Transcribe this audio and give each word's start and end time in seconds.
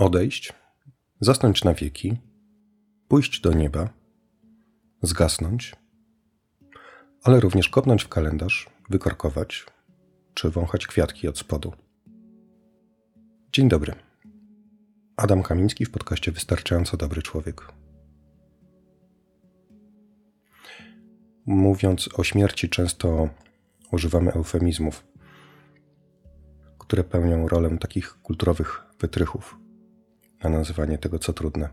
odejść, 0.00 0.52
zasnąć 1.20 1.64
na 1.64 1.74
wieki, 1.74 2.16
pójść 3.08 3.40
do 3.40 3.52
nieba, 3.52 3.88
zgasnąć, 5.02 5.76
ale 7.22 7.40
również 7.40 7.68
kopnąć 7.68 8.04
w 8.04 8.08
kalendarz, 8.08 8.70
wykorkować 8.90 9.66
czy 10.34 10.50
wąchać 10.50 10.86
kwiatki 10.86 11.28
od 11.28 11.38
spodu. 11.38 11.72
Dzień 13.52 13.68
dobry. 13.68 13.94
Adam 15.16 15.42
Kamiński 15.42 15.84
w 15.84 15.90
podcaście 15.90 16.32
Wystarczająco 16.32 16.96
Dobry 16.96 17.22
Człowiek. 17.22 17.72
Mówiąc 21.46 22.08
o 22.18 22.24
śmierci, 22.24 22.68
często 22.68 23.28
używamy 23.92 24.32
eufemizmów, 24.32 25.06
które 26.78 27.04
pełnią 27.04 27.48
rolę 27.48 27.78
takich 27.78 28.18
kulturowych 28.22 28.82
wytrychów 29.00 29.59
na 30.42 30.50
nazywanie 30.50 30.98
tego, 30.98 31.18
co 31.18 31.32
trudne. 31.32 31.68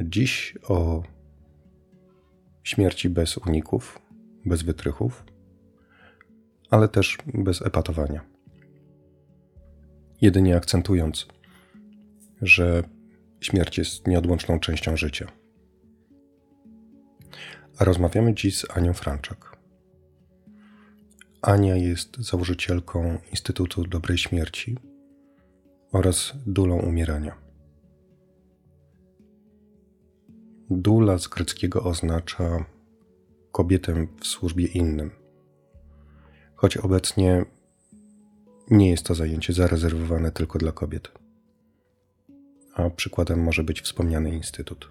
Dziś 0.00 0.58
o 0.68 1.02
śmierci 2.62 3.10
bez 3.10 3.38
uników, 3.38 4.00
bez 4.44 4.62
wytrychów, 4.62 5.24
ale 6.70 6.88
też 6.88 7.18
bez 7.34 7.62
epatowania. 7.62 8.24
Jedynie 10.20 10.56
akcentując, 10.56 11.26
że 12.42 12.82
śmierć 13.40 13.78
jest 13.78 14.06
nieodłączną 14.06 14.60
częścią 14.60 14.96
życia. 14.96 15.32
A 17.78 17.84
rozmawiamy 17.84 18.34
dziś 18.34 18.58
z 18.58 18.76
Anią 18.76 18.92
Franczak. 18.92 19.56
Ania 21.42 21.76
jest 21.76 22.16
założycielką 22.16 23.18
Instytutu 23.30 23.84
Dobrej 23.84 24.18
Śmierci 24.18 24.76
oraz 25.92 26.32
dulą 26.46 26.80
umierania. 26.80 27.36
Dula 30.70 31.18
z 31.18 31.28
greckiego 31.28 31.84
oznacza 31.84 32.64
kobietę 33.52 34.06
w 34.20 34.26
służbie 34.26 34.66
innym. 34.66 35.10
Choć 36.54 36.76
obecnie 36.76 37.44
nie 38.70 38.90
jest 38.90 39.06
to 39.06 39.14
zajęcie 39.14 39.52
zarezerwowane 39.52 40.32
tylko 40.32 40.58
dla 40.58 40.72
kobiet. 40.72 41.08
A 42.74 42.90
przykładem 42.90 43.42
może 43.42 43.64
być 43.64 43.80
wspomniany 43.80 44.30
instytut. 44.30 44.88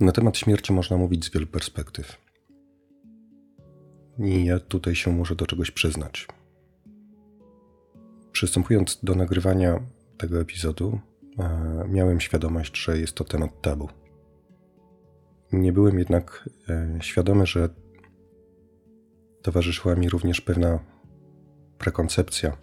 Na 0.00 0.12
temat 0.12 0.38
śmierci 0.38 0.72
można 0.72 0.96
mówić 0.96 1.24
z 1.24 1.30
wielu 1.30 1.46
perspektyw. 1.46 2.16
I 4.18 4.44
ja 4.44 4.60
tutaj 4.60 4.94
się 4.94 5.10
muszę 5.12 5.34
do 5.34 5.46
czegoś 5.46 5.70
przyznać. 5.70 6.28
Przystępując 8.34 8.98
do 9.02 9.14
nagrywania 9.14 9.80
tego 10.18 10.40
epizodu, 10.40 11.00
e, 11.38 11.84
miałem 11.88 12.20
świadomość, 12.20 12.84
że 12.84 12.98
jest 12.98 13.14
to 13.14 13.24
temat 13.24 13.62
tabu. 13.62 13.88
Nie 15.52 15.72
byłem 15.72 15.98
jednak 15.98 16.48
e, 16.68 16.98
świadomy, 17.02 17.46
że 17.46 17.68
towarzyszyła 19.42 19.94
mi 19.94 20.08
również 20.08 20.40
pewna 20.40 20.78
prekoncepcja, 21.78 22.56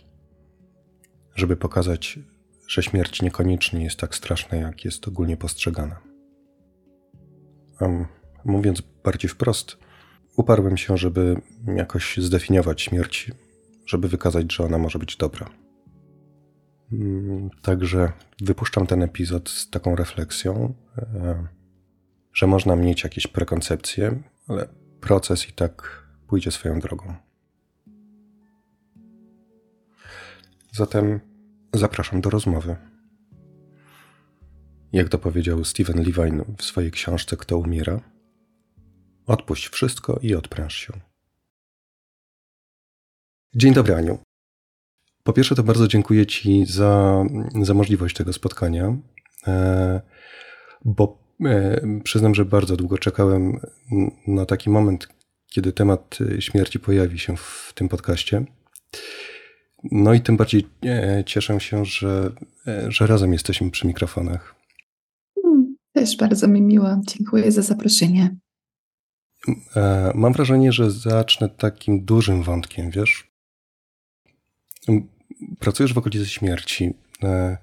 żeby 1.35 1.57
pokazać, 1.57 2.19
że 2.67 2.83
śmierć 2.83 3.21
niekoniecznie 3.21 3.83
jest 3.83 3.99
tak 3.99 4.15
straszna, 4.15 4.57
jak 4.57 4.85
jest 4.85 5.07
ogólnie 5.07 5.37
postrzegana. 5.37 5.99
Mówiąc 8.45 8.81
bardziej 9.03 9.29
wprost, 9.29 9.77
uparłem 10.35 10.77
się, 10.77 10.97
żeby 10.97 11.41
jakoś 11.75 12.17
zdefiniować 12.17 12.81
śmierć, 12.81 13.31
żeby 13.85 14.07
wykazać, 14.07 14.53
że 14.53 14.63
ona 14.63 14.77
może 14.77 14.99
być 14.99 15.17
dobra. 15.17 15.60
Mm, 16.91 17.49
także 17.61 18.11
wypuszczam 18.41 18.87
ten 18.87 19.03
epizod 19.03 19.49
z 19.49 19.69
taką 19.69 19.95
refleksją, 19.95 20.73
e, 20.97 21.47
że 22.33 22.47
można 22.47 22.75
mieć 22.75 23.03
jakieś 23.03 23.27
prekoncepcje, 23.27 24.23
ale 24.47 24.67
proces 25.01 25.49
i 25.49 25.53
tak 25.53 26.05
pójdzie 26.27 26.51
swoją 26.51 26.79
drogą. 26.79 27.15
Zatem 30.71 31.19
zapraszam 31.73 32.21
do 32.21 32.29
rozmowy. 32.29 32.75
Jak 34.93 35.09
to 35.09 35.17
powiedział 35.17 35.65
Steven 35.65 35.97
Levine 35.97 36.45
w 36.57 36.63
swojej 36.63 36.91
książce 36.91 37.37
Kto 37.37 37.57
umiera, 37.57 37.99
odpuść 39.25 39.69
wszystko 39.69 40.19
i 40.21 40.35
odpręż 40.35 40.75
się. 40.75 40.93
Dzień 43.55 43.73
dobry, 43.73 43.95
Aniu. 43.95 44.30
Po 45.23 45.33
pierwsze, 45.33 45.55
to 45.55 45.63
bardzo 45.63 45.87
dziękuję 45.87 46.25
Ci 46.25 46.65
za, 46.65 47.23
za 47.61 47.73
możliwość 47.73 48.15
tego 48.15 48.33
spotkania, 48.33 48.97
e, 49.47 50.01
bo 50.85 51.17
e, 51.45 51.81
przyznam, 52.03 52.35
że 52.35 52.45
bardzo 52.45 52.77
długo 52.77 52.97
czekałem 52.97 53.59
na 54.27 54.45
taki 54.45 54.69
moment, 54.69 55.07
kiedy 55.47 55.73
temat 55.73 56.17
śmierci 56.39 56.79
pojawi 56.79 57.19
się 57.19 57.37
w 57.37 57.71
tym 57.75 57.89
podcaście. 57.89 58.45
No 59.91 60.13
i 60.13 60.21
tym 60.21 60.37
bardziej 60.37 60.67
e, 60.85 61.23
cieszę 61.25 61.59
się, 61.59 61.85
że, 61.85 62.31
że 62.87 63.07
razem 63.07 63.33
jesteśmy 63.33 63.71
przy 63.71 63.87
mikrofonach. 63.87 64.55
Hmm, 65.43 65.75
też 65.93 66.17
bardzo 66.17 66.47
mi 66.47 66.61
miło. 66.61 67.01
Dziękuję 67.07 67.51
za 67.51 67.61
zaproszenie. 67.61 68.35
Mam 70.15 70.33
wrażenie, 70.33 70.71
że 70.71 70.91
zacznę 70.91 71.49
takim 71.49 72.05
dużym 72.05 72.43
wątkiem, 72.43 72.91
wiesz? 72.91 73.30
Pracujesz 75.59 75.93
w 75.93 75.97
okolicy 75.97 76.25
śmierci, 76.25 76.93
e, 77.23 77.57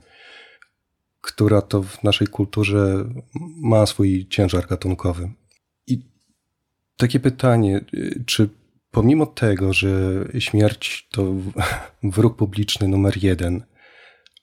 która 1.20 1.62
to 1.62 1.82
w 1.82 2.02
naszej 2.02 2.26
kulturze 2.26 3.04
ma 3.56 3.86
swój 3.86 4.26
ciężar 4.28 4.66
gatunkowy. 4.66 5.30
I 5.86 6.02
takie 6.96 7.20
pytanie, 7.20 7.76
e, 7.76 8.24
czy 8.24 8.48
pomimo 8.90 9.26
tego, 9.26 9.72
że 9.72 10.24
śmierć 10.38 11.08
to 11.10 11.34
wróg 12.02 12.36
publiczny 12.36 12.88
numer 12.88 13.24
jeden, 13.24 13.62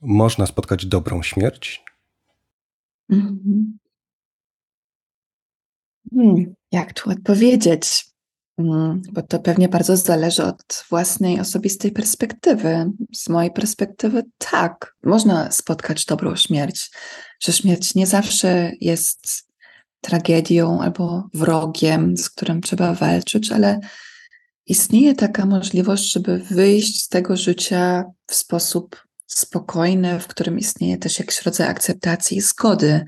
można 0.01 0.45
spotkać 0.45 0.85
dobrą 0.85 1.23
śmierć? 1.23 1.83
Mhm. 3.09 3.77
Hmm, 6.13 6.55
jak 6.71 6.93
tu 6.93 7.09
odpowiedzieć? 7.09 8.14
Mm, 8.57 9.01
bo 9.11 9.21
to 9.21 9.39
pewnie 9.39 9.69
bardzo 9.69 9.97
zależy 9.97 10.43
od 10.43 10.85
własnej 10.89 11.39
osobistej 11.39 11.91
perspektywy. 11.91 12.91
Z 13.15 13.29
mojej 13.29 13.51
perspektywy, 13.51 14.23
tak, 14.37 14.95
można 15.03 15.51
spotkać 15.51 16.05
dobrą 16.05 16.35
śmierć, 16.35 16.91
że 17.43 17.53
śmierć 17.53 17.95
nie 17.95 18.07
zawsze 18.07 18.71
jest 18.81 19.45
tragedią 20.01 20.81
albo 20.81 21.29
wrogiem, 21.33 22.17
z 22.17 22.29
którym 22.29 22.61
trzeba 22.61 22.93
walczyć, 22.93 23.51
ale 23.51 23.79
istnieje 24.65 25.15
taka 25.15 25.45
możliwość, 25.45 26.11
żeby 26.11 26.37
wyjść 26.37 27.03
z 27.03 27.09
tego 27.09 27.37
życia 27.37 28.03
w 28.27 28.35
sposób 28.35 29.05
spokojny, 29.27 30.19
w 30.19 30.27
którym 30.27 30.59
istnieje 30.59 30.97
też 30.97 31.19
jakiś 31.19 31.41
rodzaj 31.41 31.67
akceptacji 31.67 32.37
i 32.37 32.41
zgody. 32.41 33.05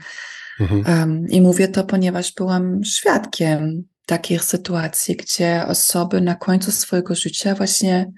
Mhm. 0.59 0.83
Um, 0.87 1.27
I 1.29 1.41
mówię 1.41 1.67
to, 1.67 1.83
ponieważ 1.83 2.33
byłam 2.33 2.83
świadkiem 2.83 3.87
takich 4.07 4.43
sytuacji, 4.43 5.15
gdzie 5.15 5.65
osoby 5.67 6.21
na 6.21 6.35
końcu 6.35 6.71
swojego 6.71 7.15
życia 7.15 7.55
właśnie 7.55 8.11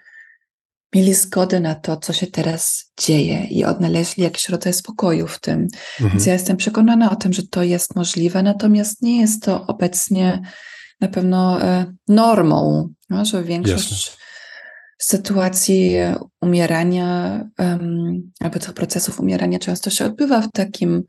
mieli 0.95 1.13
zgodę 1.13 1.59
na 1.59 1.75
to, 1.75 1.97
co 1.97 2.13
się 2.13 2.27
teraz 2.27 2.91
dzieje 3.01 3.45
i 3.45 3.65
odnaleźli 3.65 4.23
jakiś 4.23 4.49
rodzaj 4.49 4.73
spokoju 4.73 5.27
w 5.27 5.39
tym. 5.39 5.59
Mhm. 5.59 6.09
Więc 6.09 6.25
ja 6.25 6.33
jestem 6.33 6.57
przekonana 6.57 7.11
o 7.11 7.15
tym, 7.15 7.33
że 7.33 7.47
to 7.47 7.63
jest 7.63 7.95
możliwe, 7.95 8.43
natomiast 8.43 9.01
nie 9.01 9.21
jest 9.21 9.43
to 9.43 9.67
obecnie 9.67 10.41
na 11.01 11.07
pewno 11.07 11.61
e, 11.61 11.93
normą, 12.07 12.89
no, 13.09 13.25
że 13.25 13.43
większość 13.43 13.91
Jasne. 13.91 14.17
sytuacji 15.01 15.93
umierania 16.41 17.41
um, 17.59 18.31
albo 18.39 18.59
tych 18.59 18.73
procesów 18.73 19.19
umierania 19.19 19.59
często 19.59 19.89
się 19.89 20.05
odbywa 20.05 20.41
w 20.41 20.51
takim 20.51 21.03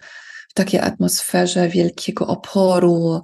w 0.49 0.55
takiej 0.55 0.81
atmosferze 0.81 1.69
wielkiego 1.69 2.27
oporu, 2.27 3.23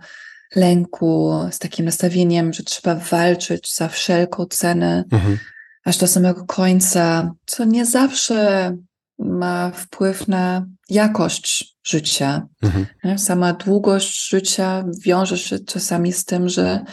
lęku, 0.55 1.33
z 1.51 1.59
takim 1.59 1.85
nastawieniem, 1.85 2.53
że 2.53 2.63
trzeba 2.63 2.95
walczyć 2.95 3.75
za 3.75 3.89
wszelką 3.89 4.47
cenę, 4.47 5.05
mhm. 5.11 5.39
aż 5.85 5.99
do 5.99 6.07
samego 6.07 6.45
końca, 6.45 7.31
co 7.47 7.65
nie 7.65 7.87
zawsze 7.87 8.73
ma 9.19 9.71
wpływ 9.71 10.29
na 10.29 10.67
jakość 10.91 11.77
życia. 11.85 12.47
Mhm. 12.63 13.19
Sama 13.19 13.53
długość 13.53 14.29
życia 14.29 14.85
wiąże 15.01 15.39
się 15.39 15.59
czasami 15.59 16.13
z 16.13 16.25
tym, 16.25 16.49
że 16.49 16.85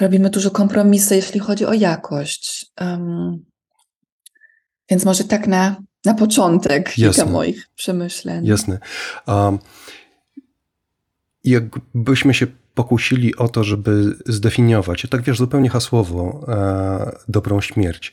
robimy 0.00 0.30
dużo 0.30 0.50
kompromisy, 0.50 1.16
jeśli 1.16 1.40
chodzi 1.40 1.66
o 1.66 1.72
jakość. 1.72 2.66
Um, 2.80 3.44
więc 4.90 5.04
może 5.04 5.24
tak 5.24 5.46
na, 5.46 5.76
na 6.04 6.14
początek 6.14 6.92
kilka 6.92 7.24
moich 7.24 7.68
przemyśleń. 7.74 8.46
Jasne. 8.46 8.78
Um, 9.26 9.58
jakbyśmy 11.50 12.34
się 12.34 12.46
pokusili 12.74 13.36
o 13.36 13.48
to, 13.48 13.64
żeby 13.64 14.16
zdefiniować, 14.26 15.06
tak 15.10 15.22
wiesz, 15.22 15.38
zupełnie 15.38 15.70
hasłowo, 15.70 16.44
e, 16.48 17.16
dobrą 17.28 17.60
śmierć, 17.60 18.12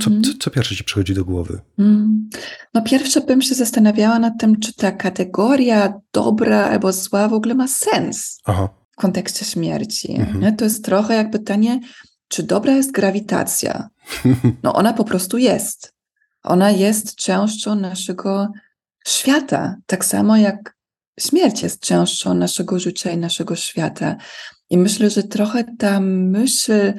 co, 0.00 0.10
co, 0.10 0.38
co, 0.38 0.50
pierwsze 0.50 0.76
ci 0.76 0.84
przychodzi 0.84 1.14
do 1.14 1.24
głowy? 1.24 1.60
Mm. 1.78 2.30
No 2.74 2.82
pierwsze 2.82 3.20
bym 3.20 3.42
się 3.42 3.54
zastanawiała 3.54 4.18
nad 4.18 4.32
tym, 4.38 4.60
czy 4.60 4.74
ta 4.74 4.92
kategoria 4.92 6.00
dobra 6.12 6.64
albo 6.64 6.92
zła 6.92 7.28
w 7.28 7.32
ogóle 7.32 7.54
ma 7.54 7.68
sens 7.68 8.38
Aha. 8.44 8.68
w 8.90 8.96
kontekście 8.96 9.44
śmierci. 9.44 10.16
Mhm. 10.16 10.56
To 10.56 10.64
jest 10.64 10.84
trochę 10.84 11.14
jak 11.14 11.30
pytanie, 11.30 11.80
czy 12.28 12.42
dobra 12.42 12.72
jest 12.72 12.92
grawitacja? 12.92 13.88
No 14.62 14.72
ona 14.74 14.92
po 14.92 15.04
prostu 15.04 15.38
jest. 15.38 15.94
Ona 16.42 16.70
jest 16.70 17.14
częścią 17.14 17.74
naszego 17.74 18.48
świata, 19.06 19.76
tak 19.86 20.04
samo 20.04 20.36
jak 20.36 20.75
śmierć 21.20 21.62
jest 21.62 21.80
częścią 21.80 22.34
naszego 22.34 22.78
życia 22.78 23.10
i 23.10 23.18
naszego 23.18 23.56
świata. 23.56 24.16
I 24.70 24.78
myślę, 24.78 25.10
że 25.10 25.22
trochę 25.22 25.64
ta 25.78 26.00
myśl 26.00 26.72
e, 26.72 26.94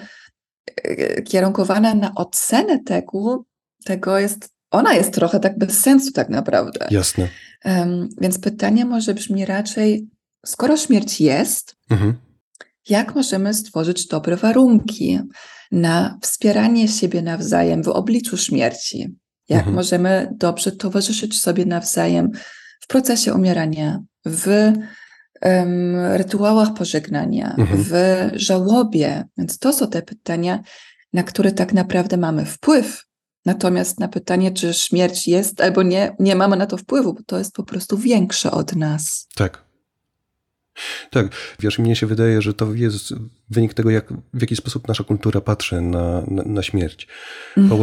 kierunkowana 1.22 1.94
na 1.94 2.16
ocenę 2.16 2.80
tego, 2.84 3.46
tego 3.86 4.20
jest, 4.20 4.50
ona 4.72 4.94
jest 4.94 5.14
trochę 5.14 5.40
tak 5.40 5.58
bez 5.58 5.80
sensu 5.80 6.12
tak 6.12 6.30
naprawdę. 6.30 6.88
Jasne. 6.92 7.28
Um, 7.66 8.10
więc 8.22 8.40
pytanie 8.40 8.86
może 8.86 9.14
brzmi 9.14 9.46
raczej, 9.46 10.08
skoro 10.46 10.78
śmierć 10.78 11.22
jest, 11.22 11.76
mhm. 11.90 12.14
jak 12.90 13.16
możemy 13.16 13.54
stworzyć 13.54 14.08
dobre 14.08 14.36
warunki 14.36 15.20
na 15.72 16.20
wspieranie 16.22 16.88
siebie 16.88 17.22
nawzajem 17.22 17.84
w 17.84 17.88
obliczu 17.88 18.38
śmierci? 18.38 19.16
Jak 19.50 19.60
mhm. 19.60 19.76
możemy 19.76 20.30
dobrze 20.32 20.72
towarzyszyć 20.72 21.42
sobie 21.42 21.66
nawzajem 21.66 22.32
w 22.88 22.90
procesie 22.90 23.34
umierania, 23.34 24.02
w 24.26 24.48
um, 25.42 25.96
rytuałach 25.96 26.74
pożegnania, 26.74 27.56
mhm. 27.58 27.84
w 27.84 27.94
żałobie. 28.34 29.24
Więc 29.38 29.60
to 29.60 29.74
są 29.74 29.90
te 29.90 30.02
pytania, 30.02 30.60
na 31.14 31.24
które 31.24 31.52
tak 31.52 31.74
naprawdę 31.74 32.18
mamy 32.18 32.46
wpływ. 32.46 33.04
Natomiast 33.46 34.00
na 34.00 34.08
pytanie, 34.08 34.52
czy 34.52 34.74
śmierć 34.74 35.28
jest 35.28 35.62
albo 35.62 35.84
nie, 35.84 36.16
nie 36.20 36.36
mamy 36.36 36.58
na 36.58 36.66
to 36.66 36.78
wpływu, 36.78 37.14
bo 37.14 37.20
to 37.26 37.38
jest 37.38 37.54
po 37.54 37.64
prostu 37.64 37.98
większe 37.98 38.52
od 38.52 38.76
nas. 38.76 39.28
Tak. 39.36 39.64
Tak, 41.10 41.28
wiesz, 41.60 41.80
mnie 41.80 41.96
się 41.96 42.08
wydaje, 42.08 42.42
że 42.42 42.54
to 42.54 42.74
jest 42.74 43.14
wynik 43.50 43.74
tego, 43.74 43.90
jak, 43.90 44.14
w 44.34 44.42
jaki 44.42 44.56
sposób 44.56 44.88
nasza 44.88 45.04
kultura 45.04 45.42
patrzy 45.42 45.82
na, 45.82 46.24
na, 46.28 46.44
na 46.44 46.64
śmierć. 46.64 47.08
Mhm. 47.58 47.74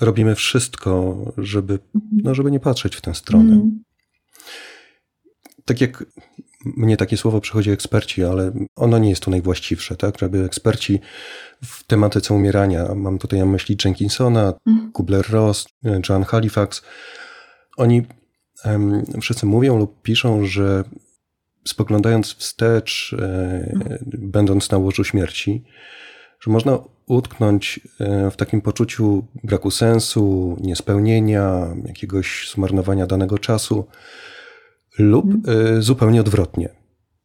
Robimy 0.00 0.34
wszystko, 0.34 1.16
żeby, 1.38 1.72
mhm. 1.72 2.20
no, 2.24 2.34
żeby 2.34 2.50
nie 2.50 2.60
patrzeć 2.60 2.96
w 2.96 3.00
tę 3.00 3.14
stronę. 3.14 3.52
Mhm 3.52 3.82
tak 5.64 5.80
jak 5.80 6.04
mnie 6.64 6.96
takie 6.96 7.16
słowo 7.16 7.40
przychodzi 7.40 7.70
eksperci, 7.70 8.24
ale 8.24 8.52
ono 8.76 8.98
nie 8.98 9.10
jest 9.10 9.22
tu 9.22 9.30
najwłaściwsze, 9.30 9.96
tak? 9.96 10.18
Żeby 10.18 10.44
eksperci 10.44 11.00
w 11.64 11.84
tematyce 11.84 12.34
umierania, 12.34 12.94
mam 12.94 13.18
tutaj 13.18 13.38
na 13.38 13.46
myśli 13.46 13.76
Jenkinsona, 13.84 14.54
mhm. 14.66 14.92
Kubler-Ross, 14.92 15.66
John 16.08 16.24
Halifax, 16.24 16.82
oni 17.76 18.02
um, 18.64 19.02
wszyscy 19.20 19.46
mówią 19.46 19.78
lub 19.78 20.02
piszą, 20.02 20.44
że 20.44 20.84
spoglądając 21.64 22.34
wstecz, 22.34 23.16
e, 23.18 24.00
będąc 24.06 24.70
na 24.70 24.78
łożu 24.78 25.04
śmierci, 25.04 25.64
że 26.40 26.50
można 26.50 26.78
utknąć 27.16 27.80
e, 28.00 28.30
w 28.30 28.36
takim 28.36 28.60
poczuciu 28.60 29.24
braku 29.44 29.70
sensu, 29.70 30.56
niespełnienia, 30.60 31.66
jakiegoś 31.84 32.50
zmarnowania 32.54 33.06
danego 33.06 33.38
czasu, 33.38 33.84
lub 34.98 35.34
mhm. 35.34 35.82
zupełnie 35.82 36.20
odwrotnie. 36.20 36.68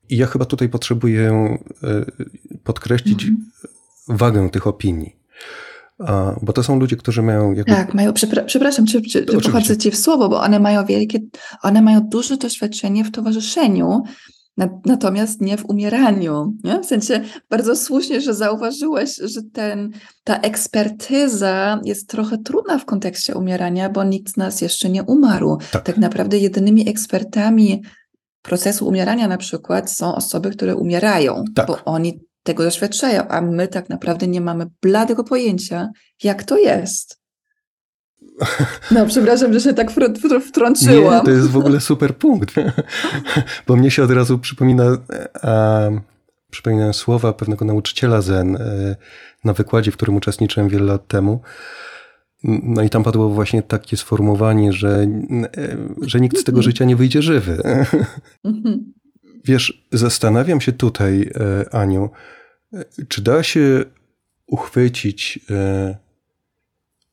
I 0.09 0.17
ja 0.17 0.27
chyba 0.27 0.45
tutaj 0.45 0.69
potrzebuję 0.69 1.57
y, 1.83 2.59
podkreślić 2.63 3.23
mhm. 3.23 3.51
wagę 4.07 4.49
tych 4.49 4.67
opinii. 4.67 5.15
A, 5.99 6.35
bo 6.41 6.53
to 6.53 6.63
są 6.63 6.79
ludzie, 6.79 6.95
którzy 6.95 7.21
mają. 7.21 7.53
Jakby... 7.53 7.71
Tak, 7.71 7.93
mają, 7.93 8.13
przepra 8.13 8.43
przepraszam, 8.43 8.85
czy, 8.85 9.01
czy, 9.01 9.25
czy 9.65 9.77
ci 9.77 9.91
w 9.91 9.97
słowo, 9.97 10.29
bo 10.29 10.41
one 10.41 10.59
mają 10.59 10.85
wielkie, 10.85 11.19
one 11.61 11.81
mają 11.81 12.01
duże 12.01 12.37
doświadczenie 12.37 13.03
w 13.03 13.11
towarzyszeniu 13.11 14.03
Natomiast 14.85 15.41
nie 15.41 15.57
w 15.57 15.65
umieraniu. 15.65 16.53
Nie? 16.63 16.79
W 16.79 16.85
sensie 16.85 17.21
bardzo 17.49 17.75
słusznie, 17.75 18.21
że 18.21 18.33
zauważyłeś, 18.33 19.15
że 19.15 19.41
ten, 19.53 19.91
ta 20.23 20.39
ekspertyza 20.39 21.81
jest 21.83 22.09
trochę 22.09 22.37
trudna 22.37 22.79
w 22.79 22.85
kontekście 22.85 23.35
umierania, 23.35 23.89
bo 23.89 24.03
nikt 24.03 24.33
z 24.33 24.37
nas 24.37 24.61
jeszcze 24.61 24.89
nie 24.89 25.03
umarł. 25.03 25.57
Tak, 25.71 25.83
tak 25.83 25.97
naprawdę 25.97 26.37
jedynymi 26.37 26.89
ekspertami 26.89 27.81
procesu 28.41 28.87
umierania 28.87 29.27
na 29.27 29.37
przykład 29.37 29.91
są 29.91 30.15
osoby, 30.15 30.51
które 30.51 30.75
umierają, 30.75 31.43
tak. 31.55 31.67
bo 31.67 31.83
oni 31.85 32.19
tego 32.43 32.63
doświadczają, 32.63 33.27
a 33.27 33.41
my 33.41 33.67
tak 33.67 33.89
naprawdę 33.89 34.27
nie 34.27 34.41
mamy 34.41 34.65
bladego 34.81 35.23
pojęcia, 35.23 35.89
jak 36.23 36.43
to 36.43 36.57
jest. 36.57 37.16
No, 38.91 39.05
przepraszam, 39.05 39.53
że 39.53 39.59
się 39.59 39.73
tak 39.73 39.91
wtrąciłam. 40.47 41.19
Nie, 41.19 41.25
to 41.25 41.31
jest 41.31 41.49
w 41.49 41.57
ogóle 41.57 41.79
super 41.81 42.15
punkt, 42.15 42.55
bo 43.67 43.75
mnie 43.75 43.91
się 43.91 44.03
od 44.03 44.11
razu 44.11 44.39
przypomina, 44.39 44.97
a, 45.41 45.79
przypomina 46.51 46.93
słowa 46.93 47.33
pewnego 47.33 47.65
nauczyciela 47.65 48.21
Zen 48.21 48.55
e, 48.55 48.95
na 49.43 49.53
wykładzie, 49.53 49.91
w 49.91 49.97
którym 49.97 50.15
uczestniczyłem 50.15 50.69
wiele 50.69 50.85
lat 50.85 51.07
temu. 51.07 51.41
No 52.43 52.83
i 52.83 52.89
tam 52.89 53.03
padło 53.03 53.29
właśnie 53.29 53.61
takie 53.61 53.97
sformułowanie, 53.97 54.73
że, 54.73 55.07
e, 55.57 55.77
że 56.01 56.19
nikt 56.19 56.37
z 56.37 56.43
tego 56.43 56.61
życia 56.61 56.85
nie 56.85 56.95
wyjdzie 56.95 57.21
żywy. 57.21 57.61
Wiesz, 59.45 59.87
zastanawiam 59.91 60.61
się 60.61 60.71
tutaj, 60.71 61.31
e, 61.35 61.75
Aniu, 61.75 62.09
czy 63.07 63.21
da 63.21 63.43
się 63.43 63.85
uchwycić 64.47 65.39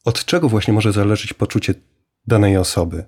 od 0.05 0.25
czego 0.25 0.49
właśnie 0.49 0.75
może 0.75 0.93
zależeć 0.93 1.33
poczucie 1.33 1.75
danej 2.27 2.57
osoby? 2.57 3.05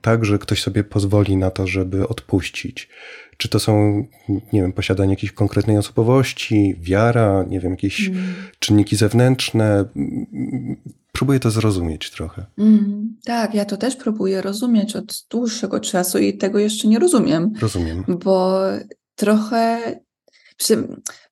Tak, 0.00 0.24
że 0.24 0.38
ktoś 0.38 0.62
sobie 0.62 0.84
pozwoli 0.84 1.36
na 1.36 1.50
to, 1.50 1.66
żeby 1.66 2.08
odpuścić. 2.08 2.88
Czy 3.36 3.48
to 3.48 3.58
są, 3.58 4.04
nie 4.28 4.62
wiem, 4.62 4.72
posiadanie 4.72 5.12
jakiejś 5.12 5.32
konkretnej 5.32 5.78
osobowości, 5.78 6.76
wiara, 6.80 7.44
nie 7.48 7.60
wiem, 7.60 7.70
jakieś 7.70 8.08
mm. 8.08 8.22
czynniki 8.58 8.96
zewnętrzne. 8.96 9.84
Próbuję 11.12 11.40
to 11.40 11.50
zrozumieć 11.50 12.10
trochę. 12.10 12.46
Mm, 12.58 13.16
tak, 13.24 13.54
ja 13.54 13.64
to 13.64 13.76
też 13.76 13.96
próbuję 13.96 14.42
rozumieć 14.42 14.96
od 14.96 15.26
dłuższego 15.30 15.80
czasu 15.80 16.18
i 16.18 16.38
tego 16.38 16.58
jeszcze 16.58 16.88
nie 16.88 16.98
rozumiem. 16.98 17.52
Rozumiem. 17.60 18.04
Bo 18.24 18.62
trochę 19.14 19.80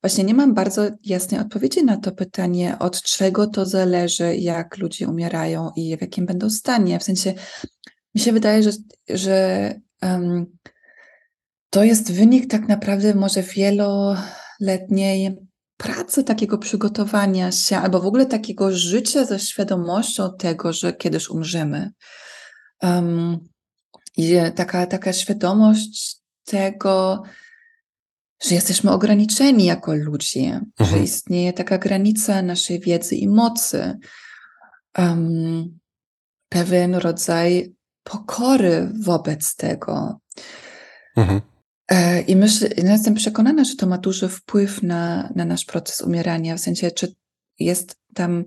Właśnie 0.03 0.23
nie 0.23 0.33
mam 0.33 0.53
bardzo 0.53 0.81
jasnej 1.05 1.41
odpowiedzi 1.41 1.83
na 1.83 1.97
to 1.97 2.11
pytanie, 2.11 2.75
od 2.79 3.01
czego 3.01 3.47
to 3.47 3.65
zależy, 3.65 4.35
jak 4.35 4.77
ludzie 4.77 5.07
umierają 5.07 5.71
i 5.75 5.97
w 5.97 6.01
jakim 6.01 6.25
będą 6.25 6.49
stanie. 6.49 6.99
W 6.99 7.03
sensie, 7.03 7.33
mi 8.15 8.21
się 8.21 8.33
wydaje, 8.33 8.63
że, 8.63 8.71
że 9.09 9.73
um, 10.01 10.45
to 11.69 11.83
jest 11.83 12.11
wynik 12.11 12.51
tak 12.51 12.67
naprawdę 12.67 13.15
może 13.15 13.43
wieloletniej 13.43 15.37
pracy, 15.77 16.23
takiego 16.23 16.57
przygotowania 16.57 17.51
się, 17.51 17.77
albo 17.77 17.99
w 17.99 18.05
ogóle 18.05 18.25
takiego 18.25 18.71
życia 18.71 19.25
ze 19.25 19.39
świadomością 19.39 20.29
tego, 20.37 20.73
że 20.73 20.93
kiedyś 20.93 21.29
umrzemy. 21.29 21.91
Um, 22.81 23.39
I 24.17 24.35
taka, 24.55 24.85
taka 24.85 25.13
świadomość 25.13 26.17
tego, 26.45 27.23
że 28.43 28.55
jesteśmy 28.55 28.91
ograniczeni 28.91 29.65
jako 29.65 29.95
ludzie, 29.95 30.61
mhm. 30.79 30.89
że 30.99 31.03
istnieje 31.03 31.53
taka 31.53 31.77
granica 31.77 32.41
naszej 32.41 32.79
wiedzy 32.79 33.15
i 33.15 33.27
mocy. 33.27 33.97
Um, 34.97 35.79
pewien 36.49 36.95
rodzaj 36.95 37.75
pokory 38.03 38.91
wobec 38.99 39.55
tego. 39.55 40.19
Mhm. 41.15 41.41
E, 41.89 42.21
I 42.21 42.35
myślę, 42.35 42.69
jestem 42.77 43.13
przekonana, 43.13 43.63
że 43.63 43.75
to 43.75 43.87
ma 43.87 43.97
duży 43.97 44.29
wpływ 44.29 44.83
na, 44.83 45.29
na 45.35 45.45
nasz 45.45 45.65
proces 45.65 46.01
umierania, 46.01 46.55
w 46.57 46.59
sensie, 46.59 46.91
czy 46.91 47.15
jest 47.59 47.95
tam 48.13 48.45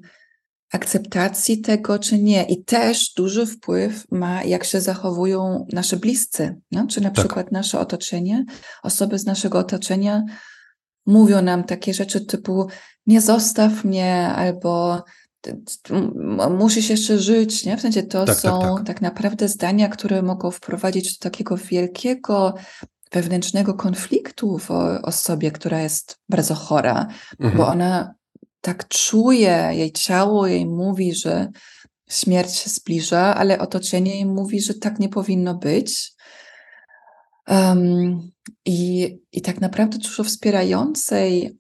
akceptacji 0.73 1.61
tego, 1.61 1.99
czy 1.99 2.19
nie. 2.19 2.45
I 2.45 2.65
też 2.65 3.15
duży 3.15 3.47
wpływ 3.47 4.05
ma, 4.11 4.45
jak 4.45 4.65
się 4.65 4.81
zachowują 4.81 5.67
nasze 5.73 5.97
bliscy, 5.97 6.61
no? 6.73 6.87
czy 6.87 7.01
na 7.01 7.11
tak. 7.11 7.19
przykład 7.19 7.53
nasze 7.53 7.81
otoczenie. 7.81 8.45
Osoby 8.83 9.19
z 9.19 9.27
naszego 9.27 9.59
otoczenia 9.59 10.23
mówią 11.07 11.43
nam 11.43 11.65
takie 11.65 11.95
rzeczy 11.95 12.27
typu 12.27 12.67
nie 13.07 13.21
zostaw 13.21 13.85
mnie, 13.85 14.29
albo 14.29 15.03
musisz 16.51 16.91
jeszcze 16.91 17.19
żyć, 17.19 17.65
nie? 17.65 17.77
W 17.77 17.81
sensie 17.81 18.03
to 18.03 18.25
tak, 18.25 18.37
tak 18.37 18.43
są 18.43 18.61
tak, 18.61 18.77
tak. 18.77 18.87
tak 18.87 19.01
naprawdę 19.01 19.49
zdania, 19.49 19.89
które 19.89 20.23
mogą 20.23 20.51
wprowadzić 20.51 21.19
do 21.19 21.23
takiego 21.23 21.57
wielkiego 21.57 22.55
wewnętrznego 23.13 23.75
konfliktu 23.75 24.59
w 24.59 24.71
osobie, 25.03 25.51
która 25.51 25.81
jest 25.81 26.19
bardzo 26.29 26.55
chora, 26.55 27.07
mhm. 27.41 27.59
bo 27.59 27.69
ona 27.69 28.15
tak 28.63 28.89
czuje, 28.89 29.71
jej 29.73 29.93
ciało 29.93 30.47
jej 30.47 30.67
mówi, 30.67 31.15
że 31.15 31.49
śmierć 32.11 32.55
się 32.55 32.71
zbliża, 32.71 33.35
ale 33.35 33.59
otoczenie 33.59 34.15
jej 34.15 34.27
mówi, 34.27 34.61
że 34.61 34.75
tak 34.75 34.99
nie 34.99 35.09
powinno 35.09 35.55
być. 35.55 36.13
Um, 37.49 38.31
i, 38.65 39.19
I 39.33 39.43
tak 39.43 39.61
naprawdę 39.61 39.99
dużo 39.99 40.25
wspierającej, 40.25 41.59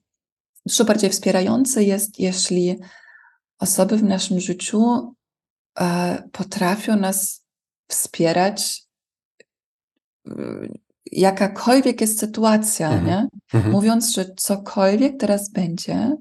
dużo 0.66 0.84
bardziej 0.84 1.10
wspierające 1.10 1.84
jest, 1.84 2.20
jeśli 2.20 2.78
osoby 3.58 3.96
w 3.96 4.02
naszym 4.02 4.40
życiu 4.40 5.14
e, 5.80 6.22
potrafią 6.32 6.96
nas 6.96 7.46
wspierać, 7.88 8.82
jakakolwiek 11.12 12.00
jest 12.00 12.20
sytuacja, 12.20 12.90
mhm. 12.90 13.06
nie? 13.06 13.28
Mhm. 13.54 13.72
Mówiąc, 13.72 14.14
że 14.14 14.34
cokolwiek 14.36 15.20
teraz 15.20 15.50
będzie, 15.50 16.16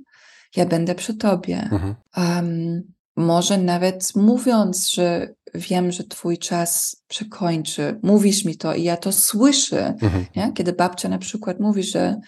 ja 0.55 0.65
będę 0.65 0.95
przy 0.95 1.13
tobie. 1.13 1.69
Mhm. 1.71 1.95
Um, 2.17 2.83
może 3.15 3.57
nawet 3.57 4.15
mówiąc, 4.15 4.89
że 4.89 5.33
wiem, 5.53 5.91
że 5.91 6.03
twój 6.03 6.37
czas 6.37 6.95
przekończy, 7.07 7.99
mówisz 8.03 8.45
mi 8.45 8.57
to 8.57 8.73
i 8.73 8.83
ja 8.83 8.97
to 8.97 9.11
słyszę. 9.11 9.87
Mhm. 10.01 10.25
Nie? 10.35 10.51
Kiedy 10.53 10.73
babcia 10.73 11.09
na 11.09 11.17
przykład 11.17 11.59
mówi, 11.59 11.83
że 11.83 12.19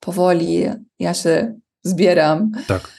powoli 0.00 0.64
ja 0.98 1.14
się 1.14 1.54
zbieram 1.84 2.50
tak. 2.66 2.92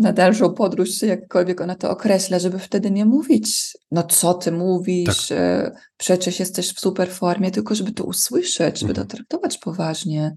na 0.00 0.12
dalszą 0.12 0.54
podróż, 0.54 0.98
czy 0.98 1.06
jakkolwiek 1.06 1.60
ona 1.60 1.74
to 1.74 1.90
określa, 1.90 2.38
żeby 2.38 2.58
wtedy 2.58 2.90
nie 2.90 3.04
mówić, 3.04 3.76
no 3.90 4.02
co 4.02 4.34
ty 4.34 4.52
mówisz, 4.52 5.28
tak. 5.28 5.38
E, 5.38 5.72
przecież 5.96 6.40
jesteś 6.40 6.72
w 6.72 6.80
super 6.80 7.10
formie, 7.10 7.50
tylko 7.50 7.74
żeby 7.74 7.92
to 7.92 8.04
usłyszeć, 8.04 8.78
żeby 8.78 8.90
mhm. 8.90 9.08
to 9.08 9.16
traktować 9.16 9.58
poważnie. 9.58 10.34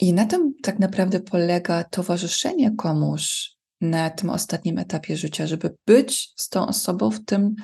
I 0.00 0.12
na 0.12 0.26
tym 0.26 0.54
tak 0.62 0.78
naprawdę 0.78 1.20
polega 1.20 1.84
towarzyszenie 1.84 2.76
komuś 2.76 3.50
na 3.80 4.10
tym 4.10 4.30
ostatnim 4.30 4.78
etapie 4.78 5.16
życia, 5.16 5.46
żeby 5.46 5.74
być 5.86 6.32
z 6.36 6.48
tą 6.48 6.66
osobą 6.66 7.10
w 7.10 7.24
tym, 7.24 7.54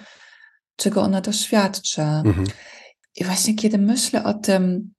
czego 0.77 1.03
ona 1.03 1.21
doświadcza. 1.21 2.23
Mhm. 2.27 2.47
I 3.17 3.25
właśnie 3.25 3.55
kiedy 3.55 3.79
myślę 3.79 4.25
o 4.25 4.35
tym, 4.35 4.93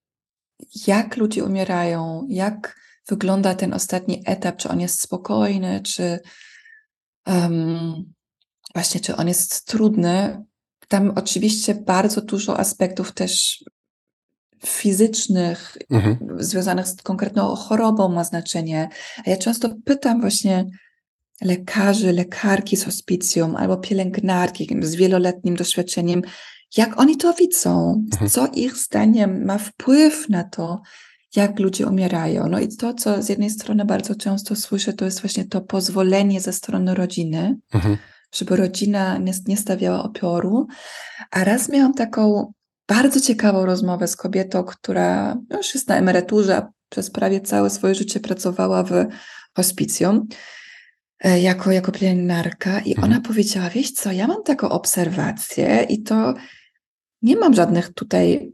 jak 0.87 1.17
ludzie 1.17 1.43
umierają, 1.43 2.27
jak 2.29 2.75
wygląda 3.07 3.55
ten 3.55 3.73
ostatni 3.73 4.23
etap, 4.25 4.57
czy 4.57 4.69
on 4.69 4.79
jest 4.79 5.01
spokojny, 5.01 5.81
czy 5.81 6.19
um, 7.27 8.13
właśnie, 8.73 9.01
czy 9.01 9.15
on 9.15 9.27
jest 9.27 9.65
trudny. 9.65 10.43
Tam 10.87 11.13
oczywiście 11.15 11.75
bardzo 11.75 12.21
dużo 12.21 12.59
aspektów 12.59 13.11
też 13.11 13.63
fizycznych, 14.65 15.77
mhm. 15.89 16.17
związanych 16.39 16.87
z 16.87 16.95
konkretną 16.95 17.55
chorobą 17.55 18.09
ma 18.09 18.23
znaczenie. 18.23 18.89
A 19.25 19.29
ja 19.29 19.37
często 19.37 19.69
pytam 19.85 20.21
właśnie 20.21 20.65
lekarzy, 21.41 22.13
lekarki 22.13 22.77
z 22.77 22.83
hospicjum 22.83 23.55
albo 23.55 23.77
pielęgniarki 23.77 24.69
z 24.81 24.95
wieloletnim 24.95 25.55
doświadczeniem, 25.55 26.21
jak 26.77 26.99
oni 26.99 27.17
to 27.17 27.33
widzą, 27.33 28.03
mhm. 28.13 28.29
co 28.29 28.47
ich 28.47 28.77
zdaniem 28.77 29.45
ma 29.45 29.57
wpływ 29.57 30.29
na 30.29 30.43
to, 30.43 30.81
jak 31.35 31.59
ludzie 31.59 31.87
umierają. 31.87 32.47
No 32.47 32.59
i 32.59 32.67
to, 32.67 32.93
co 32.93 33.23
z 33.23 33.29
jednej 33.29 33.49
strony 33.49 33.85
bardzo 33.85 34.15
często 34.15 34.55
słyszę, 34.55 34.93
to 34.93 35.05
jest 35.05 35.21
właśnie 35.21 35.45
to 35.45 35.61
pozwolenie 35.61 36.41
ze 36.41 36.53
strony 36.53 36.95
rodziny, 36.95 37.57
mhm. 37.73 37.97
żeby 38.35 38.55
rodzina 38.55 39.17
nie, 39.17 39.33
nie 39.47 39.57
stawiała 39.57 40.03
opioru. 40.03 40.67
A 41.31 41.43
raz 41.43 41.69
miałam 41.69 41.93
taką 41.93 42.53
bardzo 42.87 43.21
ciekawą 43.21 43.65
rozmowę 43.65 44.07
z 44.07 44.15
kobietą, 44.15 44.63
która 44.63 45.37
już 45.57 45.75
jest 45.75 45.87
na 45.87 45.97
emeryturze, 45.97 46.57
a 46.57 46.71
przez 46.89 47.11
prawie 47.11 47.41
całe 47.41 47.69
swoje 47.69 47.95
życie 47.95 48.19
pracowała 48.19 48.83
w 48.83 49.05
hospicjum 49.55 50.27
e, 51.19 51.39
jako, 51.39 51.71
jako 51.71 51.91
pielęgniarka 51.91 52.79
i 52.79 52.89
mhm. 52.89 53.11
ona 53.11 53.21
powiedziała, 53.21 53.69
wieś 53.69 53.91
co, 53.91 54.11
ja 54.11 54.27
mam 54.27 54.43
taką 54.43 54.69
obserwację 54.69 55.85
i 55.89 56.03
to 56.03 56.33
nie 57.21 57.35
mam 57.35 57.53
żadnych 57.53 57.93
tutaj 57.93 58.53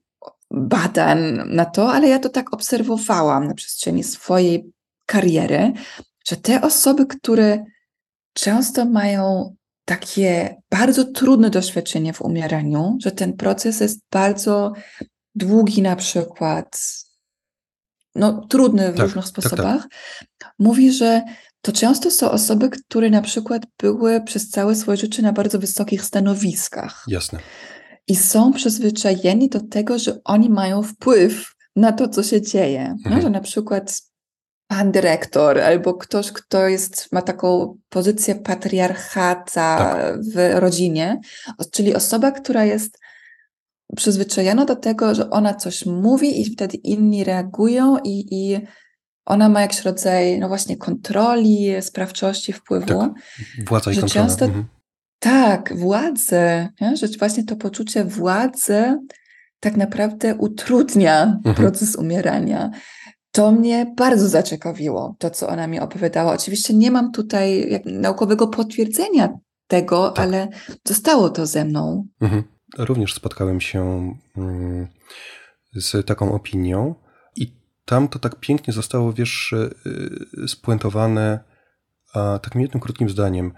badań 0.51 1.39
na 1.45 1.65
to, 1.65 1.93
ale 1.93 2.07
ja 2.07 2.19
to 2.19 2.29
tak 2.29 2.53
obserwowałam 2.53 3.47
na 3.47 3.53
przestrzeni 3.53 4.03
swojej 4.03 4.71
kariery, 5.05 5.73
że 6.27 6.35
te 6.35 6.61
osoby, 6.61 7.05
które 7.05 7.65
często 8.33 8.85
mają 8.85 9.55
takie 9.89 10.61
bardzo 10.71 11.05
trudne 11.05 11.49
doświadczenie 11.49 12.13
w 12.13 12.21
umieraniu, 12.21 12.97
że 13.01 13.11
ten 13.11 13.33
proces 13.33 13.79
jest 13.79 13.99
bardzo 14.11 14.73
długi 15.35 15.81
na 15.81 15.95
przykład, 15.95 16.79
no 18.15 18.47
trudny 18.47 18.91
w 18.91 18.95
tak, 18.95 19.05
różnych 19.05 19.25
sposobach, 19.25 19.81
tak, 19.81 20.29
tak. 20.37 20.53
mówi, 20.59 20.91
że 20.91 21.21
to 21.61 21.71
często 21.71 22.11
są 22.11 22.31
osoby, 22.31 22.69
które 22.69 23.09
na 23.09 23.21
przykład 23.21 23.63
były 23.79 24.21
przez 24.21 24.49
całe 24.49 24.75
swoje 24.75 24.97
życie 24.97 25.21
na 25.21 25.33
bardzo 25.33 25.59
wysokich 25.59 26.03
stanowiskach. 26.03 27.05
Jasne. 27.07 27.39
I 28.07 28.15
są 28.15 28.53
przyzwyczajeni 28.53 29.49
do 29.49 29.59
tego, 29.59 29.99
że 29.99 30.19
oni 30.23 30.49
mają 30.49 30.83
wpływ 30.83 31.55
na 31.75 31.91
to, 31.91 32.07
co 32.07 32.23
się 32.23 32.41
dzieje. 32.41 32.81
Mhm. 32.81 33.15
No, 33.15 33.21
że 33.21 33.29
na 33.29 33.41
przykład 33.41 34.01
pan 34.69 34.91
dyrektor 34.91 35.59
albo 35.59 35.93
ktoś, 35.93 36.31
kto 36.31 36.67
jest, 36.67 37.11
ma 37.11 37.21
taką 37.21 37.77
pozycję 37.89 38.35
patriarchata 38.35 39.77
tak. 39.77 40.21
w 40.21 40.59
rodzinie, 40.59 41.19
czyli 41.71 41.95
osoba, 41.95 42.31
która 42.31 42.65
jest 42.65 42.99
przyzwyczajona 43.95 44.65
do 44.65 44.75
tego, 44.75 45.15
że 45.15 45.29
ona 45.29 45.53
coś 45.53 45.85
mówi 45.85 46.41
i 46.41 46.45
wtedy 46.45 46.77
inni 46.77 47.23
reagują 47.23 47.97
i, 48.03 48.25
i 48.31 48.59
ona 49.25 49.49
ma 49.49 49.61
jakiś 49.61 49.81
rodzaj, 49.81 50.39
no 50.39 50.47
właśnie, 50.47 50.77
kontroli, 50.77 51.81
sprawczości, 51.81 52.53
wpływu. 52.53 52.85
Tak. 52.85 53.11
Władza 53.67 53.91
i 53.91 53.93
że 53.93 54.01
kontrola. 54.01 54.27
Często, 54.27 54.45
mhm. 54.45 54.65
Tak, 55.19 55.77
władzę, 55.77 56.69
nie? 56.81 56.97
że 56.97 57.07
właśnie 57.07 57.43
to 57.43 57.55
poczucie 57.55 58.05
władzy 58.05 58.97
tak 59.59 59.77
naprawdę 59.77 60.35
utrudnia 60.35 61.23
mhm. 61.23 61.55
proces 61.55 61.95
umierania. 61.95 62.71
To 63.31 63.51
mnie 63.51 63.93
bardzo 63.97 64.29
zaciekawiło, 64.29 65.15
to 65.19 65.29
co 65.29 65.47
ona 65.47 65.67
mi 65.67 65.79
opowiadała. 65.79 66.33
Oczywiście 66.33 66.73
nie 66.73 66.91
mam 66.91 67.11
tutaj 67.11 67.79
naukowego 67.85 68.47
potwierdzenia 68.47 69.39
tego, 69.67 70.11
tak. 70.11 70.25
ale 70.25 70.47
zostało 70.87 71.29
to 71.29 71.45
ze 71.45 71.65
mną. 71.65 72.07
Mhm. 72.21 72.43
Również 72.77 73.13
spotkałem 73.13 73.61
się 73.61 74.13
mm, 74.37 74.87
z 75.75 76.07
taką 76.07 76.33
opinią 76.33 76.95
i 77.35 77.53
tam 77.85 78.07
to 78.07 78.19
tak 78.19 78.35
pięknie 78.35 78.73
zostało, 78.73 79.13
wiesz, 79.13 79.53
y, 79.53 80.47
spuentowane 80.47 81.39
takim 82.41 82.61
jednym 82.61 82.81
krótkim 82.81 83.09
zdaniem. 83.09 83.51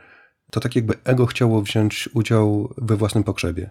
To 0.51 0.59
tak 0.59 0.75
jakby 0.75 0.93
ego 1.03 1.25
chciało 1.25 1.61
wziąć 1.61 2.09
udział 2.13 2.73
we 2.77 2.97
własnym 2.97 3.23
pogrzebie. 3.23 3.69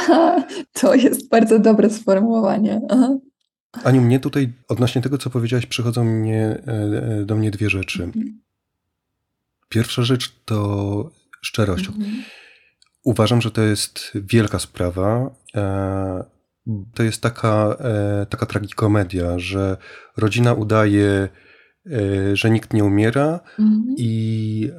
to 0.80 0.94
jest 0.94 1.28
bardzo 1.28 1.58
dobre 1.58 1.90
sformułowanie. 1.90 2.80
Aha. 2.90 3.08
Aniu, 3.84 4.02
mnie 4.02 4.20
tutaj 4.20 4.52
odnośnie 4.68 5.02
tego, 5.02 5.18
co 5.18 5.30
powiedziałaś, 5.30 5.66
przychodzą 5.66 6.04
mnie, 6.04 6.62
e, 6.66 6.72
e, 7.20 7.24
do 7.24 7.36
mnie 7.36 7.50
dwie 7.50 7.70
rzeczy. 7.70 8.02
Mhm. 8.02 8.40
Pierwsza 9.68 10.02
rzecz 10.02 10.34
to 10.44 11.10
szczerość. 11.40 11.88
Mhm. 11.88 12.22
Uważam, 13.04 13.42
że 13.42 13.50
to 13.50 13.62
jest 13.62 14.10
wielka 14.14 14.58
sprawa. 14.58 15.30
E, 15.56 16.24
to 16.94 17.02
jest 17.02 17.22
taka, 17.22 17.76
taka 18.30 18.46
tragikomedia, 18.46 19.38
że 19.38 19.76
rodzina 20.16 20.52
udaje, 20.52 21.28
że 22.32 22.50
nikt 22.50 22.72
nie 22.72 22.84
umiera 22.84 23.40
mhm. 23.58 23.94
i 23.98 24.70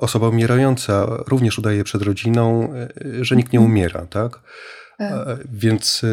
osoba 0.00 0.28
umierająca 0.28 1.06
również 1.06 1.58
udaje 1.58 1.84
przed 1.84 2.02
rodziną, 2.02 2.72
że 3.20 3.36
nikt 3.36 3.52
nie 3.52 3.60
umiera, 3.60 4.06
tak? 4.06 4.40
tak. 4.98 5.38
Więc 5.52 6.04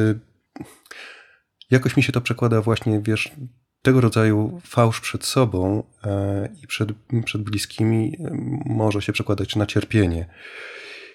jakoś 1.70 1.98
mi 1.98 2.04
się 2.04 2.12
to 2.12 2.22
przekłada 2.22 2.62
właśnie, 2.62 3.00
wiesz, 3.00 3.32
tego 3.82 4.02
rodzaju 4.02 4.62
fałsz 4.64 5.02
przed 5.02 5.26
sobą 5.26 5.84
e, 6.04 6.50
i 6.64 6.68
przed, 6.68 6.90
przed 7.26 7.42
bliskimi 7.42 8.18
e, 8.20 8.32
może 8.66 9.02
się 9.02 9.14
przekładać 9.14 9.56
na 9.56 9.66
cierpienie. 9.66 10.26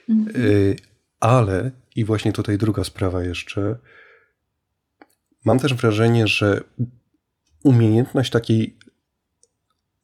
Mhm. 0.08 0.36
E, 0.36 0.74
ale, 1.20 1.70
i 1.96 2.04
właśnie 2.04 2.32
tutaj 2.32 2.58
druga 2.58 2.84
sprawa 2.84 3.22
jeszcze, 3.22 3.76
mam 5.44 5.58
też 5.58 5.74
wrażenie, 5.74 6.26
że 6.26 6.60
umiejętność 7.62 8.30
takiej 8.30 8.76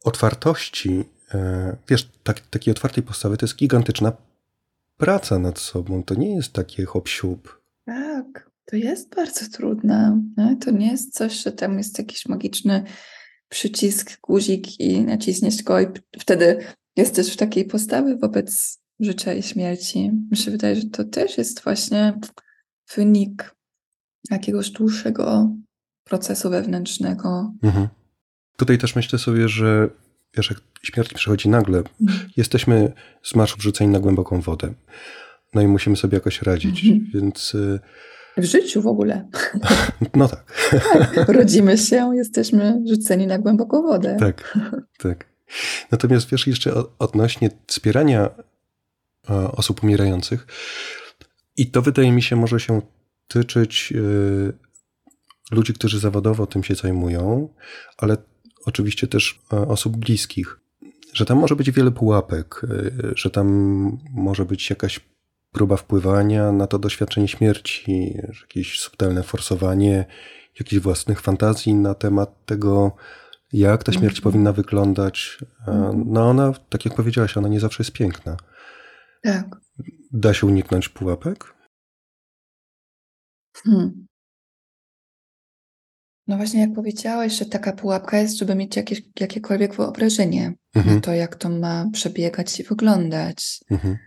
otwartości, 0.03 1.03
wiesz, 1.89 2.09
tak, 2.23 2.39
takiej 2.39 2.71
otwartej 2.71 3.03
postawy 3.03 3.37
to 3.37 3.45
jest 3.45 3.55
gigantyczna 3.55 4.11
praca 4.97 5.39
nad 5.39 5.59
sobą. 5.59 6.03
To 6.03 6.15
nie 6.15 6.35
jest 6.35 6.53
takie 6.53 6.85
hop 6.85 7.07
-siup. 7.07 7.37
Tak. 7.85 8.50
To 8.65 8.75
jest 8.75 9.15
bardzo 9.15 9.49
trudne. 9.49 10.21
Nie? 10.37 10.57
To 10.57 10.71
nie 10.71 10.91
jest 10.91 11.13
coś, 11.13 11.43
że 11.43 11.51
tam 11.51 11.77
jest 11.77 11.97
jakiś 11.97 12.25
magiczny 12.25 12.83
przycisk, 13.49 14.19
guzik 14.21 14.79
i 14.79 15.01
naciśniesz 15.01 15.63
go 15.63 15.79
i 15.79 15.85
wtedy 16.19 16.57
jesteś 16.95 17.33
w 17.33 17.37
takiej 17.37 17.65
postawie 17.65 18.17
wobec 18.17 18.79
życia 18.99 19.33
i 19.33 19.43
śmierci. 19.43 20.11
Mi 20.31 20.37
się 20.37 20.51
wydaje, 20.51 20.75
że 20.75 20.89
to 20.89 21.03
też 21.03 21.37
jest 21.37 21.63
właśnie 21.63 22.13
wynik 22.95 23.55
jakiegoś 24.31 24.69
dłuższego 24.69 25.55
procesu 26.03 26.49
wewnętrznego. 26.49 27.53
Mhm. 27.63 27.87
Tutaj 28.57 28.77
też 28.77 28.95
myślę 28.95 29.19
sobie, 29.19 29.49
że 29.49 29.89
wiesz, 30.37 30.49
jak 30.49 30.59
śmierć 30.83 31.13
przychodzi 31.13 31.49
nagle, 31.49 31.83
mhm. 32.01 32.29
jesteśmy 32.37 32.91
z 33.23 33.35
marszu 33.35 33.57
wrzuceni 33.57 33.91
na 33.91 33.99
głęboką 33.99 34.41
wodę. 34.41 34.73
No 35.53 35.61
i 35.61 35.67
musimy 35.67 35.95
sobie 35.95 36.15
jakoś 36.15 36.41
radzić, 36.41 36.85
mhm. 36.85 37.11
więc 37.13 37.55
y, 37.55 37.79
w 38.37 38.43
życiu 38.43 38.81
w 38.81 38.87
ogóle. 38.87 39.27
No 40.15 40.27
tak. 40.27 40.45
tak. 41.15 41.29
Rodzimy 41.29 41.77
się, 41.77 42.11
jesteśmy 42.15 42.81
rzuceni 42.87 43.27
na 43.27 43.39
głęboką 43.39 43.81
wodę. 43.81 44.17
Tak, 44.19 44.57
tak. 44.97 45.25
Natomiast 45.91 46.29
wiesz, 46.29 46.47
jeszcze 46.47 46.73
odnośnie 46.99 47.49
wspierania 47.67 48.29
e, 49.29 49.51
osób 49.51 49.83
umierających, 49.83 50.47
i 51.57 51.71
to 51.71 51.81
wydaje 51.81 52.11
mi 52.11 52.21
się 52.21 52.35
może 52.35 52.59
się 52.59 52.81
tyczyć 53.27 53.93
e, 53.95 55.55
ludzi, 55.55 55.73
którzy 55.73 55.99
zawodowo 55.99 56.47
tym 56.47 56.63
się 56.63 56.75
zajmują, 56.75 57.49
ale 57.97 58.17
oczywiście 58.65 59.07
też 59.07 59.39
e, 59.53 59.67
osób 59.67 59.97
bliskich, 59.97 60.59
że 61.13 61.25
tam 61.25 61.37
może 61.37 61.55
być 61.55 61.71
wiele 61.71 61.91
pułapek, 61.91 62.61
że 63.15 63.29
tam 63.29 63.47
może 64.13 64.45
być 64.45 64.69
jakaś 64.69 64.99
próba 65.51 65.77
wpływania 65.77 66.51
na 66.51 66.67
to 66.67 66.79
doświadczenie 66.79 67.27
śmierci, 67.27 68.17
jakieś 68.41 68.79
subtelne 68.79 69.23
forsowanie 69.23 70.05
jakichś 70.59 70.81
własnych 70.81 71.21
fantazji 71.21 71.73
na 71.73 71.95
temat 71.95 72.45
tego, 72.45 72.95
jak 73.53 73.83
ta 73.83 73.91
śmierć 73.91 74.15
mm. 74.15 74.23
powinna 74.23 74.53
wyglądać. 74.53 75.39
Mm. 75.67 76.03
No 76.07 76.29
ona, 76.29 76.53
tak 76.69 76.85
jak 76.85 76.95
powiedziałaś, 76.95 77.37
ona 77.37 77.47
nie 77.47 77.59
zawsze 77.59 77.83
jest 77.83 77.91
piękna. 77.91 78.37
Tak. 79.23 79.45
Da 80.11 80.33
się 80.33 80.47
uniknąć 80.47 80.89
pułapek? 80.89 81.53
Hmm. 83.63 84.07
No 86.27 86.37
właśnie, 86.37 86.61
jak 86.61 86.73
powiedziałeś, 86.73 87.33
że 87.33 87.45
taka 87.45 87.73
pułapka 87.73 88.17
jest, 88.17 88.37
żeby 88.37 88.55
mieć 88.55 88.75
jakieś, 88.75 89.01
jakiekolwiek 89.19 89.75
wyobrażenie 89.75 90.53
mhm. 90.75 90.95
na 90.95 91.01
to, 91.01 91.13
jak 91.13 91.35
to 91.35 91.49
ma 91.49 91.85
przebiegać 91.93 92.59
i 92.59 92.63
wyglądać. 92.63 93.59
Mhm. 93.71 93.97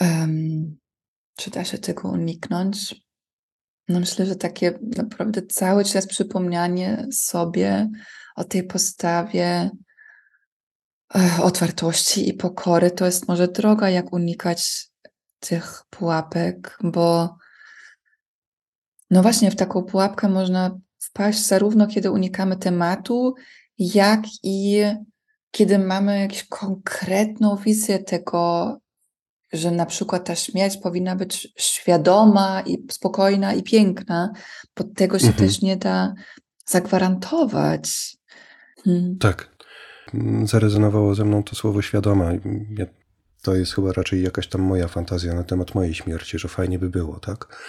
Um, 0.00 0.78
czy 1.36 1.50
da 1.50 1.64
się 1.64 1.78
tego 1.78 2.08
uniknąć? 2.08 2.94
No 3.88 4.00
myślę, 4.00 4.26
że 4.26 4.36
takie 4.36 4.78
naprawdę 4.96 5.42
cały 5.42 5.84
czas 5.84 6.06
przypomnianie 6.06 7.06
sobie 7.12 7.90
o 8.36 8.44
tej 8.44 8.62
postawie 8.62 9.70
otwartości 11.42 12.28
i 12.28 12.34
pokory 12.34 12.90
to 12.90 13.06
jest 13.06 13.28
może 13.28 13.48
droga, 13.48 13.90
jak 13.90 14.12
unikać 14.12 14.88
tych 15.40 15.82
pułapek, 15.90 16.78
bo 16.82 17.36
no 19.10 19.22
właśnie 19.22 19.50
w 19.50 19.56
taką 19.56 19.82
pułapkę 19.82 20.28
można 20.28 20.78
wpaść 20.98 21.46
zarówno 21.46 21.86
kiedy 21.86 22.10
unikamy 22.10 22.56
tematu, 22.56 23.34
jak 23.78 24.20
i 24.42 24.84
kiedy 25.50 25.78
mamy 25.78 26.20
jakąś 26.20 26.44
konkretną 26.44 27.56
wizję 27.56 27.98
tego, 27.98 28.76
że 29.52 29.70
na 29.70 29.86
przykład 29.86 30.24
ta 30.24 30.34
śmierć 30.34 30.76
powinna 30.76 31.16
być 31.16 31.48
świadoma 31.56 32.60
i 32.66 32.86
spokojna 32.90 33.54
i 33.54 33.62
piękna, 33.62 34.32
bo 34.76 34.84
tego 34.84 35.18
się 35.18 35.26
mhm. 35.26 35.48
też 35.48 35.62
nie 35.62 35.76
da 35.76 36.14
zagwarantować. 36.66 38.16
Hmm. 38.84 39.18
Tak. 39.18 39.56
Zarezonowało 40.44 41.14
ze 41.14 41.24
mną 41.24 41.42
to 41.42 41.56
słowo 41.56 41.82
świadoma. 41.82 42.32
Ja, 42.78 42.86
to 43.42 43.54
jest 43.54 43.74
chyba 43.74 43.92
raczej 43.92 44.22
jakaś 44.22 44.48
tam 44.48 44.60
moja 44.60 44.88
fantazja 44.88 45.34
na 45.34 45.44
temat 45.44 45.74
mojej 45.74 45.94
śmierci, 45.94 46.38
że 46.38 46.48
fajnie 46.48 46.78
by 46.78 46.90
było, 46.90 47.20
tak? 47.20 47.62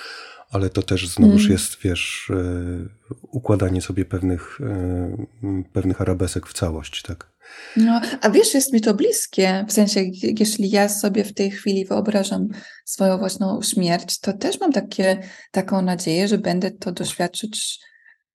Ale 0.52 0.70
to 0.70 0.84
też 0.84 1.08
znowuż 1.08 1.42
hmm. 1.42 1.52
jest, 1.52 1.78
wiesz, 1.82 2.32
e, 2.36 3.16
układanie 3.22 3.82
sobie 3.82 4.06
pewnych, 4.06 4.60
e, 4.62 5.26
pewnych 5.74 6.02
arabesek 6.02 6.48
w 6.48 6.54
całość, 6.54 7.02
tak? 7.02 7.32
No, 7.78 8.02
a 8.22 8.30
wiesz, 8.30 8.54
jest 8.54 8.74
mi 8.74 8.82
to 8.82 8.94
bliskie, 8.94 9.66
w 9.68 9.74
sensie, 9.74 10.02
jeśli 10.40 10.70
ja 10.70 10.90
sobie 10.90 11.24
w 11.24 11.34
tej 11.34 11.52
chwili 11.52 11.86
wyobrażam 11.86 12.48
swoją 12.86 13.18
własną 13.18 13.62
śmierć, 13.62 14.20
to 14.20 14.34
też 14.34 14.60
mam 14.60 14.72
takie, 14.72 15.20
taką 15.52 15.82
nadzieję, 15.82 16.28
że 16.28 16.38
będę 16.38 16.72
to 16.72 16.92
doświadczyć, 16.92 17.80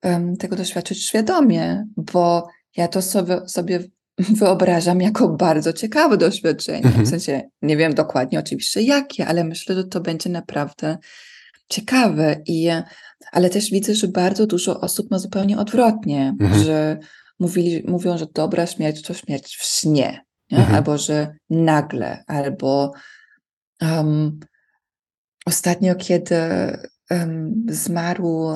um, 0.03 0.37
tego 0.37 0.57
doświadczyć 0.57 1.05
świadomie, 1.05 1.85
bo 1.97 2.49
ja 2.77 2.89
to 2.89 3.03
sobie, 3.03 3.41
sobie 3.49 3.81
wyobrażam 4.41 5.01
jako 5.01 5.29
bardzo 5.29 5.73
ciekawe 5.73 6.17
doświadczenie. 6.17 6.85
Mhm. 6.85 7.05
W 7.05 7.09
sensie, 7.09 7.43
nie 7.63 7.77
wiem 7.77 7.95
dokładnie 7.95 8.39
oczywiście 8.39 8.83
jakie, 8.83 9.27
ale 9.27 9.45
myślę, 9.45 9.75
że 9.75 9.85
to 9.85 10.01
będzie 10.01 10.31
naprawdę 10.31 10.99
ciekawe. 11.69 12.43
I, 12.47 12.69
ale 13.33 13.51
też 13.51 13.71
widzę, 13.71 13.95
że 13.95 14.09
bardzo 14.09 14.47
dużo 14.47 14.81
osób 14.81 15.11
ma 15.11 15.19
zupełnie 15.19 15.59
odwrotnie, 15.59 16.35
mhm. 16.41 16.65
że 16.65 16.99
mówili, 17.39 17.85
mówią, 17.87 18.19
że 18.19 18.27
dobra 18.35 18.67
śmierć 18.67 19.03
to 19.03 19.15
śmierć 19.15 19.57
w 19.57 19.65
śnie, 19.65 20.25
mhm. 20.53 20.75
albo 20.75 20.99
że 20.99 21.37
nagle, 21.51 22.25
albo 22.27 22.93
um, 23.81 24.41
ostatnio, 25.47 25.95
kiedy 25.95 26.37
um, 27.11 27.67
zmarł 27.69 28.49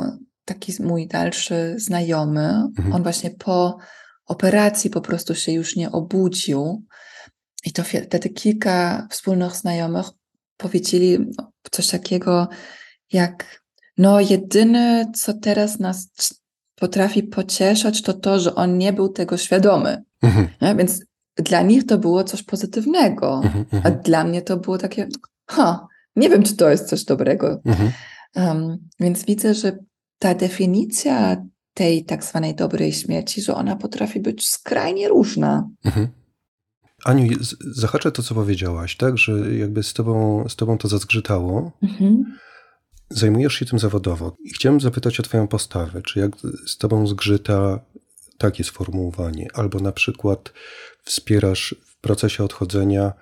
taki 0.45 0.83
mój 0.83 1.07
dalszy 1.07 1.75
znajomy, 1.79 2.49
mhm. 2.79 2.93
on 2.93 3.03
właśnie 3.03 3.31
po 3.31 3.79
operacji 4.27 4.91
po 4.91 5.01
prostu 5.01 5.35
się 5.35 5.53
już 5.53 5.77
nie 5.77 5.93
obudził. 5.93 6.85
I 7.65 7.73
to 7.73 7.83
wtedy 7.85 8.29
kilka 8.29 9.07
wspólnych 9.11 9.57
znajomych 9.57 10.07
powiedzieli 10.57 11.19
coś 11.71 11.89
takiego, 11.89 12.49
jak 13.13 13.63
no 13.99 14.21
jedyne, 14.21 15.13
co 15.15 15.35
teraz 15.35 15.79
nas 15.79 16.09
potrafi 16.81 17.23
pocieszać, 17.23 18.03
to 18.03 18.13
to, 18.13 18.41
że 18.41 18.55
on 18.55 18.79
nie 18.79 18.93
był 18.93 19.09
tego 19.09 19.37
świadomy. 19.37 20.03
Mhm. 20.23 20.77
Więc 20.79 21.01
dla 21.37 21.63
nich 21.63 21.87
to 21.87 21.99
było 21.99 22.25
coś 22.25 22.43
pozytywnego, 22.43 23.41
mhm, 23.45 23.65
a 23.73 23.77
mhm. 23.77 24.03
dla 24.03 24.25
mnie 24.25 24.43
to 24.43 24.57
było 24.57 24.79
takie, 24.79 25.09
ha, 25.47 25.87
nie 26.17 26.29
wiem, 26.29 26.43
czy 26.43 26.57
to 26.57 26.71
jest 26.71 26.89
coś 26.89 27.05
dobrego. 27.05 27.61
Um, 28.35 28.79
więc 29.01 29.25
widzę, 29.25 29.55
że 29.55 29.79
ta 30.19 30.35
definicja 30.35 31.37
tej 31.75 32.05
tak 32.05 32.25
zwanej 32.25 32.55
dobrej 32.55 32.93
śmierci, 32.93 33.43
że 33.43 33.55
ona 33.55 33.77
potrafi 33.77 34.21
być 34.21 34.49
skrajnie 34.49 35.09
różna. 35.09 35.69
Aniu, 37.05 37.39
zahaczę 37.61 38.13
to, 38.13 38.23
co 38.23 38.35
powiedziałaś, 38.35 38.97
tak, 38.97 39.19
że 39.19 39.57
jakby 39.57 39.83
z 39.83 39.93
tobą, 39.93 40.45
z 40.49 40.57
tobą 40.57 40.79
to 40.79 40.89
zazgrzytało. 40.89 41.73
Mhm. 41.83 42.39
Zajmujesz 43.11 43.55
się 43.55 43.67
tym 43.67 43.79
zawodowo 43.79 44.37
i 44.45 44.51
chciałem 44.51 44.81
zapytać 44.81 45.21
o 45.21 45.23
Twoją 45.23 45.49
postawę. 45.49 46.03
Czy 46.03 46.19
jak 46.21 46.31
z 46.67 46.79
Tobą 46.79 47.07
zgrzyta 47.07 47.81
takie 48.39 48.65
sformułowanie, 48.65 49.49
albo 49.55 49.81
na 49.81 49.93
przykład 49.93 50.53
wspierasz 51.05 51.75
w 51.87 52.01
procesie 52.01 52.45
odchodzenia 52.45 53.13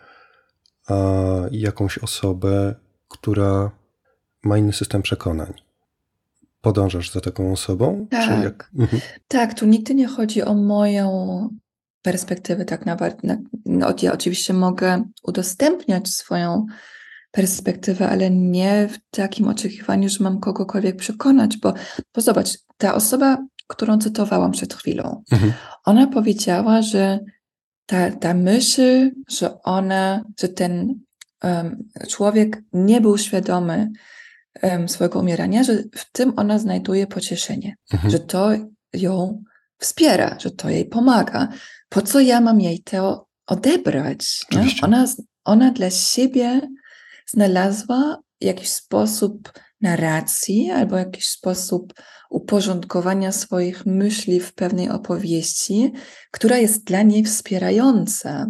jakąś 1.51 1.99
osobę, 1.99 2.75
która 3.09 3.71
ma 4.43 4.59
inny 4.59 4.73
system 4.73 5.03
przekonań? 5.03 5.53
Podążasz 6.61 7.11
za 7.11 7.21
taką 7.21 7.53
osobą? 7.53 8.07
Tak, 8.11 8.71
mhm. 8.79 9.03
tak 9.29 9.59
tu 9.59 9.67
nigdy 9.67 9.95
nie 9.95 10.07
chodzi 10.07 10.43
o 10.43 10.55
moją 10.55 11.49
perspektywę, 12.03 12.65
tak 12.65 12.87
naprawdę. 12.87 13.43
No, 13.65 13.95
ja 14.03 14.13
oczywiście 14.13 14.53
mogę 14.53 15.05
udostępniać 15.23 16.09
swoją 16.09 16.67
perspektywę, 17.37 18.09
ale 18.09 18.31
nie 18.31 18.89
w 18.89 18.99
takim 19.11 19.49
oczekiwaniu, 19.49 20.09
że 20.09 20.25
mam 20.25 20.41
kogokolwiek 20.41 20.97
przekonać, 20.97 21.57
bo, 21.57 21.75
bo 22.15 22.21
zobacz, 22.21 22.49
ta 22.77 22.95
osoba, 22.95 23.39
którą 23.67 23.99
cytowałam 23.99 24.53
przed 24.53 24.75
chwilą, 24.75 25.23
mhm. 25.33 25.53
ona 25.85 26.07
powiedziała, 26.07 26.83
że 26.83 27.19
ta, 27.87 28.11
ta 28.11 28.35
myśl, 28.35 29.11
że 29.29 29.63
ona, 29.63 30.25
że 30.41 30.49
ten 30.49 31.01
um, 31.43 31.89
człowiek 32.09 32.63
nie 32.73 33.01
był 33.01 33.19
świadomy 33.19 33.91
um, 34.63 34.89
swojego 34.89 35.21
umierania, 35.21 35.65
że 35.65 35.83
w 35.95 36.13
tym 36.13 36.33
ona 36.37 36.59
znajduje 36.59 37.07
pocieszenie, 37.07 37.77
mhm. 37.93 38.11
że 38.11 38.19
to 38.19 38.51
ją 38.93 39.43
wspiera, 39.79 40.37
że 40.41 40.51
to 40.51 40.71
jej 40.71 40.85
pomaga. 40.85 41.49
Po 41.89 42.03
co 42.03 42.21
ja 42.21 42.41
mam 42.41 42.61
jej 42.61 42.83
to 42.83 43.27
odebrać? 43.47 44.41
Ona, 44.83 45.07
ona 45.45 45.71
dla 45.71 45.91
siebie 45.91 46.61
znalazła 47.27 48.19
jakiś 48.41 48.69
sposób 48.69 49.53
narracji 49.81 50.71
albo 50.71 50.97
jakiś 50.99 51.29
sposób 51.29 51.95
uporządkowania 52.31 53.33
swoich 53.33 53.87
myśli 53.87 54.41
w 54.41 54.55
pewnej 54.55 54.91
opowieści, 54.91 55.93
która 56.31 56.57
jest 56.57 56.85
dla 56.85 57.03
niej 57.03 57.25
wspierająca. 57.25 58.47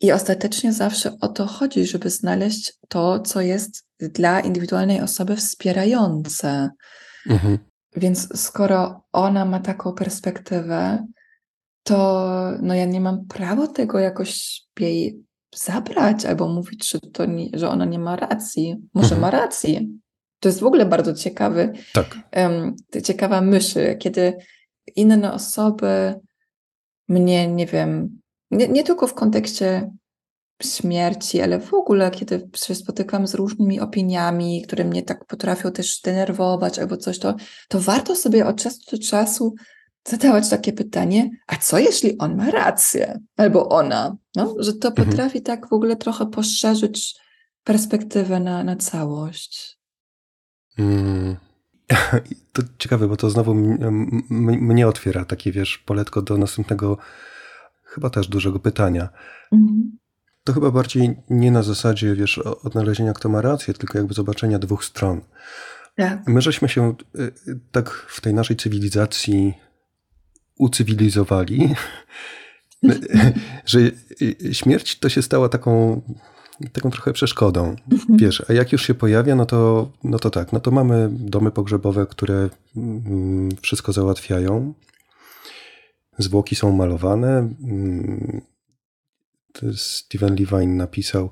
I 0.00 0.12
ostatecznie 0.12 0.72
zawsze 0.72 1.16
o 1.20 1.28
to 1.28 1.46
chodzi, 1.46 1.86
żeby 1.86 2.10
znaleźć 2.10 2.72
to, 2.88 3.20
co 3.20 3.40
jest 3.40 3.86
dla 4.00 4.40
indywidualnej 4.40 5.00
osoby 5.00 5.36
wspierające. 5.36 6.70
Mhm. 7.26 7.58
Więc 7.96 8.40
skoro 8.40 9.04
ona 9.12 9.44
ma 9.44 9.60
taką 9.60 9.92
perspektywę, 9.92 11.06
to 11.82 12.28
no 12.62 12.74
ja 12.74 12.84
nie 12.84 13.00
mam 13.00 13.26
prawa 13.26 13.66
tego 13.66 13.98
jakoś 13.98 14.62
jej 14.80 15.24
zabrać 15.54 16.24
albo 16.24 16.48
mówić, 16.48 16.90
że, 16.90 17.00
to 17.00 17.26
nie, 17.26 17.48
że 17.52 17.68
ona 17.68 17.84
nie 17.84 17.98
ma 17.98 18.16
racji. 18.16 18.76
Może 18.94 19.14
mhm. 19.14 19.20
ma 19.20 19.30
rację. 19.30 19.80
To 20.40 20.48
jest 20.48 20.60
w 20.60 20.66
ogóle 20.66 20.86
bardzo 20.86 21.14
ciekawy, 21.14 21.72
tak. 21.92 22.18
um, 22.36 22.76
ciekawa 23.04 23.40
myśl, 23.40 23.98
kiedy 23.98 24.36
inne 24.96 25.32
osoby 25.32 26.14
mnie, 27.08 27.48
nie 27.48 27.66
wiem, 27.66 28.20
nie, 28.50 28.68
nie 28.68 28.84
tylko 28.84 29.06
w 29.06 29.14
kontekście 29.14 29.90
śmierci, 30.62 31.40
ale 31.40 31.60
w 31.60 31.74
ogóle, 31.74 32.10
kiedy 32.10 32.48
się 32.56 32.74
spotykam 32.74 33.26
z 33.26 33.34
różnymi 33.34 33.80
opiniami, 33.80 34.62
które 34.62 34.84
mnie 34.84 35.02
tak 35.02 35.24
potrafią 35.24 35.72
też 35.72 36.00
denerwować 36.00 36.78
albo 36.78 36.96
coś, 36.96 37.18
to, 37.18 37.34
to 37.68 37.80
warto 37.80 38.16
sobie 38.16 38.46
od 38.46 38.62
czasu 38.62 38.78
do 38.90 38.98
czasu 38.98 39.54
zadawać 40.08 40.50
takie 40.50 40.72
pytanie, 40.72 41.30
a 41.46 41.56
co 41.56 41.78
jeśli 41.78 42.18
on 42.18 42.36
ma 42.36 42.50
rację, 42.50 43.20
albo 43.36 43.68
ona, 43.68 44.16
no? 44.36 44.54
że 44.58 44.72
to 44.72 44.88
Mhm. 44.88 45.08
potrafi 45.08 45.42
tak 45.42 45.68
w 45.68 45.72
ogóle 45.72 45.96
trochę 45.96 46.26
poszerzyć 46.26 47.14
perspektywę 47.64 48.40
na, 48.40 48.64
na 48.64 48.76
całość. 48.76 49.78
Mm. 50.78 51.36
To 52.52 52.62
ciekawe, 52.78 53.08
bo 53.08 53.16
to 53.16 53.30
znowu 53.30 53.54
mnie 53.54 54.88
otwiera 54.88 55.24
takie, 55.24 55.52
wiesz, 55.52 55.78
poletko 55.78 56.22
do 56.22 56.38
następnego, 56.38 56.98
chyba 57.84 58.10
też 58.10 58.28
dużego 58.28 58.58
pytania. 58.58 59.08
Mhm. 59.52 59.98
To 60.44 60.52
chyba 60.52 60.70
bardziej 60.70 61.16
nie 61.30 61.50
na 61.50 61.62
zasadzie, 61.62 62.14
wiesz, 62.14 62.38
odnalezienia, 62.38 63.12
kto 63.12 63.28
ma 63.28 63.40
rację, 63.40 63.74
tylko 63.74 63.98
jakby 63.98 64.14
zobaczenia 64.14 64.58
dwóch 64.58 64.84
stron. 64.84 65.20
Tak. 65.96 66.26
My 66.26 66.40
żeśmy 66.40 66.68
się 66.68 66.94
y, 67.18 67.22
y, 67.22 67.60
tak 67.72 67.90
w 67.90 68.20
tej 68.20 68.34
naszej 68.34 68.56
cywilizacji 68.56 69.54
ucywilizowali, 70.58 71.68
że 73.66 73.80
śmierć 74.52 74.98
to 74.98 75.08
się 75.08 75.22
stała 75.22 75.48
taką, 75.48 76.02
taką 76.72 76.90
trochę 76.90 77.12
przeszkodą. 77.12 77.76
Wiesz, 78.08 78.42
a 78.48 78.52
jak 78.52 78.72
już 78.72 78.86
się 78.86 78.94
pojawia, 78.94 79.34
no 79.34 79.46
to, 79.46 79.90
no 80.04 80.18
to 80.18 80.30
tak, 80.30 80.52
no 80.52 80.60
to 80.60 80.70
mamy 80.70 81.08
domy 81.12 81.50
pogrzebowe, 81.50 82.06
które 82.06 82.50
mm, 82.76 83.48
wszystko 83.62 83.92
załatwiają. 83.92 84.74
Zwłoki 86.18 86.56
są 86.56 86.72
malowane. 86.72 87.38
Mm, 87.38 88.40
Steven 89.74 90.36
Levine 90.36 90.76
napisał, 90.76 91.30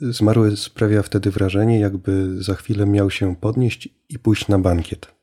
zmarły 0.00 0.56
sprawia 0.56 1.02
wtedy 1.02 1.30
wrażenie, 1.30 1.80
jakby 1.80 2.42
za 2.42 2.54
chwilę 2.54 2.86
miał 2.86 3.10
się 3.10 3.36
podnieść 3.36 3.88
i 4.08 4.18
pójść 4.18 4.48
na 4.48 4.58
bankiet. 4.58 5.17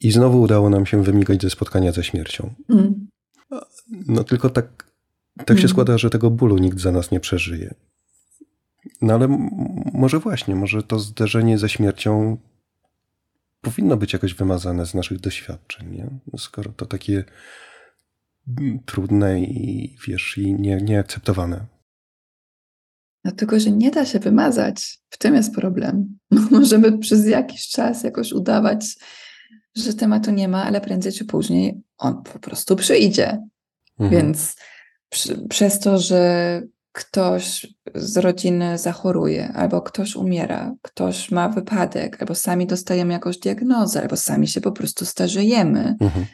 I 0.00 0.12
znowu 0.12 0.40
udało 0.40 0.70
nam 0.70 0.86
się 0.86 1.02
wymigać 1.02 1.42
ze 1.42 1.50
spotkania 1.50 1.92
ze 1.92 2.04
śmiercią. 2.04 2.54
Mm. 2.70 3.08
No 4.06 4.24
tylko 4.24 4.50
tak, 4.50 4.92
tak 5.36 5.48
się 5.48 5.52
Mhm. 5.52 5.68
składa, 5.68 5.98
że 5.98 6.10
tego 6.10 6.30
bólu 6.30 6.58
nikt 6.58 6.80
za 6.80 6.92
nas 6.92 7.10
nie 7.10 7.20
przeżyje. 7.20 7.74
No 9.02 9.14
ale 9.14 9.28
może 9.92 10.18
właśnie, 10.18 10.54
może 10.54 10.82
to 10.82 10.98
zderzenie 10.98 11.58
ze 11.58 11.68
śmiercią 11.68 12.36
powinno 13.60 13.96
być 13.96 14.12
jakoś 14.12 14.34
wymazane 14.34 14.86
z 14.86 14.94
naszych 14.94 15.20
doświadczeń, 15.20 15.90
nie? 15.90 16.38
Skoro 16.38 16.72
to 16.72 16.86
takie 16.86 17.24
mm, 18.58 18.78
trudne 18.86 19.40
i 19.40 19.96
wiesz, 20.08 20.38
i 20.38 20.54
nie, 20.54 20.76
nieakceptowane. 20.76 21.66
Tylko, 23.36 23.60
że 23.60 23.70
nie 23.70 23.90
da 23.90 24.06
się 24.06 24.18
wymazać. 24.18 24.98
W 25.10 25.18
tym 25.18 25.34
jest 25.34 25.54
problem. 25.54 26.18
Możemy 26.50 26.98
przez 26.98 27.26
jakiś 27.26 27.68
czas 27.68 28.02
jakoś 28.02 28.32
udawać, 28.32 28.96
że 29.76 29.94
tematu 29.94 30.30
nie 30.30 30.48
ma, 30.48 30.64
ale 30.64 30.80
prędzej 30.80 31.12
czy 31.12 31.24
później 31.24 31.80
on 31.98 32.22
po 32.22 32.38
prostu 32.38 32.76
przyjdzie. 32.76 33.38
Mhm. 33.98 34.10
Więc 34.10 34.56
przy, 35.08 35.48
przez 35.48 35.78
to, 35.78 35.98
że 35.98 36.62
ktoś 36.92 37.66
z 37.94 38.16
rodziny 38.16 38.78
zachoruje, 38.78 39.52
albo 39.52 39.82
ktoś 39.82 40.16
umiera, 40.16 40.74
ktoś 40.82 41.30
ma 41.30 41.48
wypadek, 41.48 42.16
albo 42.20 42.34
sami 42.34 42.66
dostajemy 42.66 43.12
jakąś 43.12 43.38
diagnozę, 43.38 44.02
albo 44.02 44.16
sami 44.16 44.48
się 44.48 44.60
po 44.60 44.72
prostu 44.72 45.06
starzejemy. 45.06 45.96
Mhm. 46.00 46.26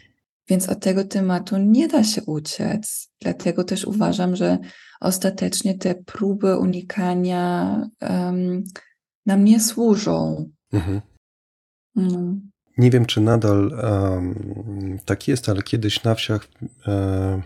Więc 0.48 0.68
od 0.68 0.80
tego 0.80 1.04
tematu 1.04 1.56
nie 1.58 1.88
da 1.88 2.04
się 2.04 2.22
uciec. 2.22 3.08
Dlatego 3.20 3.64
też 3.64 3.84
uważam, 3.84 4.37
że 4.37 4.58
ostatecznie 5.00 5.78
te 5.78 5.94
próby 5.94 6.56
unikania 6.56 7.76
em, 8.00 8.64
nam 9.26 9.44
nie 9.44 9.61
służą. 9.61 10.50
Mhm. 10.72 11.00
Mm. 11.96 12.50
Nie 12.78 12.90
wiem, 12.90 13.06
czy 13.06 13.20
nadal 13.20 13.72
em, 13.82 14.98
tak 15.04 15.28
jest, 15.28 15.48
ale 15.48 15.62
kiedyś 15.62 16.02
na 16.02 16.14
wsiach 16.14 16.48
e, 16.87 17.42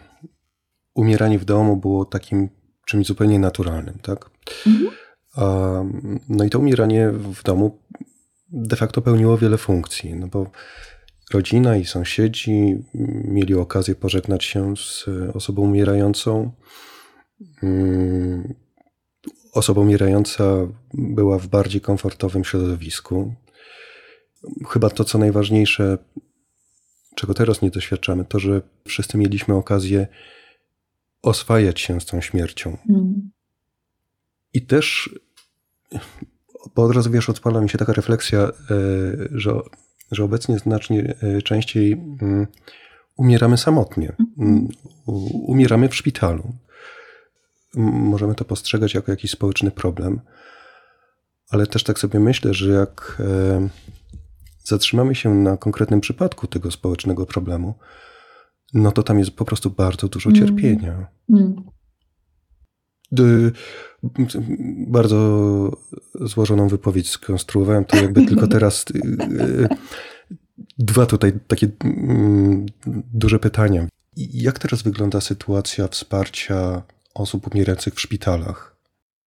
umieranie 0.94 1.38
w 1.38 1.44
domu 1.44 1.76
było 1.76 2.04
takim 2.04 2.48
czymś 2.86 3.06
zupełnie 3.06 3.38
naturalnym, 3.38 3.98
tak? 4.02 4.30
Mhm. 4.66 4.90
Um, 5.36 6.20
no 6.28 6.44
i 6.44 6.50
to 6.50 6.58
umieranie 6.58 7.10
w 7.10 7.42
domu 7.42 7.78
de 8.52 8.76
facto 8.76 9.02
pełniło 9.02 9.38
wiele 9.38 9.58
funkcji, 9.58 10.14
no 10.14 10.28
bo 10.28 10.46
rodzina 11.34 11.76
i 11.76 11.84
sąsiedzi 11.84 12.84
mieli 13.24 13.54
okazję 13.54 13.94
pożegnać 13.94 14.44
się 14.44 14.76
z 14.76 15.04
osobą 15.34 15.62
umierającą. 15.62 16.52
Mm, 17.62 18.54
Osoba 19.52 19.80
umierająca 19.80 20.44
była 20.94 21.38
w 21.38 21.46
bardziej 21.46 21.80
komfortowym 21.80 22.44
środowisku. 22.44 23.34
Chyba 24.68 24.90
to, 24.90 25.04
co 25.04 25.18
najważniejsze, 25.18 25.98
czego 27.14 27.34
teraz 27.34 27.62
nie 27.62 27.70
doświadczamy, 27.70 28.24
to, 28.24 28.38
że 28.38 28.62
wszyscy 28.84 29.18
mieliśmy 29.18 29.54
okazję 29.54 30.06
oswajać 31.22 31.80
się 31.80 32.00
z 32.00 32.06
tą 32.06 32.20
śmiercią. 32.20 32.76
Mm. 32.88 33.30
I 34.52 34.66
też, 34.66 35.14
bo 36.74 36.82
od 36.82 36.96
razu 36.96 37.10
wiesz, 37.10 37.30
odpala 37.30 37.60
mi 37.60 37.70
się 37.70 37.78
taka 37.78 37.92
refleksja, 37.92 38.40
e, 38.40 38.52
że, 39.30 39.60
że 40.12 40.25
obecnie 40.25 40.59
znacznie 40.59 41.14
e, 41.22 41.42
częściej 41.42 41.92
mm, 41.92 42.46
umieramy 43.16 43.59
samotnie. 43.59 44.12
Mm, 44.38 44.68
Umieramy 45.33 45.88
w 45.88 45.96
szpitalu. 45.96 46.53
Możemy 47.75 48.35
to 48.35 48.44
postrzegać 48.44 48.94
jako 48.94 49.11
jakiś 49.11 49.31
społeczny 49.31 49.70
problem, 49.70 50.20
ale 51.51 51.66
też 51.66 51.85
tak 51.85 51.98
sobie 51.98 52.20
myślę, 52.20 52.55
że 52.55 52.70
jak 52.72 53.18
e, 53.20 53.68
zatrzymamy 54.64 55.14
się 55.14 55.35
na 55.35 55.57
konkretnym 55.57 56.01
przypadku 56.01 56.46
tego 56.46 56.70
społecznego 56.70 57.27
problemu, 57.27 57.75
no 58.75 58.92
to 58.92 59.03
tam 59.03 59.18
jest 59.18 59.31
po 59.31 59.44
prostu 59.44 59.70
bardzo 59.70 60.09
dużo 60.09 60.31
Mm. 60.31 60.40
cierpienia. 60.40 61.07
Mm. 61.31 61.62
Bardzo 64.87 65.70
złożoną 66.20 66.68
wypowiedź 66.68 67.11
skonstruowałem, 67.11 67.85
to 67.85 67.96
jakby 67.96 68.27
tylko 68.27 68.46
teraz 68.57 68.85
y, 68.94 68.98
y, 68.98 69.68
dwa 70.79 71.07
tutaj 71.07 71.33
takie 71.46 71.68
mm, 71.85 72.66
duże 73.14 73.38
pytania. 73.38 73.88
Jak 74.16 74.59
teraz 74.59 74.83
wygląda 74.83 75.20
sytuacja 75.20 75.88
wsparcia 75.88 76.83
osób 77.14 77.55
umierających 77.55 77.94
w 77.94 78.01
szpitalach? 78.01 78.77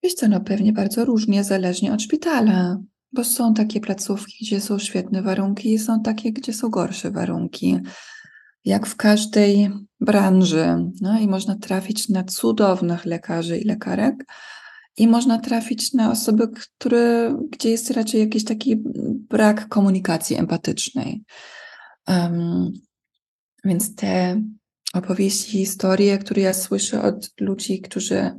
Wiesz 0.03 0.13
co, 0.13 0.27
no 0.27 0.39
pewnie 0.39 0.73
bardzo 0.73 1.05
różnie, 1.05 1.43
zależnie 1.43 1.93
od 1.93 2.01
szpitala, 2.01 2.77
bo 3.13 3.23
są 3.23 3.53
takie 3.53 3.79
placówki, 3.79 4.45
gdzie 4.45 4.61
są 4.61 4.79
świetne 4.79 5.21
warunki 5.21 5.73
i 5.73 5.79
są 5.79 6.01
takie, 6.01 6.33
gdzie 6.33 6.53
są 6.53 6.69
gorsze 6.69 7.11
warunki. 7.11 7.79
Jak 8.65 8.87
w 8.87 8.95
każdej 8.95 9.69
branży. 9.99 10.91
No 11.01 11.19
i 11.19 11.27
można 11.27 11.55
trafić 11.55 12.09
na 12.09 12.23
cudownych 12.23 13.05
lekarzy 13.05 13.57
i 13.57 13.63
lekarek 13.63 14.25
i 14.97 15.07
można 15.07 15.39
trafić 15.39 15.93
na 15.93 16.11
osoby, 16.11 16.47
które, 16.47 17.37
gdzie 17.51 17.69
jest 17.69 17.91
raczej 17.91 18.19
jakiś 18.19 18.43
taki 18.43 18.75
brak 19.29 19.67
komunikacji 19.67 20.37
empatycznej. 20.37 21.23
Um, 22.07 22.73
więc 23.65 23.95
te 23.95 24.41
opowieści, 24.93 25.51
historie, 25.51 26.17
które 26.17 26.41
ja 26.41 26.53
słyszę 26.53 27.01
od 27.01 27.31
ludzi, 27.39 27.81
którzy 27.81 28.31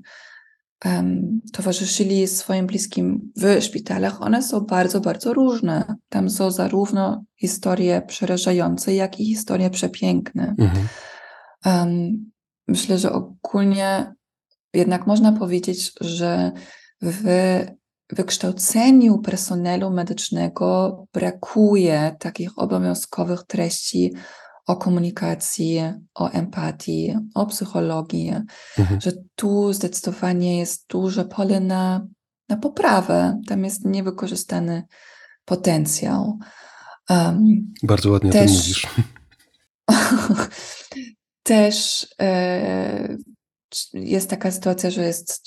um, 0.85 1.41
towarzyszyli 1.53 2.29
swoim 2.29 2.67
bliskim 2.67 3.33
w 3.37 3.62
szpitalach, 3.62 4.23
one 4.23 4.43
są 4.43 4.61
bardzo, 4.61 5.01
bardzo 5.01 5.35
różne. 5.35 5.95
Tam 6.09 6.31
są 6.31 6.51
zarówno 6.51 7.25
historie 7.37 8.03
przerażające, 8.07 8.95
jak 8.95 9.21
i 9.21 9.27
historie 9.27 9.71
przepiękne. 9.71 10.55
Mhm. 10.59 10.89
Um, 11.67 12.31
myślę, 12.69 12.99
że 12.99 13.12
ogólnie 13.12 14.15
jednak 14.75 15.07
można 15.07 15.33
powiedzieć, 15.33 15.93
że 16.01 16.53
w 17.03 17.25
wykształceniu 18.12 19.19
personelu 19.19 19.91
medycznego 19.91 21.05
brakuje 21.12 22.17
takich 22.21 22.59
obowiązkowych 22.59 23.43
treści 23.43 24.12
o 24.66 24.76
komunikacji, 24.76 25.81
o 26.14 26.31
empatii, 26.31 27.14
o 27.35 27.46
psychologii, 27.46 28.33
Mhm. 28.79 29.00
że 29.00 29.12
tu 29.35 29.72
zdecydowanie 29.72 30.59
jest 30.59 30.85
duże 30.88 31.24
pole 31.24 31.61
na, 31.61 32.07
na 32.48 32.57
poprawę. 32.57 33.40
Tam 33.48 33.64
jest 33.64 33.85
niewykorzystany 33.85 34.83
potencjał. 35.44 36.38
Um, 37.11 37.72
Bardzo 37.83 38.11
ładnie 38.11 38.31
o 38.31 38.33
Też- 38.33 38.50
tym 38.50 38.57
mówisz. 38.61 38.87
też 41.42 42.07
e, 42.20 43.16
jest 43.94 44.31
taka 44.31 44.50
sytuacja, 44.50 44.90
że 44.90 45.05
jest, 45.05 45.42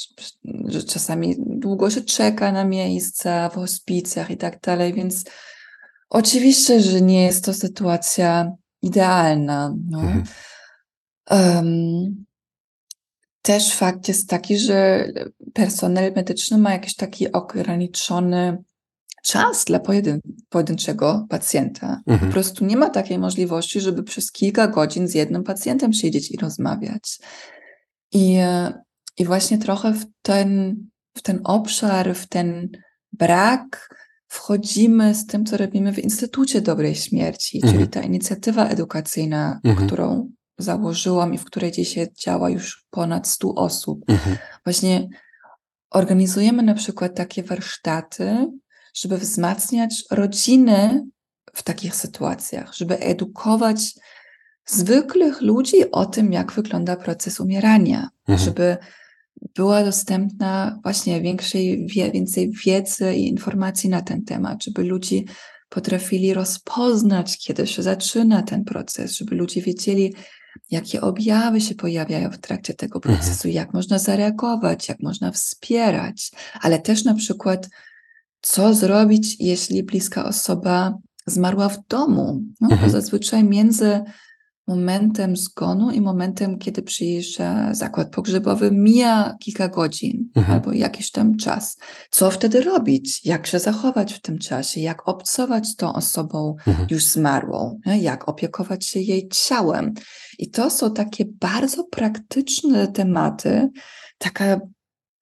że 0.65 0.83
czasami 0.83 1.35
długo 1.39 1.89
się 1.89 2.01
czeka 2.01 2.51
na 2.51 2.63
miejsca 2.65 3.49
w 3.49 3.55
hospicjach 3.55 4.31
i 4.31 4.37
tak 4.37 4.59
dalej, 4.61 4.93
więc 4.93 5.23
oczywiście, 6.09 6.81
że 6.81 7.01
nie 7.01 7.23
jest 7.23 7.45
to 7.45 7.53
sytuacja 7.53 8.51
idealna. 8.81 9.75
No. 9.89 10.01
Mhm. 10.01 10.23
Em, 11.29 12.25
też 13.41 13.73
fakt 13.73 14.07
jest 14.07 14.29
taki, 14.29 14.57
że 14.57 15.07
personel 15.53 16.13
medyczny 16.15 16.57
ma 16.57 16.71
jakiś 16.71 16.95
taki 16.95 17.31
ograniczony 17.31 18.63
czas 19.23 19.65
dla 19.65 19.79
pojedyn 19.79 20.19
pojedynczego 20.49 21.25
pacjenta. 21.29 22.01
Mhm. 22.07 22.29
Po 22.29 22.33
prostu 22.33 22.65
nie 22.65 22.77
ma 22.77 22.89
takiej 22.89 23.19
możliwości, 23.19 23.81
żeby 23.81 24.03
przez 24.03 24.31
kilka 24.31 24.67
godzin 24.67 25.07
z 25.07 25.15
jednym 25.15 25.43
pacjentem 25.43 25.93
siedzieć 25.93 26.31
i 26.31 26.37
rozmawiać. 26.37 27.19
I, 28.11 28.37
i 29.17 29.25
właśnie 29.25 29.57
trochę 29.57 29.93
w 29.93 30.05
ten, 30.21 30.75
w 31.17 31.21
ten 31.21 31.39
obszar, 31.43 32.15
w 32.15 32.27
ten 32.27 32.69
brak 33.11 33.95
wchodzimy 34.29 35.15
z 35.15 35.25
tym, 35.25 35.45
co 35.45 35.57
robimy 35.57 35.93
w 35.93 35.99
Instytucie 35.99 36.61
Dobrej 36.61 36.95
Śmierci, 36.95 37.57
mhm. 37.57 37.73
czyli 37.73 37.89
ta 37.89 38.01
inicjatywa 38.01 38.67
edukacyjna, 38.67 39.59
mhm. 39.63 39.87
którą 39.87 40.31
założyłam 40.57 41.33
i 41.33 41.37
w 41.37 41.45
której 41.45 41.71
dzisiaj 41.71 42.07
działa 42.19 42.49
już 42.49 42.85
ponad 42.89 43.27
100 43.27 43.55
osób. 43.55 44.03
Mhm. 44.07 44.37
Właśnie 44.63 45.09
organizujemy 45.89 46.63
na 46.63 46.73
przykład 46.73 47.15
takie 47.15 47.43
warsztaty, 47.43 48.47
żeby 48.93 49.17
wzmacniać 49.17 50.03
rodziny 50.11 51.03
w 51.53 51.63
takich 51.63 51.95
sytuacjach, 51.95 52.73
żeby 52.73 52.99
edukować 52.99 53.93
zwykłych 54.65 55.41
ludzi 55.41 55.91
o 55.91 56.05
tym, 56.05 56.33
jak 56.33 56.51
wygląda 56.51 56.95
proces 56.95 57.39
umierania, 57.39 58.09
mhm. 58.27 58.45
żeby 58.45 58.77
była 59.55 59.83
dostępna 59.83 60.79
właśnie 60.83 61.21
większej, 61.21 61.87
więcej 62.13 62.51
wiedzy 62.65 63.15
i 63.15 63.27
informacji 63.27 63.89
na 63.89 64.01
ten 64.01 64.25
temat, 64.25 64.63
żeby 64.63 64.83
ludzie 64.83 65.21
potrafili 65.69 66.33
rozpoznać, 66.33 67.37
kiedy 67.37 67.67
się 67.67 67.83
zaczyna 67.83 68.43
ten 68.43 68.63
proces, 68.63 69.17
żeby 69.17 69.35
ludzie 69.35 69.61
wiedzieli, 69.61 70.13
jakie 70.71 71.01
objawy 71.01 71.61
się 71.61 71.75
pojawiają 71.75 72.31
w 72.31 72.37
trakcie 72.37 72.73
tego 72.73 72.97
mhm. 72.97 73.15
procesu, 73.15 73.47
mhm. 73.47 73.55
jak 73.55 73.73
można 73.73 73.99
zareagować, 73.99 74.89
jak 74.89 74.99
można 74.99 75.31
wspierać, 75.31 76.31
ale 76.61 76.79
też 76.79 77.03
na 77.03 77.13
przykład, 77.13 77.69
co 78.41 78.73
zrobić, 78.73 79.35
jeśli 79.39 79.83
bliska 79.83 80.25
osoba 80.25 80.97
zmarła 81.25 81.69
w 81.69 81.87
domu. 81.87 82.41
No, 82.61 82.69
mhm. 82.71 82.91
Zazwyczaj 82.91 83.43
między 83.43 84.01
momentem 84.69 85.37
zgonu 85.37 85.91
i 85.91 86.01
momentem, 86.01 86.59
kiedy 86.59 86.81
przyjeżdża 86.81 87.73
zakład 87.73 88.11
pogrzebowy, 88.11 88.71
mija 88.71 89.35
kilka 89.39 89.67
godzin 89.67 90.29
mhm. 90.35 90.55
albo 90.55 90.73
jakiś 90.73 91.11
tam 91.11 91.37
czas. 91.37 91.77
Co 92.11 92.31
wtedy 92.31 92.61
robić? 92.61 93.25
Jak 93.25 93.47
się 93.47 93.59
zachować 93.59 94.13
w 94.13 94.21
tym 94.21 94.37
czasie? 94.37 94.81
Jak 94.81 95.07
obcować 95.07 95.67
z 95.67 95.75
tą 95.75 95.93
osobą 95.93 96.55
mhm. 96.67 96.87
już 96.91 97.05
zmarłą? 97.05 97.79
Jak 97.85 98.29
opiekować 98.29 98.85
się 98.85 98.99
jej 98.99 99.29
ciałem? 99.31 99.93
I 100.39 100.49
to 100.49 100.69
są 100.69 100.93
takie 100.93 101.25
bardzo 101.25 101.83
praktyczne 101.83 102.87
tematy, 102.87 103.69
taka 104.17 104.59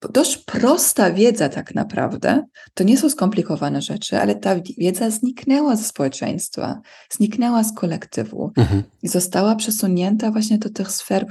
dość 0.02 0.38
prosta 0.38 1.12
wiedza 1.12 1.50
tak 1.50 1.76
naprawdę. 1.76 2.44
To 2.74 2.84
nie 2.84 2.98
są 2.98 3.10
skomplikowane 3.10 3.82
rzeczy, 3.82 4.20
ale 4.20 4.36
ta 4.36 4.56
wiedza 4.78 5.10
zniknęła 5.10 5.76
ze 5.76 5.84
społeczeństwa, 5.84 6.82
zniknęła 7.10 7.64
z 7.64 7.74
kolektywu 7.74 8.52
mhm. 8.58 8.84
i 9.04 9.08
została 9.08 9.56
przesunięta 9.56 10.32
właśnie 10.32 10.58
do 10.58 10.70
tych 10.70 10.92
sfer 10.92 11.26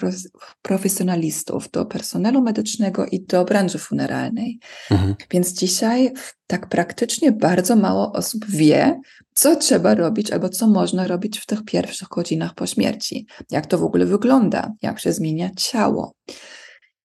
profesjonalistów, 0.63 1.71
do 1.71 1.87
personelu 1.87 2.43
medycznego 2.43 3.07
i 3.07 3.21
do 3.21 3.45
branży 3.45 3.79
funeralnej. 3.79 4.59
Mhm. 4.91 5.15
Więc 5.31 5.53
dzisiaj 5.53 6.13
tak 6.47 6.69
praktycznie 6.69 7.33
bardzo 7.33 7.77
mało 7.77 8.13
osób 8.13 8.47
wie, 8.47 9.01
co 9.35 9.57
trzeba 9.57 9.95
robić 9.95 10.31
albo 10.31 10.49
co 10.49 10.67
można 10.67 11.07
robić 11.07 11.39
w 11.39 11.47
tych 11.47 11.65
pierwszych 11.65 12.09
godzinach 12.09 12.55
po 12.55 12.67
śmierci. 12.67 13.27
Jak 13.51 13.67
to 13.67 13.79
w 13.79 13.85
ogóle 13.85 14.07
wygląda, 14.07 14.73
jak 14.83 15.01
się 15.01 15.13
zmienia 15.13 15.51
ciało. 15.57 16.15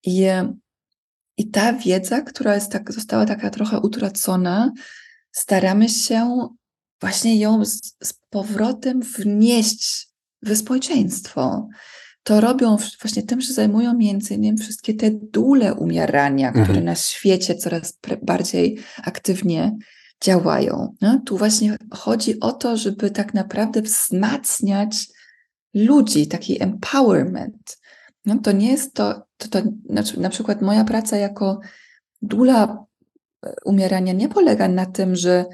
I 0.06 0.28
i 1.38 1.50
ta 1.50 1.74
wiedza, 1.74 2.22
która 2.22 2.56
jest 2.56 2.72
tak, 2.72 2.94
została 2.94 3.26
taka 3.26 3.50
trochę 3.50 3.80
utracona, 3.80 4.72
staramy 5.32 5.90
się 5.90 6.48
właśnie 7.02 7.40
ją 7.40 7.66
z, 7.66 7.82
z 8.04 8.14
powrotem 8.30 9.02
wnieść 9.02 10.08
w 10.42 10.56
społeczeństwo. 10.58 11.68
To 12.24 12.42
robią 12.42 12.78
właśnie 13.02 13.24
tym, 13.24 13.42
że 13.42 13.54
zajmują 13.54 13.94
między 13.94 14.34
innymi 14.34 14.58
wszystkie 14.58 14.94
te 14.94 15.12
dule 15.12 15.74
umierania, 15.74 16.48
mhm. 16.48 16.66
które 16.66 16.82
na 16.82 16.96
świecie 16.96 17.56
coraz 17.56 18.00
bardziej 18.22 18.80
aktywnie 19.04 19.78
działają. 20.24 20.96
No, 21.02 21.22
tu 21.26 21.38
właśnie 21.38 21.78
chodzi 21.92 22.40
o 22.40 22.52
to, 22.52 22.78
żeby 22.78 23.12
tak 23.12 23.34
naprawdę 23.34 23.82
wzmacniać 23.82 25.08
ludzi, 25.74 26.28
taki 26.28 26.64
empowerment. 26.64 27.81
No, 28.26 28.36
to 28.44 28.52
nie 28.52 28.72
jest 28.72 28.94
to, 28.94 29.22
to, 29.38 29.48
to 29.48 29.62
na 30.18 30.30
przykład 30.30 30.62
moja 30.62 30.84
praca 30.84 31.18
jako 31.18 31.60
dula 32.22 32.86
e, 33.46 33.54
umierania 33.66 34.14
nie 34.14 34.30
polega 34.30 34.68
na 34.68 34.86
tym, 34.86 35.16
że 35.16 35.46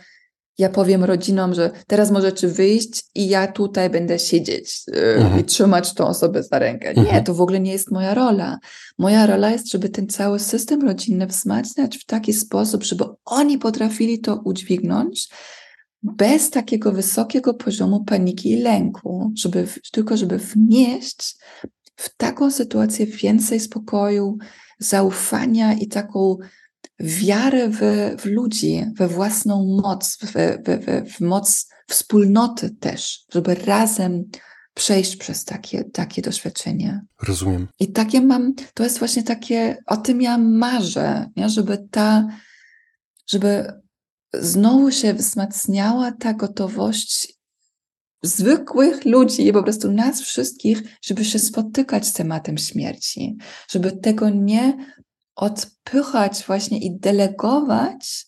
ja 0.58 0.70
powiem 0.70 1.04
rodzinom, 1.04 1.54
że 1.54 1.72
teraz 1.88 2.12
możecie 2.12 2.48
wyjść 2.48 3.04
i 3.16 3.28
ja 3.28 3.48
tutaj 3.48 3.90
będę 3.90 4.20
siedzieć 4.20 4.82
mhm. 4.94 5.40
i 5.40 5.44
trzymać 5.44 5.94
tą 5.94 6.08
osobę 6.08 6.44
za 6.44 6.60
rękę. 6.60 6.94
Nie, 6.94 7.02
mhm. 7.02 7.24
to 7.24 7.34
w 7.34 7.42
ogóle 7.42 7.60
nie 7.60 7.72
jest 7.72 7.92
moja 7.92 8.14
rola. 8.14 8.58
Moja 8.98 9.26
rola 9.26 9.52
jest, 9.52 9.72
żeby 9.72 9.90
ten 9.90 10.08
cały 10.08 10.40
system 10.40 10.82
rodzinny 10.82 11.28
wzmacniać 11.28 11.98
w 11.98 12.06
taki 12.06 12.34
sposób, 12.34 12.84
żeby 12.84 13.06
oni 13.26 13.58
potrafili 13.58 14.20
to 14.20 14.42
udźwignąć 14.46 15.30
bez 16.04 16.50
takiego 16.50 16.92
wysokiego 16.92 17.54
poziomu 17.54 18.04
paniki 18.04 18.52
i 18.52 18.62
lęku, 18.62 19.32
żeby, 19.36 19.68
tylko 19.92 20.18
żeby 20.18 20.38
wnieść 20.38 21.36
w 21.98 22.16
taką 22.18 22.52
sytuację 22.52 23.06
więcej 23.06 23.60
spokoju, 23.60 24.38
zaufania 24.80 25.74
i 25.74 25.88
taką 25.88 26.38
wiarę 27.00 27.70
w, 27.70 27.80
w 28.22 28.26
ludzi, 28.26 28.86
we 28.96 29.08
własną 29.08 29.80
moc, 29.82 30.18
w, 30.18 30.34
w, 30.34 31.12
w 31.14 31.22
moc 31.22 31.70
wspólnoty 31.88 32.70
też, 32.70 33.26
żeby 33.34 33.56
razem 33.56 34.24
przejść 34.74 35.16
przez 35.16 35.46
takie, 35.46 35.84
takie 35.84 36.22
doświadczenie. 36.22 37.02
Rozumiem. 37.24 37.68
I 37.80 37.92
takie 37.92 38.22
mam, 38.22 38.54
to 38.74 38.84
jest 38.84 39.00
właśnie 39.00 39.24
takie, 39.24 39.78
o 39.86 39.98
tym 39.98 40.22
ja 40.22 40.38
marzę, 40.38 41.30
nie? 41.36 41.50
żeby 41.50 41.88
ta, 41.92 42.28
żeby 43.28 43.74
znowu 44.34 44.92
się 44.92 45.14
wzmacniała 45.14 46.12
ta 46.12 46.34
gotowość 46.34 47.37
zwykłych 48.22 49.06
ludzi, 49.06 49.54
po 49.54 49.64
prostu 49.64 49.92
nas 49.92 50.22
wszystkich, 50.22 50.82
żeby 51.02 51.26
się 51.26 51.40
spotykać 51.40 52.08
z 52.08 52.14
tematem 52.14 52.58
śmierci, 52.58 53.38
żeby 53.70 53.92
tego 53.92 54.30
nie 54.30 54.78
odpychać 55.36 56.44
właśnie 56.48 56.80
i 56.80 57.00
delegować, 57.00 58.28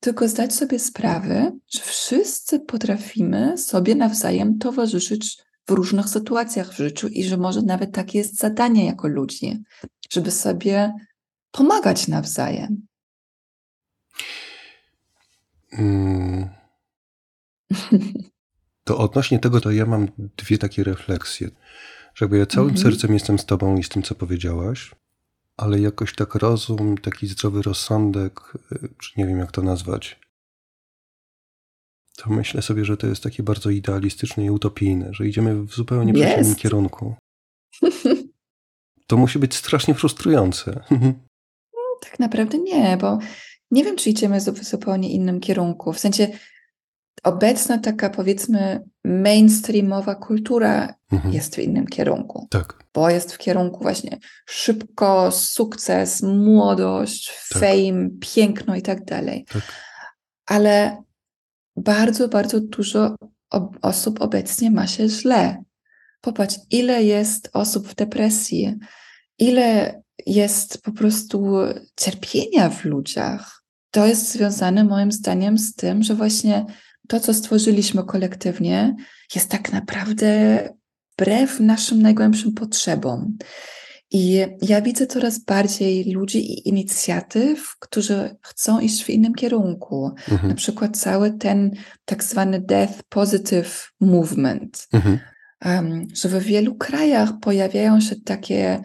tylko 0.00 0.28
zdać 0.28 0.54
sobie 0.54 0.78
sprawę, 0.78 1.58
że 1.74 1.80
wszyscy 1.80 2.60
potrafimy 2.60 3.58
sobie 3.58 3.94
nawzajem 3.94 4.58
towarzyszyć 4.58 5.38
w 5.68 5.70
różnych 5.72 6.08
sytuacjach 6.08 6.72
w 6.72 6.76
życiu 6.76 7.08
i 7.08 7.24
że 7.24 7.36
może 7.36 7.62
nawet 7.62 7.92
takie 7.92 8.18
jest 8.18 8.36
zadanie 8.36 8.86
jako 8.86 9.08
ludzi, 9.08 9.62
żeby 10.10 10.30
sobie 10.30 10.92
pomagać 11.50 12.08
nawzajem. 12.08 12.86
Mm. 15.72 16.48
To 18.90 18.98
odnośnie 18.98 19.38
tego, 19.38 19.60
to 19.60 19.70
ja 19.70 19.86
mam 19.86 20.08
dwie 20.36 20.58
takie 20.58 20.84
refleksje. 20.84 21.50
Że 22.14 22.24
jakby 22.24 22.38
ja 22.38 22.46
całym 22.46 22.70
mhm. 22.70 22.84
sercem 22.84 23.14
jestem 23.14 23.38
z 23.38 23.46
tobą 23.46 23.76
i 23.76 23.82
z 23.82 23.88
tym, 23.88 24.02
co 24.02 24.14
powiedziałaś, 24.14 24.90
ale 25.56 25.80
jakoś 25.80 26.14
tak 26.14 26.34
rozum, 26.34 26.98
taki 26.98 27.26
zdrowy 27.26 27.62
rozsądek, 27.62 28.40
y, 28.72 28.88
czy 28.98 29.12
nie 29.16 29.26
wiem 29.26 29.38
jak 29.38 29.52
to 29.52 29.62
nazwać, 29.62 30.20
to 32.16 32.30
myślę 32.30 32.62
sobie, 32.62 32.84
że 32.84 32.96
to 32.96 33.06
jest 33.06 33.22
takie 33.22 33.42
bardzo 33.42 33.70
idealistyczne 33.70 34.44
i 34.44 34.50
utopijne, 34.50 35.14
że 35.14 35.28
idziemy 35.28 35.62
w 35.62 35.74
zupełnie 35.74 36.14
przeciwnym 36.14 36.54
kierunku. 36.54 37.14
To 39.06 39.16
musi 39.16 39.38
być 39.38 39.54
strasznie 39.54 39.94
frustrujące. 39.94 40.84
tak 42.06 42.18
naprawdę 42.18 42.58
nie, 42.58 42.96
bo 43.00 43.18
nie 43.70 43.84
wiem, 43.84 43.96
czy 43.96 44.10
idziemy 44.10 44.40
w 44.40 44.64
zupełnie 44.64 45.10
innym 45.10 45.40
kierunku. 45.40 45.92
W 45.92 45.98
sensie 45.98 46.28
obecna 47.22 47.78
taka 47.78 48.10
powiedzmy 48.10 48.84
mainstreamowa 49.04 50.14
kultura 50.14 50.94
mhm. 51.12 51.34
jest 51.34 51.56
w 51.56 51.58
innym 51.58 51.86
kierunku. 51.86 52.46
Tak. 52.50 52.84
Bo 52.94 53.10
jest 53.10 53.32
w 53.32 53.38
kierunku 53.38 53.82
właśnie 53.82 54.18
szybko, 54.46 55.32
sukces, 55.32 56.22
młodość, 56.22 57.32
tak. 57.52 57.62
fame, 57.62 58.08
piękno 58.20 58.76
i 58.76 58.82
tak 58.82 59.04
dalej. 59.04 59.44
Tak. 59.52 59.62
Ale 60.46 61.02
bardzo, 61.76 62.28
bardzo 62.28 62.60
dużo 62.60 63.16
osób 63.82 64.20
obecnie 64.20 64.70
ma 64.70 64.86
się 64.86 65.08
źle. 65.08 65.62
Popatrz, 66.20 66.56
ile 66.70 67.04
jest 67.04 67.50
osób 67.52 67.88
w 67.88 67.94
depresji, 67.94 68.78
ile 69.38 70.00
jest 70.26 70.82
po 70.82 70.92
prostu 70.92 71.56
cierpienia 71.96 72.70
w 72.70 72.84
ludziach. 72.84 73.62
To 73.90 74.06
jest 74.06 74.32
związane 74.32 74.84
moim 74.84 75.12
zdaniem 75.12 75.58
z 75.58 75.74
tym, 75.74 76.02
że 76.02 76.14
właśnie 76.14 76.66
to, 77.10 77.20
co 77.20 77.34
stworzyliśmy 77.34 78.04
kolektywnie, 78.04 78.96
jest 79.34 79.50
tak 79.50 79.72
naprawdę 79.72 80.60
wbrew 81.12 81.60
naszym 81.60 82.02
najgłębszym 82.02 82.52
potrzebom. 82.52 83.38
I 84.10 84.46
ja 84.62 84.80
widzę 84.82 85.06
coraz 85.06 85.38
bardziej 85.38 86.12
ludzi 86.12 86.52
i 86.52 86.68
inicjatyw, 86.68 87.76
którzy 87.78 88.36
chcą 88.42 88.80
iść 88.80 89.04
w 89.04 89.10
innym 89.10 89.34
kierunku. 89.34 90.10
Mhm. 90.30 90.48
Na 90.48 90.54
przykład 90.54 90.96
cały 90.96 91.30
ten 91.30 91.70
tak 92.04 92.24
zwany 92.24 92.60
Death 92.60 93.02
Positive 93.08 93.92
Movement. 94.00 94.88
Mhm. 94.92 95.18
Um, 95.64 96.06
że 96.14 96.28
w 96.28 96.42
wielu 96.42 96.74
krajach 96.74 97.32
pojawiają 97.40 98.00
się 98.00 98.16
takie 98.16 98.82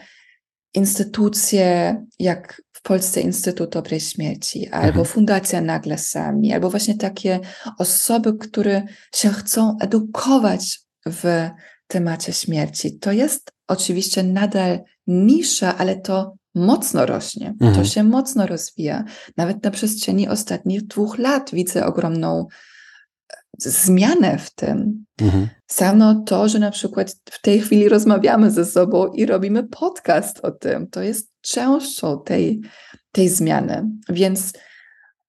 instytucje, 0.74 1.96
jak 2.20 2.62
Polsce 2.86 3.21
Instytut 3.21 3.69
Dobrej 3.69 4.00
Śmierci, 4.00 4.69
albo 4.69 4.88
mhm. 4.88 5.06
Fundacja 5.06 5.62
Nagle 5.62 5.98
Sami, 5.98 6.54
albo 6.54 6.69
właśnie 6.69 6.98
takie 6.98 7.39
osoby, 7.80 8.38
które 8.38 8.84
się 9.15 9.30
chcą 9.30 9.78
edukować 9.82 10.80
w 11.06 11.50
temacie 11.88 12.34
śmierci. 12.34 13.00
To 13.00 13.12
jest 13.12 13.52
oczywiście 13.67 14.24
nadal 14.24 14.80
nisza, 15.08 15.78
ale 15.78 15.95
to 15.95 16.36
mocno 16.56 17.06
rośnie. 17.06 17.48
Mhm. 17.62 17.76
To 17.76 17.86
się 17.86 18.04
mocno 18.04 18.48
rozwija. 18.48 19.04
Nawet 19.38 19.63
na 19.63 19.71
przestrzeni 19.71 20.28
ostatnich 20.28 20.88
dwóch 20.88 21.17
lat 21.17 21.50
widzę 21.54 21.86
ogromną 21.86 22.48
zmianę 23.60 24.38
w 24.38 24.54
tym. 24.54 25.06
Mhm. 25.22 25.48
Samo 25.68 26.15
to, 26.15 26.50
że 26.50 26.60
na 26.60 26.72
przykład 26.72 27.15
w 27.32 27.41
tej 27.41 27.60
chwili 27.60 27.89
rozmawiamy 27.89 28.52
ze 28.52 28.65
sobą 28.65 29.08
i 29.08 29.26
robimy 29.26 29.63
podcast 29.63 30.39
o 30.39 30.52
tym, 30.52 30.88
to 30.88 31.02
jest 31.02 31.32
częścią 31.41 32.22
tej, 32.26 32.62
tej 33.12 33.30
zmiany. 33.30 33.89
Więc 34.10 34.54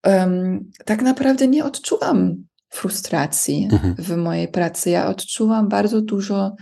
um, 0.07 0.71
tak 0.85 1.03
naprawdę 1.03 1.49
nie 1.49 1.65
odczuwam 1.65 2.37
frustracji 2.69 3.69
mhm. 3.73 3.95
w 3.99 4.17
mojej 4.17 4.49
pracy. 4.49 4.91
Ja 4.91 5.09
odczuwam 5.09 5.69
bardzo 5.69 6.01
dużo 6.01 6.53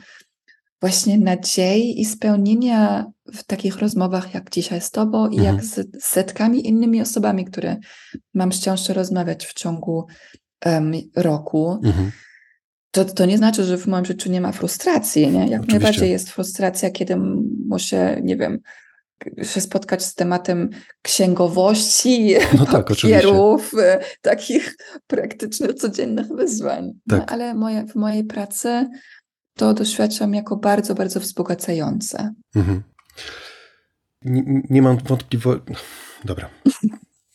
właśnie 0.80 1.18
nadziei 1.18 2.00
i 2.00 2.04
spełnienia 2.04 3.06
w 3.34 3.44
takich 3.44 3.78
rozmowach 3.78 4.34
jak 4.34 4.50
dzisiaj 4.50 4.80
z 4.80 4.90
Tobą 4.90 5.28
i 5.28 5.38
mhm. 5.38 5.56
jak 5.56 5.64
z 5.64 6.04
setkami 6.04 6.68
innymi 6.68 7.00
osobami, 7.00 7.44
które 7.44 7.76
mam 8.34 8.52
szczęście 8.52 8.94
rozmawiać 8.94 9.46
w 9.46 9.54
ciągu 9.54 10.06
um, 10.64 10.92
roku. 11.16 11.80
Mhm. 11.84 12.12
To, 12.90 13.04
to 13.04 13.26
nie 13.26 13.38
znaczy, 13.38 13.64
że 13.64 13.78
w 13.78 13.86
moim 13.86 14.04
życiu 14.04 14.30
nie 14.30 14.40
ma 14.40 14.52
frustracji. 14.52 15.28
Nie? 15.28 15.38
Jak 15.38 15.60
Oczywiście. 15.60 15.72
najbardziej 15.72 16.10
jest 16.10 16.30
frustracja, 16.30 16.90
kiedy 16.90 17.16
muszę, 17.66 18.20
nie 18.22 18.36
wiem, 18.36 18.58
się 19.42 19.60
spotkać 19.60 20.04
z 20.04 20.14
tematem 20.14 20.70
księgowości, 21.02 22.34
no 22.58 22.66
tak, 22.66 22.86
papierów, 22.86 23.74
oczywiście. 23.74 24.16
takich 24.20 24.76
praktycznych, 25.06 25.74
codziennych 25.74 26.26
wyzwań. 26.26 26.92
No, 27.06 27.18
tak. 27.18 27.30
No, 27.30 27.34
ale 27.34 27.54
moje, 27.54 27.86
w 27.86 27.94
mojej 27.94 28.24
pracy 28.24 28.88
to 29.54 29.74
doświadczam 29.74 30.34
jako 30.34 30.56
bardzo, 30.56 30.94
bardzo 30.94 31.20
wzbogacające. 31.20 32.34
Mhm. 32.56 32.82
Nie, 34.22 34.62
nie 34.70 34.82
mam 34.82 34.98
wątpliwości. 34.98 35.74
Dobra. 36.24 36.50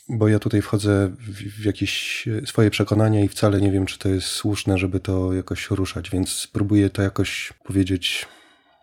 Bo 0.10 0.28
ja 0.28 0.40
tutaj 0.40 0.62
wchodzę 0.62 1.08
w, 1.08 1.62
w, 1.62 1.66
jakieś 1.66 2.26
swoje 2.46 2.70
przekonania 2.70 3.24
i 3.24 3.28
wcale 3.28 3.62
nie 3.62 3.72
wiem, 3.72 3.86
czy 3.86 4.00
to 4.00 4.10
jest 4.10 4.28
słuszne, 4.28 4.78
żeby 4.78 5.00
to 5.00 5.34
jakoś 5.34 5.70
ruszać, 5.70 6.10
więc 6.10 6.30
spróbuję 6.30 6.90
to 6.90 7.02
jakoś 7.02 7.54
powiedzieć. 7.64 8.28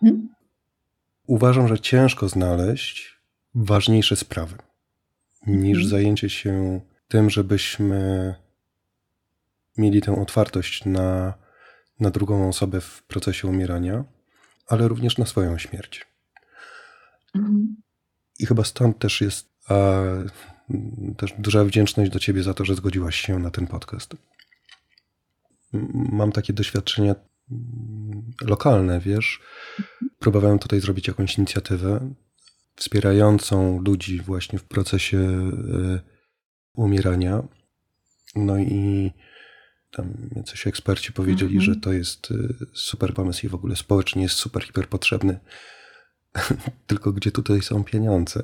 Hmm? 0.00 0.28
Uważam, 1.26 1.68
że 1.68 1.80
ciężko 1.80 2.28
znaleźć 2.28 3.20
ważniejsze 3.54 4.16
sprawy 4.16 4.56
niż 5.46 5.78
hmm. 5.78 5.90
zajęcie 5.90 6.30
się 6.30 6.80
tym, 7.08 7.30
żebyśmy 7.30 8.34
mieli 9.78 10.00
tę 10.02 10.20
otwartość 10.20 10.84
na 10.84 11.34
na 12.00 12.10
drugą 12.10 12.48
osobę 12.48 12.80
w 12.80 13.02
procesie 13.02 13.48
umierania, 13.48 14.04
ale 14.66 14.88
również 14.88 15.18
na 15.18 15.26
swoją 15.26 15.58
śmierć. 15.58 16.06
Mhm. 17.34 17.76
I 18.38 18.46
chyba 18.46 18.64
stąd 18.64 18.98
też 18.98 19.20
jest 19.20 19.48
a, 19.68 20.02
też 21.16 21.34
duża 21.38 21.64
wdzięczność 21.64 22.10
do 22.10 22.18
Ciebie 22.18 22.42
za 22.42 22.54
to, 22.54 22.64
że 22.64 22.74
zgodziłaś 22.74 23.16
się 23.16 23.38
na 23.38 23.50
ten 23.50 23.66
podcast. 23.66 24.16
Mam 26.12 26.32
takie 26.32 26.52
doświadczenia 26.52 27.14
mm, 27.50 28.32
lokalne, 28.42 29.00
wiesz. 29.00 29.40
Próbowałem 30.18 30.58
tutaj 30.58 30.80
zrobić 30.80 31.08
jakąś 31.08 31.38
inicjatywę 31.38 32.14
wspierającą 32.76 33.80
ludzi 33.80 34.20
właśnie 34.20 34.58
w 34.58 34.64
procesie 34.64 35.18
y, 35.18 36.00
umierania. 36.74 37.42
No 38.36 38.58
i 38.58 39.12
tam 39.90 40.14
coś 40.44 40.66
eksperci 40.66 41.12
powiedzieli, 41.12 41.56
mhm. 41.56 41.74
że 41.74 41.80
to 41.80 41.92
jest 41.92 42.30
y, 42.30 42.54
super 42.72 43.14
pomysł 43.14 43.46
i 43.46 43.48
w 43.48 43.54
ogóle 43.54 43.76
społecznie 43.76 44.22
jest 44.22 44.34
super, 44.34 44.64
hiper 44.64 44.88
potrzebny. 44.88 45.40
Tylko 46.86 47.12
gdzie 47.12 47.32
tutaj 47.32 47.62
są 47.62 47.84
pieniądze? 47.84 48.42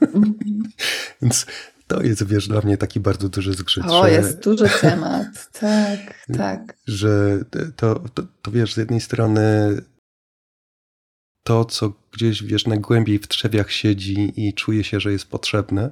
Mhm. 0.00 0.34
Więc 1.22 1.46
to 1.86 2.02
jest, 2.02 2.26
wiesz, 2.26 2.48
dla 2.48 2.60
mnie 2.60 2.76
taki 2.76 3.00
bardzo 3.00 3.28
duży 3.28 3.52
zgrzyt. 3.52 3.84
O, 3.84 4.02
że, 4.02 4.12
jest 4.12 4.40
duży 4.40 4.68
temat, 4.80 5.50
tak, 5.52 6.26
tak. 6.36 6.76
Że 6.86 7.44
to, 7.76 7.94
to, 8.14 8.22
to, 8.42 8.50
wiesz, 8.50 8.74
z 8.74 8.76
jednej 8.76 9.00
strony 9.00 9.76
to, 11.42 11.64
co 11.64 11.92
gdzieś, 12.12 12.42
wiesz, 12.42 12.66
najgłębiej 12.66 13.18
w 13.18 13.28
trzewiach 13.28 13.70
siedzi 13.70 14.32
i 14.36 14.54
czuje 14.54 14.84
się, 14.84 15.00
że 15.00 15.12
jest 15.12 15.26
potrzebne, 15.26 15.90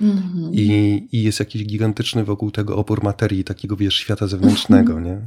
Mhm. 0.00 0.54
I, 0.54 1.08
I 1.12 1.22
jest 1.22 1.40
jakiś 1.40 1.64
gigantyczny 1.64 2.24
wokół 2.24 2.50
tego 2.50 2.76
opór 2.76 3.02
materii, 3.02 3.44
takiego 3.44 3.76
wiesz, 3.76 3.94
świata 3.94 4.26
zewnętrznego, 4.26 5.00
nie? 5.00 5.20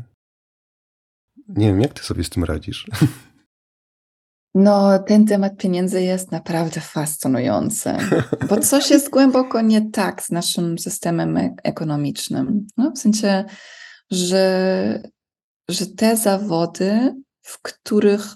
Nie 1.48 1.68
wiem, 1.68 1.82
jak 1.82 1.94
ty 1.94 2.04
sobie 2.04 2.24
z 2.24 2.30
tym 2.30 2.44
radzisz? 2.44 2.88
No, 4.56 5.00
ten 5.00 5.26
temat 5.26 5.58
pieniędzy 5.58 6.02
jest 6.02 6.32
naprawdę 6.32 6.82
fascynujący, 6.82 7.94
bo 8.50 8.58
coś 8.58 8.90
jest 8.90 9.10
głęboko 9.10 9.62
nie 9.62 9.90
tak 9.90 10.24
z 10.24 10.32
naszym 10.32 10.80
systemem 10.80 11.56
ekonomicznym. 11.64 12.68
No, 12.78 12.92
w 12.92 13.00
sensie, 13.00 13.46
że, 14.12 15.04
że 15.70 15.86
te 15.86 16.18
zawody, 16.18 17.16
w 17.42 17.62
których 17.62 18.36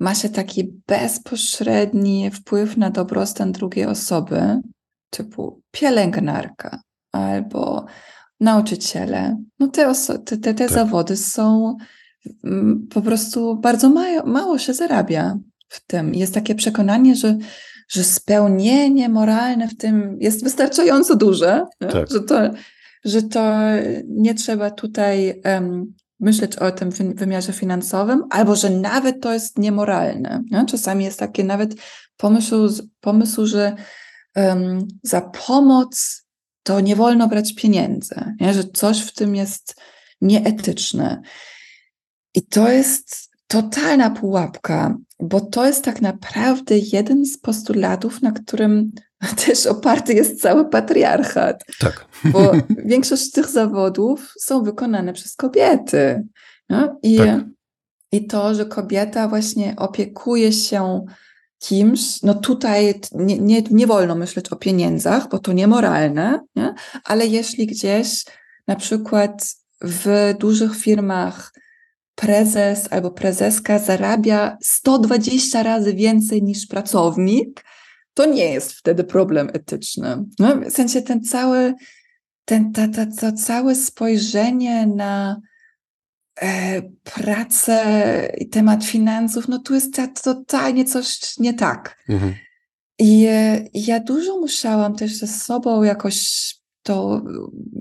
ma 0.00 0.14
się 0.14 0.28
taki 0.28 0.72
bezpośredni 0.86 2.30
wpływ 2.30 2.76
na 2.76 2.90
dobrostan 2.90 3.52
drugiej 3.52 3.86
osoby, 3.86 4.60
typu 5.10 5.62
pielęgniarka 5.70 6.80
albo 7.12 7.86
nauczyciele, 8.40 9.36
no 9.58 9.68
te, 9.68 9.92
te, 9.94 10.18
te, 10.18 10.36
te 10.36 10.54
tak. 10.54 10.70
zawody 10.70 11.16
są 11.16 11.76
po 12.90 13.02
prostu 13.02 13.56
bardzo 13.56 13.90
mało, 13.90 14.26
mało 14.26 14.58
się 14.58 14.74
zarabia 14.74 15.38
w 15.68 15.86
tym. 15.86 16.14
Jest 16.14 16.34
takie 16.34 16.54
przekonanie, 16.54 17.16
że, 17.16 17.38
że 17.88 18.04
spełnienie 18.04 19.08
moralne 19.08 19.68
w 19.68 19.76
tym 19.76 20.16
jest 20.20 20.44
wystarczająco 20.44 21.16
duże, 21.16 21.66
tak. 21.78 22.10
że, 22.10 22.20
to, 22.20 22.40
że 23.04 23.22
to 23.22 23.58
nie 24.08 24.34
trzeba 24.34 24.70
tutaj 24.70 25.40
um, 25.44 25.94
myśleć 26.20 26.56
o 26.56 26.70
tym 26.70 26.90
wymiarze 26.90 27.52
finansowym, 27.52 28.24
albo 28.30 28.56
że 28.56 28.70
nawet 28.70 29.20
to 29.20 29.32
jest 29.32 29.58
niemoralne. 29.58 30.42
Nie? 30.50 30.66
Czasami 30.66 31.04
jest 31.04 31.18
takie 31.18 31.44
nawet 31.44 31.74
pomysł, 32.16 32.68
pomysł 33.00 33.46
że 33.46 33.76
um, 34.36 34.88
za 35.02 35.20
pomoc 35.20 36.24
to 36.62 36.80
nie 36.80 36.96
wolno 36.96 37.28
brać 37.28 37.54
pieniędzy, 37.54 38.14
nie? 38.40 38.54
że 38.54 38.64
coś 38.64 39.00
w 39.00 39.14
tym 39.14 39.36
jest 39.36 39.80
nieetyczne. 40.20 41.22
I 42.34 42.42
to 42.42 42.68
jest 42.68 43.30
totalna 43.46 44.10
pułapka, 44.10 44.96
bo 45.20 45.40
to 45.40 45.66
jest 45.66 45.84
tak 45.84 46.02
naprawdę 46.02 46.78
jeden 46.78 47.26
z 47.26 47.38
postulatów, 47.38 48.22
na 48.22 48.32
którym 48.32 48.92
też 49.46 49.66
oparty 49.66 50.14
jest 50.14 50.40
cały 50.40 50.68
patriarchat. 50.68 51.64
Tak. 51.78 52.06
Bo 52.24 52.52
większość 52.94 53.30
tych 53.30 53.48
zawodów 53.48 54.32
są 54.40 54.62
wykonane 54.62 55.12
przez 55.12 55.36
kobiety. 55.36 56.24
No? 56.68 56.98
I, 57.02 57.16
tak. 57.16 57.44
I 58.12 58.26
to, 58.26 58.54
że 58.54 58.66
kobieta 58.66 59.28
właśnie 59.28 59.74
opiekuje 59.76 60.52
się 60.52 61.04
kimś, 61.58 62.22
no 62.22 62.34
tutaj 62.34 63.00
nie, 63.12 63.38
nie, 63.38 63.62
nie 63.70 63.86
wolno 63.86 64.14
myśleć 64.14 64.52
o 64.52 64.56
pieniądzach, 64.56 65.28
bo 65.28 65.38
to 65.38 65.52
niemoralne, 65.52 66.40
nie? 66.56 66.74
ale 67.04 67.26
jeśli 67.26 67.66
gdzieś 67.66 68.24
na 68.66 68.76
przykład 68.76 69.46
w 69.82 70.34
dużych 70.38 70.76
firmach 70.76 71.52
prezes 72.14 72.88
albo 72.92 73.10
prezeska 73.10 73.78
zarabia 73.78 74.56
120 74.62 75.62
razy 75.62 75.94
więcej 75.94 76.42
niż 76.42 76.66
pracownik, 76.66 77.64
to 78.14 78.26
nie 78.26 78.52
jest 78.52 78.72
wtedy 78.72 79.04
problem 79.04 79.50
etyczny. 79.52 80.24
No, 80.38 80.56
w 80.56 80.70
sensie 80.70 81.02
ten 81.02 81.24
cały, 81.24 81.74
ten, 82.44 82.72
ta, 82.72 82.88
ta, 82.88 83.06
to 83.06 83.32
całe 83.32 83.74
spojrzenie 83.74 84.86
na 84.86 85.40
e, 86.40 86.82
pracę 87.04 87.82
i 88.38 88.48
temat 88.48 88.84
finansów, 88.84 89.48
no 89.48 89.58
tu 89.58 89.74
jest 89.74 90.00
totalnie 90.22 90.84
coś 90.84 91.38
nie 91.38 91.54
tak. 91.54 91.96
Mhm. 92.08 92.34
I 92.98 93.26
e, 93.28 93.64
ja 93.74 94.00
dużo 94.00 94.40
musiałam 94.40 94.96
też 94.96 95.14
ze 95.14 95.26
sobą 95.26 95.82
jakoś 95.82 96.44
to 96.82 97.22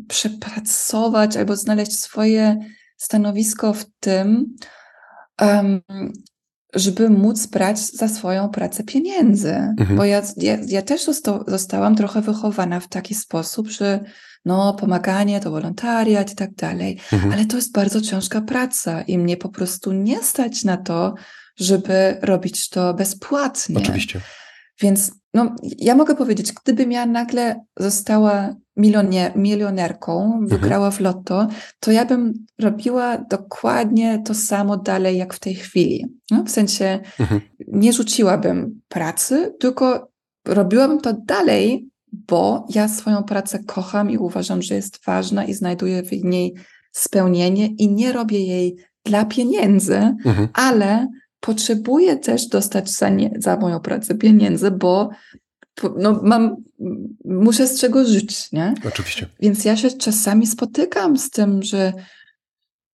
przepracować 0.08 1.38
albo 1.38 1.56
znaleźć 1.56 2.00
swoje 2.00 2.58
stanowisko 3.04 3.74
w 3.74 3.86
tym, 4.00 4.56
um, 5.42 5.82
żeby 6.74 7.10
móc 7.10 7.46
brać 7.48 7.80
za 7.80 8.08
swoją 8.08 8.50
pracę 8.50 8.84
pieniędzy. 8.84 9.54
Mhm. 9.54 9.98
Bo 9.98 10.06
ja, 10.06 10.22
ja, 10.38 10.58
ja 10.68 10.82
też 10.82 11.06
zosta 11.06 11.40
zostałam 11.48 11.96
trochę 11.96 12.22
wychowana 12.22 12.80
w 12.80 12.88
taki 12.88 13.16
sposób, 13.16 13.68
że 13.68 14.04
no, 14.46 14.74
pomaganie 14.74 15.40
to 15.40 15.52
wolontariat 15.52 16.32
i 16.32 16.36
tak 16.36 16.54
dalej, 16.54 17.00
mhm. 17.14 17.34
ale 17.34 17.46
to 17.46 17.56
jest 17.56 17.74
bardzo 17.74 18.02
ciężka 18.02 18.42
praca 18.42 19.02
i 19.02 19.18
mnie 19.18 19.38
po 19.38 19.50
prostu 19.50 19.92
nie 19.92 20.24
stać 20.24 20.64
na 20.64 20.78
to, 20.78 21.14
żeby 21.60 22.18
robić 22.22 22.70
to 22.70 22.94
bezpłatnie. 22.94 23.78
Oczywiście. 23.78 24.22
Więc 24.82 25.12
no, 25.34 25.56
ja 25.64 25.96
mogę 25.96 26.16
powiedzieć, 26.16 26.54
gdybym 26.54 26.92
ja 26.92 27.06
nagle 27.06 27.66
została 27.80 28.56
milioner, 28.78 29.38
milionerką, 29.38 30.24
mhm. 30.24 30.48
wygrała 30.48 30.92
w 30.92 31.00
lotto, 31.00 31.48
to 31.80 31.92
ja 31.92 32.06
bym 32.06 32.34
robiła 32.60 33.18
dokładnie 33.18 34.24
to 34.26 34.34
samo 34.34 34.78
dalej 34.78 35.18
jak 35.18 35.34
w 35.34 35.40
tej 35.40 35.56
chwili. 35.56 36.06
No, 36.32 36.44
w 36.44 36.50
sensie 36.50 37.00
mhm. 37.20 37.42
nie 37.68 37.94
rzuciłabym 37.94 38.82
pracy, 38.88 39.56
tylko 39.60 40.12
robiłabym 40.48 41.02
to 41.02 41.14
dalej, 41.14 41.90
bo 42.12 42.68
ja 42.70 42.88
swoją 42.88 43.24
pracę 43.24 43.60
kocham 43.64 44.12
i 44.12 44.18
uważam, 44.18 44.62
że 44.62 44.76
jest 44.76 45.06
ważna 45.06 45.46
i 45.46 45.54
znajduję 45.54 46.04
w 46.04 46.12
niej 46.12 46.54
spełnienie 46.92 47.68
i 47.68 47.92
nie 47.92 48.14
robię 48.14 48.40
jej 48.40 48.76
dla 49.06 49.26
pieniędzy, 49.26 49.96
mhm. 50.26 50.48
ale 50.54 51.08
potrzebuję 51.44 52.18
też 52.18 52.48
dostać 52.48 52.90
za, 52.90 53.10
nie, 53.10 53.32
za 53.38 53.58
moją 53.58 53.80
pracę 53.80 54.16
pieniędzy, 54.16 54.72
bo 54.72 55.10
no, 55.98 56.20
mam, 56.24 56.56
muszę 57.26 57.68
z 57.68 57.80
czego 57.80 58.06
żyć, 58.06 58.52
nie? 58.52 58.74
Oczywiście. 58.88 59.26
Więc 59.40 59.66
ja 59.66 59.78
się 59.78 59.92
czasami 59.92 60.48
spotykam 60.48 61.18
z 61.18 61.30
tym, 61.30 61.64
że, 61.64 61.94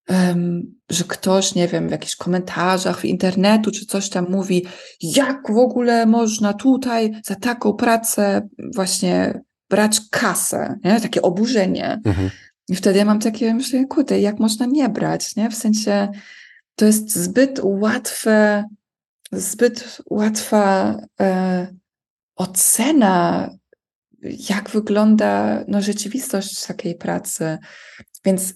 um, 0.09 0.75
że 0.89 1.03
ktoś, 1.03 1.55
nie 1.55 1.67
wiem, 1.67 1.87
w 1.87 1.91
jakichś 1.91 2.15
komentarzach 2.15 2.99
w 2.99 3.05
internetu 3.05 3.71
czy 3.71 3.85
coś 3.85 4.09
tam 4.09 4.25
mówi, 4.29 4.65
jak 5.01 5.53
w 5.53 5.57
ogóle 5.57 6.05
można 6.05 6.53
tutaj 6.53 7.21
za 7.25 7.35
taką 7.35 7.73
pracę 7.73 8.49
właśnie 8.75 9.41
brać 9.69 10.01
kasę, 10.11 10.75
nie? 10.83 11.01
Takie 11.01 11.21
oburzenie. 11.21 11.99
Mhm. 12.05 12.29
I 12.69 12.75
wtedy 12.75 12.99
ja 12.99 13.05
mam 13.05 13.19
takie, 13.19 13.53
myślę, 13.53 13.85
kurde, 13.85 14.19
jak 14.19 14.39
można 14.39 14.65
nie 14.65 14.89
brać, 14.89 15.35
nie? 15.35 15.49
W 15.49 15.55
sensie 15.55 16.09
to 16.79 16.85
jest 16.85 17.15
zbyt 17.15 17.59
łatwe, 17.63 18.63
zbyt 19.31 20.01
łatwa 20.09 20.95
e, 21.21 21.67
ocena, 22.35 23.49
jak 24.49 24.69
wygląda 24.69 25.63
no, 25.67 25.81
rzeczywistość 25.81 26.65
takiej 26.65 26.95
pracy. 26.95 27.57
Więc 28.25 28.53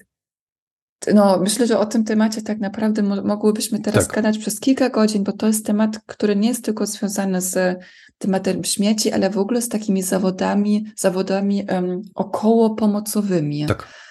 no, 1.14 1.40
myślę, 1.40 1.68
że 1.68 1.80
o 1.80 1.86
tym 1.86 2.04
temacie 2.04 2.42
tak 2.42 2.60
naprawdę 2.60 3.04
mogłybyśmy 3.04 3.80
teraz 3.80 4.08
tak. 4.08 4.16
gadać 4.16 4.38
przez 4.38 4.60
kilka 4.60 4.90
godzin, 4.90 5.24
bo 5.24 5.32
to 5.32 5.48
jest 5.48 5.66
temat, 5.66 6.00
który 6.06 6.36
nie 6.36 6.48
jest 6.48 6.66
tylko 6.66 6.86
związany 6.86 7.42
z 7.42 7.80
tematem 8.18 8.64
śmieci, 8.64 9.12
ale 9.12 9.30
w 9.30 9.38
ogóle 9.38 9.62
z 9.62 9.70
takimi 9.70 10.04
zawodami, 10.04 10.86
zawodami 10.98 11.66
um, 11.72 12.02
około 12.16 12.76
pomocowymi. 12.76 13.66
Tak 13.66 14.03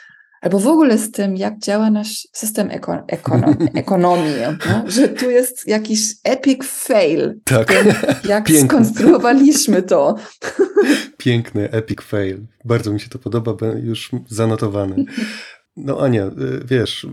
albo 0.43 0.59
w 0.59 0.66
ogóle 0.66 0.99
z 0.99 1.11
tym, 1.11 1.36
jak 1.36 1.59
działa 1.59 1.90
nasz 1.90 2.28
system 2.32 2.70
eko 2.70 2.99
ekonom 3.07 3.57
ekonomii, 3.74 4.34
no? 4.66 4.90
że 4.90 5.09
tu 5.09 5.30
jest 5.30 5.68
jakiś 5.68 6.01
epic 6.24 6.64
fail. 6.64 7.40
Tak. 7.45 7.68
Tym, 7.68 7.86
jak 8.24 8.45
Piękny. 8.45 8.68
skonstruowaliśmy 8.68 9.82
to. 9.82 10.16
Piękny 11.18 11.70
epic 11.70 12.03
fail. 12.03 12.47
Bardzo 12.64 12.93
mi 12.93 13.01
się 13.01 13.09
to 13.09 13.18
podoba, 13.18 13.66
już 13.82 14.11
zanotowany. 14.28 15.05
No 15.76 16.01
Ania, 16.01 16.26
y, 16.26 16.30
wiesz, 16.64 17.07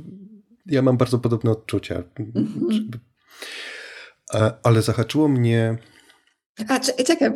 ja 0.65 0.81
mam 0.81 0.97
bardzo 0.97 1.19
podobne 1.19 1.51
odczucia. 1.51 2.03
Mhm. 2.19 2.89
Ale 4.63 4.81
zahaczyło 4.81 5.27
mnie 5.27 5.77
a 6.67 6.79
czekaj, 6.79 7.31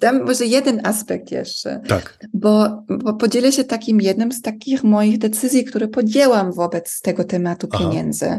dam 0.00 0.24
może 0.24 0.46
jeden 0.46 0.86
aspekt 0.86 1.30
jeszcze. 1.30 1.80
Tak. 1.88 2.18
Bo, 2.34 2.82
bo 2.88 3.14
podzielę 3.14 3.52
się 3.52 3.64
takim 3.64 4.00
jednym 4.00 4.32
z 4.32 4.42
takich 4.42 4.84
moich 4.84 5.18
decyzji, 5.18 5.64
które 5.64 5.88
podjęłam 5.88 6.52
wobec 6.52 7.00
tego 7.00 7.24
tematu 7.24 7.68
Aha. 7.72 7.84
pieniędzy. 7.84 8.38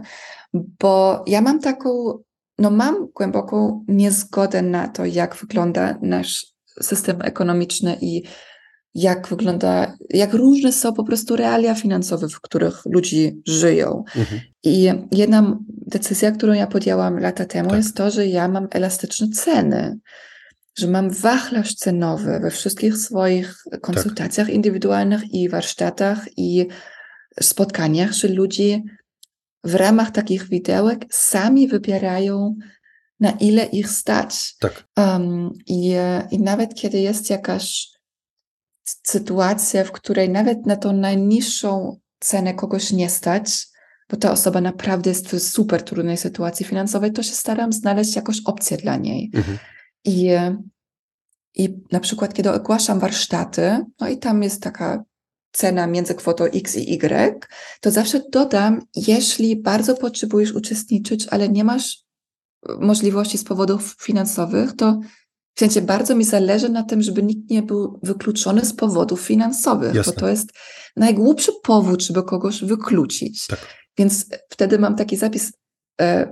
Bo 0.53 1.23
ja 1.27 1.41
mam 1.41 1.59
taką, 1.59 2.19
no 2.57 2.71
mam 2.71 3.07
głęboką 3.15 3.85
niezgodę 3.87 4.61
na 4.61 4.87
to, 4.87 5.05
jak 5.05 5.35
wygląda 5.35 5.97
nasz 6.01 6.45
system 6.81 7.21
ekonomiczny 7.21 7.97
i 8.01 8.23
jak 8.97 9.27
wygląda, 9.27 9.97
jak 10.09 10.33
różne 10.33 10.71
są 10.71 10.93
po 10.93 11.03
prostu 11.03 11.35
realia 11.35 11.75
finansowe, 11.75 12.29
w 12.29 12.41
których 12.41 12.81
ludzi 12.85 13.41
żyją. 13.47 14.03
Mhm. 14.15 14.41
I 14.63 14.89
jedna 15.11 15.57
decyzja, 15.69 16.31
którą 16.31 16.53
ja 16.53 16.67
podjęłam 16.67 17.19
lata 17.19 17.45
temu, 17.45 17.69
tak. 17.69 17.77
jest 17.77 17.95
to, 17.95 18.11
że 18.11 18.27
ja 18.27 18.47
mam 18.47 18.67
elastyczne 18.71 19.27
ceny, 19.29 19.97
że 20.77 20.87
mam 20.87 21.09
wachlarz 21.09 21.75
cenowy 21.75 22.39
we 22.39 22.51
wszystkich 22.51 22.97
swoich 22.97 23.63
konsultacjach 23.81 24.47
tak. 24.47 24.55
indywidualnych 24.55 25.33
i 25.33 25.49
warsztatach 25.49 26.25
i 26.37 26.67
spotkaniach, 27.41 28.11
że 28.11 28.27
ludzie 28.27 28.81
w 29.63 29.75
ramach 29.75 30.11
takich 30.11 30.49
widełek 30.49 31.05
sami 31.09 31.67
wybierają, 31.67 32.55
na 33.19 33.31
ile 33.31 33.65
ich 33.65 33.89
stać. 33.89 34.55
Tak. 34.59 34.83
Um, 34.97 35.49
i, 35.67 35.93
I 36.31 36.39
nawet 36.39 36.75
kiedy 36.75 36.99
jest 36.99 37.29
jakaś 37.29 37.87
sytuacja, 39.03 39.83
w 39.83 39.91
której 39.91 40.29
nawet 40.29 40.65
na 40.65 40.75
tą 40.75 40.93
najniższą 40.93 41.99
cenę 42.19 42.53
kogoś 42.53 42.91
nie 42.91 43.09
stać, 43.09 43.67
bo 44.09 44.17
ta 44.17 44.31
osoba 44.31 44.61
naprawdę 44.61 45.09
jest 45.09 45.27
w 45.27 45.39
super 45.39 45.83
trudnej 45.83 46.17
sytuacji 46.17 46.65
finansowej, 46.65 47.11
to 47.11 47.23
się 47.23 47.33
staram 47.33 47.73
znaleźć 47.73 48.15
jakąś 48.15 48.37
opcję 48.45 48.77
dla 48.77 48.95
niej. 48.95 49.31
Mhm. 49.33 49.57
I, 50.05 50.31
I 51.55 51.69
na 51.91 51.99
przykład, 51.99 52.33
kiedy 52.33 52.51
ogłaszam 52.51 52.99
warsztaty, 52.99 53.85
no 53.99 54.09
i 54.09 54.17
tam 54.17 54.43
jest 54.43 54.63
taka 54.63 55.03
cena 55.51 55.87
między 55.87 56.15
kwotą 56.15 56.45
X 56.45 56.75
i 56.75 56.93
Y, 56.93 57.45
to 57.81 57.91
zawsze 57.91 58.21
dodam, 58.31 58.81
jeśli 58.95 59.61
bardzo 59.61 59.95
potrzebujesz 59.95 60.51
uczestniczyć, 60.51 61.27
ale 61.31 61.49
nie 61.49 61.63
masz 61.63 62.07
możliwości 62.79 63.37
z 63.37 63.43
powodów 63.43 63.95
finansowych, 64.01 64.75
to 64.75 64.99
w 65.55 65.59
sensie 65.59 65.81
bardzo 65.81 66.15
mi 66.15 66.23
zależy 66.23 66.69
na 66.69 66.83
tym, 66.83 67.01
żeby 67.01 67.23
nikt 67.23 67.49
nie 67.49 67.61
był 67.63 67.99
wykluczony 68.03 68.65
z 68.65 68.73
powodów 68.73 69.21
finansowych, 69.21 69.95
Jasne. 69.95 70.13
bo 70.13 70.19
to 70.19 70.27
jest 70.27 70.49
najgłupszy 70.95 71.51
powód, 71.63 72.03
żeby 72.03 72.23
kogoś 72.23 72.63
wykluczyć. 72.63 73.47
Tak. 73.47 73.59
Więc 73.97 74.25
wtedy 74.49 74.79
mam 74.79 74.95
taki 74.95 75.17
zapis, 75.17 75.47
e, 75.47 75.51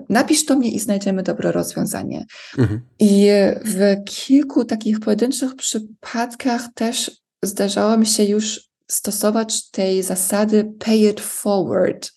napisz 0.09 0.45
to 0.45 0.55
mnie 0.55 0.72
i 0.72 0.80
znajdziemy 0.80 1.24
dobre 1.24 1.51
rozwiązanie. 1.51 2.26
Mhm. 2.57 2.82
I 2.99 3.28
w 3.66 4.03
kilku 4.05 4.66
takich 4.66 4.99
pojedynczych 4.99 5.55
przypadkach 5.55 6.61
też 6.74 7.11
zdarzało 7.43 7.97
mi 7.97 8.05
się 8.05 8.24
już 8.24 8.61
stosować 8.88 9.70
tej 9.70 10.03
zasady 10.03 10.74
pay 10.80 10.97
it 10.97 11.22
forward, 11.22 12.11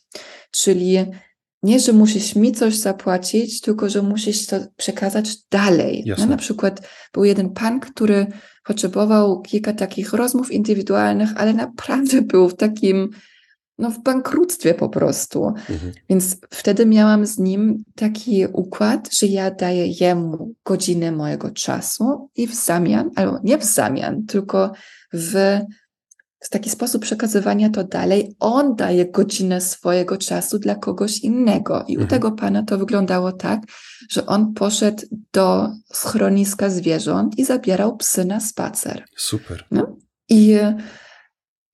czyli 0.51 0.99
nie, 1.63 1.81
że 1.81 1.93
musisz 1.93 2.35
mi 2.35 2.53
coś 2.53 2.75
zapłacić, 2.75 3.61
tylko 3.61 3.89
że 3.89 4.03
musisz 4.03 4.47
to 4.47 4.57
przekazać 4.77 5.37
dalej. 5.51 6.05
No, 6.19 6.27
na 6.27 6.37
przykład 6.37 6.89
był 7.13 7.25
jeden 7.25 7.51
pan, 7.51 7.81
który 7.81 8.27
potrzebował 8.65 9.43
kilka 9.43 9.73
takich 9.73 10.13
rozmów 10.13 10.53
indywidualnych, 10.53 11.31
ale 11.37 11.55
naprawdę 11.55 12.23
był 12.23 12.49
w 12.49 12.57
takim, 12.57 13.11
no 13.79 13.91
w 13.91 14.03
bankructwie 14.03 14.75
po 14.75 14.89
prostu. 14.89 15.47
Mhm. 15.47 15.93
Więc 16.11 16.37
wtedy 16.51 16.87
miałam 16.87 17.27
z 17.27 17.39
nim 17.39 17.85
taki 17.95 18.47
układ, 18.47 19.15
że 19.15 19.27
ja 19.27 19.51
daję 19.51 19.87
jemu 20.01 20.55
godzinę 20.65 21.13
mojego 21.13 21.51
czasu 21.51 22.31
i 22.37 22.47
w 22.47 22.55
zamian, 22.55 23.11
albo 23.17 23.41
nie 23.45 23.59
w 23.59 23.65
zamian, 23.65 24.27
tylko 24.27 24.73
w 25.13 25.59
w 26.41 26.49
taki 26.49 26.71
sposób 26.71 27.03
przekazywania 27.03 27.71
to 27.71 27.85
dalej, 27.85 28.37
on 28.41 28.77
daje 28.77 29.11
godzinę 29.11 29.61
swojego 29.61 30.17
czasu 30.17 30.59
dla 30.59 30.75
kogoś 30.75 31.19
innego. 31.19 31.85
I 31.89 31.93
mhm. 31.93 32.07
u 32.07 32.11
tego 32.11 32.33
pana 32.33 32.63
to 32.63 32.79
wyglądało 32.79 33.33
tak, 33.33 33.61
że 34.11 34.27
on 34.27 34.55
poszedł 34.55 35.03
do 35.33 35.69
schroniska 35.93 36.71
zwierząt 36.71 37.39
i 37.39 37.45
zabierał 37.45 37.97
psy 37.97 38.25
na 38.25 38.41
spacer. 38.41 39.05
Super. 39.17 39.65
No? 39.71 39.97
I, 40.29 40.57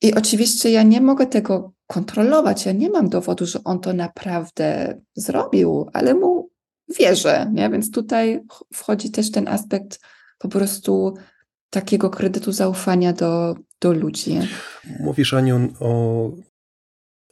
I 0.04 0.14
oczywiście 0.14 0.70
ja 0.70 0.82
nie 0.82 1.00
mogę 1.00 1.26
tego 1.26 1.72
kontrolować. 1.86 2.66
Ja 2.66 2.72
nie 2.72 2.90
mam 2.90 3.08
dowodu, 3.08 3.46
że 3.46 3.64
on 3.64 3.80
to 3.80 3.92
naprawdę 3.92 5.00
zrobił, 5.14 5.90
ale 5.92 6.14
mu 6.14 6.50
wierzę. 6.98 7.50
Nie? 7.52 7.70
Więc 7.70 7.90
tutaj 7.90 8.42
wchodzi 8.72 9.10
też 9.10 9.30
ten 9.30 9.48
aspekt 9.48 10.00
po 10.38 10.48
prostu 10.48 11.14
takiego 11.70 12.10
kredytu 12.10 12.52
zaufania 12.52 13.12
do, 13.12 13.54
do 13.80 13.92
ludzi. 13.92 14.38
Mówisz, 15.00 15.34
Aniu, 15.34 15.74
o, 15.80 16.30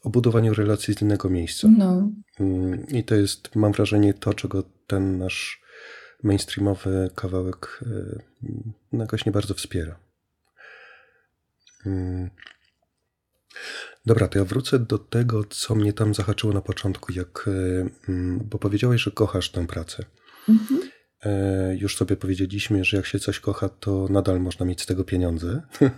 o 0.03 0.11
budowaniu 0.11 0.55
relacji 0.55 0.95
z 0.95 1.03
innego 1.03 1.31
miejsca. 1.31 1.69
No. 1.79 2.11
Mm, 2.41 2.87
I 2.89 3.05
to 3.05 3.15
jest, 3.15 3.57
mam 3.57 3.73
wrażenie, 3.73 4.15
to, 4.15 4.35
czego 4.35 4.63
ten 4.87 5.19
nasz 5.19 5.63
mainstreamowy 6.23 7.11
kawałek 7.15 7.81
y, 7.83 8.23
jakoś 8.93 9.27
nie 9.27 9.33
bardzo 9.33 9.55
wspiera. 9.55 9.97
Dobra, 14.07 14.29
to 14.29 14.39
ja 14.39 14.45
wrócę 14.45 14.79
do 14.79 14.99
tego, 14.99 15.45
co 15.45 15.75
mnie 15.75 15.93
tam 15.93 16.15
zahaczyło 16.15 16.53
na 16.53 16.61
początku, 16.61 17.13
jak, 17.13 17.51
mm, 18.09 18.41
bo 18.51 18.59
powiedziałeś, 18.59 19.03
że 19.03 19.11
kochasz 19.11 19.51
tę 19.51 19.67
pracę. 19.67 20.05
Mhm. 20.49 20.81
E, 21.25 21.77
już 21.77 21.97
sobie 21.97 22.17
powiedzieliśmy, 22.17 22.85
że 22.85 22.97
jak 22.97 23.07
się 23.07 23.19
coś 23.19 23.41
kocha, 23.41 23.69
to 23.69 24.07
nadal 24.11 24.41
można 24.41 24.67
mieć 24.67 24.83
z 24.83 24.87
tego 24.87 25.05
pieniądze. 25.05 25.63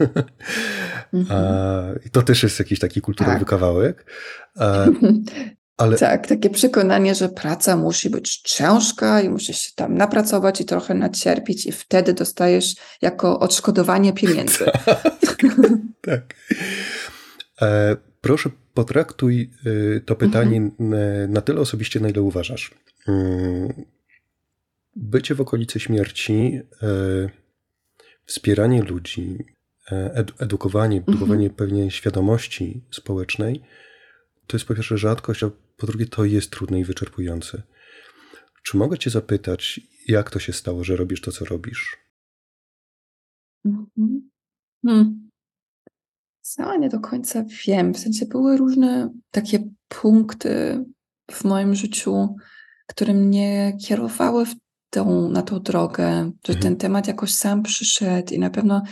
Mhm. 1.13 1.99
I 2.07 2.11
to 2.11 2.23
też 2.23 2.43
jest 2.43 2.59
jakiś 2.59 2.79
taki 2.79 3.01
kulturowy 3.01 3.39
tak. 3.39 3.49
kawałek. 3.49 4.07
Ale... 5.77 5.99
Tak, 5.99 6.27
takie 6.27 6.51
przekonanie, 6.51 7.15
że 7.15 7.29
praca 7.29 7.77
musi 7.77 8.11
być 8.11 8.37
ciężka 8.37 9.21
i 9.21 9.29
musisz 9.29 9.59
się 9.59 9.73
tam 9.77 9.97
napracować 9.97 10.61
i 10.61 10.65
trochę 10.65 10.95
nacierpieć 10.95 11.67
i 11.67 11.73
wtedy 11.73 12.13
dostajesz 12.13 12.75
jako 13.03 13.41
odszkodowanie 13.41 14.13
pieniędzy. 14.13 14.65
tak. 15.27 15.37
tak. 16.01 16.35
E, 17.63 17.97
proszę 18.21 18.51
potraktuj 18.75 19.51
e, 19.97 20.01
to 20.01 20.17
pytanie 20.17 20.57
mhm. 20.57 21.33
na 21.33 21.41
tyle 21.41 21.61
osobiście, 21.61 22.01
na 22.01 22.09
ile 22.09 22.23
uważasz. 22.23 22.71
Mm, 23.09 23.73
bycie 24.97 25.35
w 25.35 25.41
okolicy 25.41 25.81
śmierci, 25.81 26.61
e, 26.83 27.29
wspieranie 28.25 28.83
ludzi, 28.83 29.39
e, 29.93 30.25
edukowanie, 30.39 30.97
mhm. 30.97 31.19
budowanie 31.19 31.51
pewnej 31.51 31.91
świadomości 31.91 32.85
społecznej, 32.91 33.63
to 34.47 34.57
jest 34.57 34.67
po 34.67 34.75
pierwsze 34.75 34.99
rzadkość, 34.99 35.43
a 35.43 35.51
po 35.77 35.87
drugie 35.87 36.07
to 36.07 36.25
jest 36.25 36.51
trudne 36.51 36.81
i 36.81 36.85
wyczerpujące. 36.85 37.63
Czy 38.63 38.77
mogę 38.77 38.99
Cię 38.99 39.11
zapytać, 39.11 39.81
jak 40.09 40.31
to 40.31 40.39
się 40.39 40.53
stało, 40.53 40.85
że 40.85 40.97
robisz 40.97 41.21
to, 41.21 41.33
co 41.33 41.45
robisz? 41.45 41.97
Mhm. 43.65 44.31
Hmm. 44.87 45.24
Sama 46.45 46.77
nie 46.77 46.89
do 46.89 47.01
końca 47.01 47.45
wiem. 47.67 47.95
W 47.95 47.99
sensie 47.99 48.27
były 48.27 48.57
różne 48.57 49.11
takie 49.31 49.69
punkty 49.89 50.85
w 51.31 51.45
moim 51.45 51.75
życiu, 51.75 52.37
które 52.87 53.15
mnie 53.15 53.77
kierowały 53.87 54.47
w 54.47 54.55
tą, 54.91 55.31
na 55.31 55.43
tą 55.43 55.61
drogę, 55.61 56.31
że 56.47 56.53
mhm. 56.53 56.63
ten 56.63 56.77
temat 56.77 57.07
jakoś 57.07 57.35
sam 57.35 57.63
przyszedł 57.63 58.35
i 58.35 58.39
na 58.39 58.51
pewno 58.51 58.83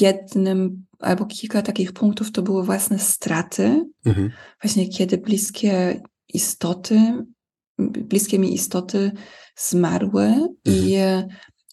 jednym 0.00 0.86
albo 0.98 1.26
kilka 1.26 1.62
takich 1.62 1.92
punktów 1.92 2.32
to 2.32 2.42
były 2.42 2.64
własne 2.64 2.98
straty. 2.98 3.84
Mhm. 4.06 4.30
Właśnie 4.62 4.88
kiedy 4.88 5.18
bliskie 5.18 6.02
istoty, 6.34 7.24
bliskie 7.78 8.38
mi 8.38 8.54
istoty 8.54 9.12
zmarły 9.56 10.24
mhm. 10.24 10.50
i, 10.64 10.96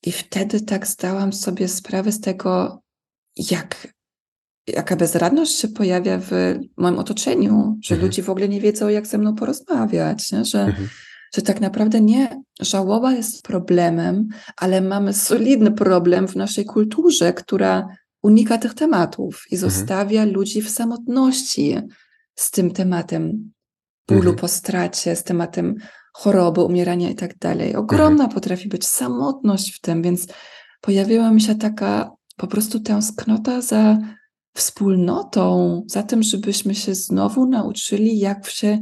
i 0.03 0.11
wtedy 0.11 0.61
tak 0.61 0.87
zdałam 0.87 1.33
sobie 1.33 1.67
sprawę 1.67 2.11
z 2.11 2.19
tego, 2.19 2.81
jak 3.35 3.87
jaka 4.67 4.95
bezradność 4.95 5.59
się 5.59 5.67
pojawia 5.67 6.19
w 6.19 6.31
moim 6.77 6.99
otoczeniu, 6.99 7.77
że 7.83 7.95
mhm. 7.95 8.07
ludzie 8.07 8.23
w 8.23 8.29
ogóle 8.29 8.49
nie 8.49 8.61
wiedzą, 8.61 8.89
jak 8.89 9.07
ze 9.07 9.17
mną 9.17 9.35
porozmawiać, 9.35 10.31
nie? 10.31 10.45
że 10.45 10.61
mhm 10.61 10.87
że 11.35 11.41
tak 11.41 11.61
naprawdę 11.61 12.01
nie 12.01 12.41
żałoba 12.61 13.13
jest 13.13 13.43
problemem, 13.43 14.27
ale 14.57 14.81
mamy 14.81 15.13
solidny 15.13 15.71
problem 15.71 16.27
w 16.27 16.35
naszej 16.35 16.65
kulturze, 16.65 17.33
która 17.33 17.87
unika 18.21 18.57
tych 18.57 18.73
tematów 18.73 19.43
i 19.51 19.55
mhm. 19.55 19.71
zostawia 19.71 20.25
ludzi 20.25 20.61
w 20.61 20.69
samotności 20.69 21.77
z 22.35 22.51
tym 22.51 22.71
tematem 22.71 23.51
bólu 24.07 24.19
mhm. 24.19 24.37
po 24.37 24.47
stracie, 24.47 25.15
z 25.15 25.23
tematem 25.23 25.75
choroby, 26.13 26.61
umierania 26.61 27.09
i 27.09 27.15
tak 27.15 27.37
dalej. 27.37 27.75
Ogromna 27.75 28.23
mhm. 28.23 28.29
potrafi 28.29 28.69
być 28.69 28.87
samotność 28.87 29.75
w 29.75 29.81
tym, 29.81 30.01
więc 30.01 30.27
pojawiła 30.81 31.31
mi 31.31 31.41
się 31.41 31.55
taka 31.55 32.11
po 32.37 32.47
prostu 32.47 32.79
tęsknota 32.79 33.61
za 33.61 33.97
wspólnotą, 34.53 35.83
za 35.87 36.03
tym, 36.03 36.23
żebyśmy 36.23 36.75
się 36.75 36.95
znowu 36.95 37.45
nauczyli, 37.45 38.19
jak 38.19 38.49
się 38.49 38.81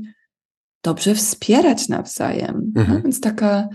dobrze 0.83 1.15
wspierać 1.15 1.87
nawzajem. 1.87 2.71
No, 2.75 2.81
mhm. 2.81 2.97
No, 2.97 3.03
więc 3.03 3.21
taka 3.21 3.69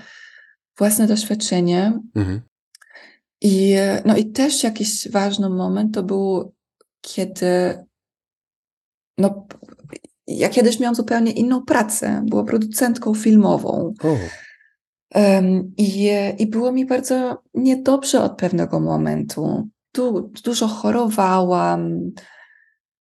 własne 0.79 1.07
doświadczenie. 1.07 2.01
Mhm. 2.15 2.41
I, 3.41 3.75
no 4.05 4.17
i 4.17 4.33
też 4.33 4.63
jakiś 4.63 5.09
ważny 5.11 5.51
moment 5.51 5.95
to 5.95 6.03
był, 6.03 6.53
kiedy 7.01 7.85
no, 9.19 9.47
ja 10.27 10.49
kiedyś 10.49 10.81
miałam 10.81 10.95
zupełnie 10.95 11.33
inną 11.33 11.63
pracę. 11.63 12.23
Była 12.27 12.45
producentką 12.45 13.15
filmową. 13.15 13.95
Um, 15.15 15.73
i, 15.77 16.11
I 16.39 16.47
było 16.47 16.73
mi 16.73 16.87
bardzo 16.87 17.43
niedobrze 17.55 18.23
od 18.23 18.37
pewnego 18.37 18.81
momentu. 18.81 19.69
Du, 19.95 20.33
dużo 20.45 20.69
chorowałam. 20.69 22.11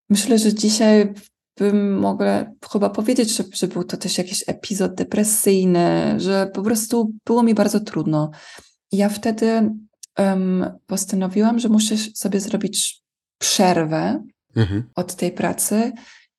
Myślę, 0.09 0.39
że 0.39 0.53
dzisiaj 0.53 1.13
bym 1.57 1.99
mogła 1.99 2.45
chyba 2.71 2.89
powiedzieć, 2.89 3.35
że, 3.35 3.43
że 3.53 3.67
był 3.67 3.83
to 3.83 3.97
też 3.97 4.17
jakiś 4.17 4.43
epizod 4.47 4.95
depresyjny, 4.95 6.15
że 6.17 6.51
po 6.53 6.61
prostu 6.61 7.11
było 7.25 7.43
mi 7.43 7.53
bardzo 7.53 7.79
trudno. 7.79 8.31
I 8.91 8.97
ja 8.97 9.09
wtedy 9.09 9.71
um, 10.17 10.65
postanowiłam, 10.87 11.59
że 11.59 11.69
muszę 11.69 11.97
sobie 11.97 12.39
zrobić 12.39 13.01
przerwę 13.37 14.23
mhm. 14.55 14.83
od 14.95 15.15
tej 15.15 15.31
pracy 15.31 15.91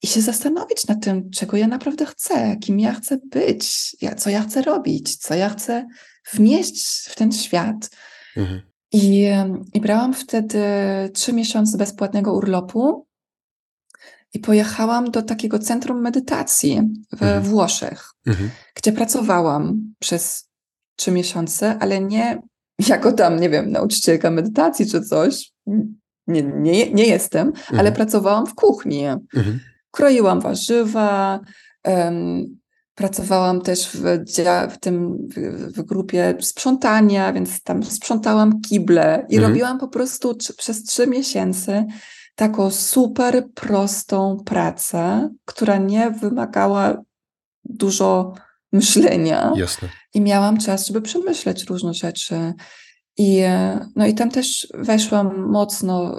i 0.03 0.07
się 0.07 0.21
zastanowić 0.21 0.87
nad 0.87 1.05
tym, 1.05 1.31
czego 1.31 1.57
ja 1.57 1.67
naprawdę 1.67 2.07
chcę, 2.07 2.57
kim 2.57 2.81
ja 2.81 2.95
chcę 2.95 3.19
być, 3.31 3.97
co 4.17 4.31
ja 4.31 4.43
chcę 4.43 4.63
robić, 4.63 5.17
co 5.17 5.35
ja 5.35 5.49
chcę 5.49 5.87
wnieść 6.33 7.09
w 7.09 7.15
ten 7.15 7.33
świat. 7.33 7.91
Mhm. 8.37 8.74
I, 8.95 9.29
I 9.75 9.81
brałam 9.81 10.15
wtedy 10.15 10.63
trzy 11.15 11.33
miesiące 11.33 11.79
bezpłatnego 11.79 12.33
urlopu 12.33 13.07
i 14.35 14.39
pojechałam 14.39 15.11
do 15.11 15.23
takiego 15.23 15.59
centrum 15.59 16.01
medytacji 16.01 16.81
we 17.13 17.27
mhm. 17.27 17.43
Włoszech, 17.43 18.11
mhm. 18.27 18.51
gdzie 18.75 18.93
pracowałam 18.93 19.95
przez 19.99 20.49
trzy 20.97 21.11
miesiące, 21.11 21.79
ale 21.81 22.01
nie 22.01 22.43
jako 22.89 23.13
tam, 23.13 23.41
nie 23.41 23.51
wiem, 23.51 23.71
nauczycielka 23.71 24.31
medytacji 24.31 24.87
czy 24.91 25.01
coś. 25.01 25.53
Nie, 26.27 26.43
nie, 26.43 26.93
nie 26.93 27.07
jestem, 27.07 27.49
mhm. 27.49 27.81
ale 27.81 27.93
pracowałam 27.93 28.47
w 28.47 28.55
kuchni. 28.55 29.07
Mhm. 29.07 29.61
Kroiłam 29.91 30.41
warzywa, 30.41 31.41
um, 31.85 32.59
pracowałam 32.95 33.61
też 33.61 33.89
w, 33.89 34.03
w 34.73 34.79
tym 34.79 35.29
w, 35.29 35.75
w, 35.77 35.83
grupie 35.83 36.37
sprzątania, 36.41 37.33
więc 37.33 37.63
tam 37.63 37.83
sprzątałam 37.83 38.61
kible 38.61 39.27
i 39.29 39.35
mhm. 39.35 39.53
robiłam 39.53 39.79
po 39.79 39.89
prostu 39.89 40.37
przez 40.57 40.83
trzy 40.83 41.07
miesiące 41.07 41.87
taką 42.35 42.71
super 42.71 43.49
prostą 43.55 44.43
pracę, 44.45 45.31
która 45.45 45.77
nie 45.77 46.11
wymagała 46.11 47.03
dużo 47.65 48.35
myślenia. 48.73 49.53
Jasne. 49.57 49.89
I 50.15 50.21
miałam 50.21 50.59
czas, 50.59 50.87
żeby 50.87 51.03
przemyśleć 51.03 51.65
różne 51.65 51.95
rzeczy. 51.95 52.55
I, 53.17 53.43
no 53.97 54.07
i 54.07 54.15
tam 54.15 54.31
też 54.31 54.69
weszłam 54.75 55.51
mocno, 55.51 56.17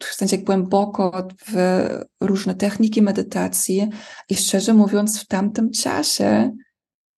w 0.00 0.14
sensie 0.14 0.38
głęboko 0.38 1.28
w 1.48 1.86
różne 2.20 2.54
techniki 2.54 3.02
medytacji 3.02 3.90
i 4.28 4.36
szczerze 4.36 4.74
mówiąc 4.74 5.20
w 5.20 5.26
tamtym 5.26 5.70
czasie 5.70 6.52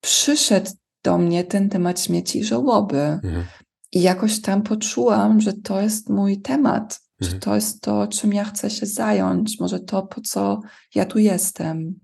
przyszedł 0.01 0.71
do 1.05 1.19
mnie 1.19 1.45
ten 1.45 1.69
temat 1.69 2.01
śmieci 2.01 2.39
i 2.39 2.45
żałoby. 2.45 3.01
Mhm. 3.01 3.45
I 3.93 4.03
jakoś 4.03 4.41
tam 4.41 4.63
poczułam, 4.63 5.41
że 5.41 5.53
to 5.53 5.81
jest 5.81 6.11
mój 6.11 6.41
temat, 6.41 7.07
Mhm. 7.21 7.33
Czy 7.33 7.45
to 7.45 7.55
jest 7.55 7.83
to, 7.83 8.07
czym 8.07 8.33
ja 8.33 8.45
chcę 8.45 8.71
się 8.71 8.87
zająć? 8.87 9.61
Może 9.61 9.81
to, 9.81 10.03
po 10.03 10.21
co 10.21 10.61
ja 10.95 11.05
tu 11.05 11.19
jestem? 11.19 12.01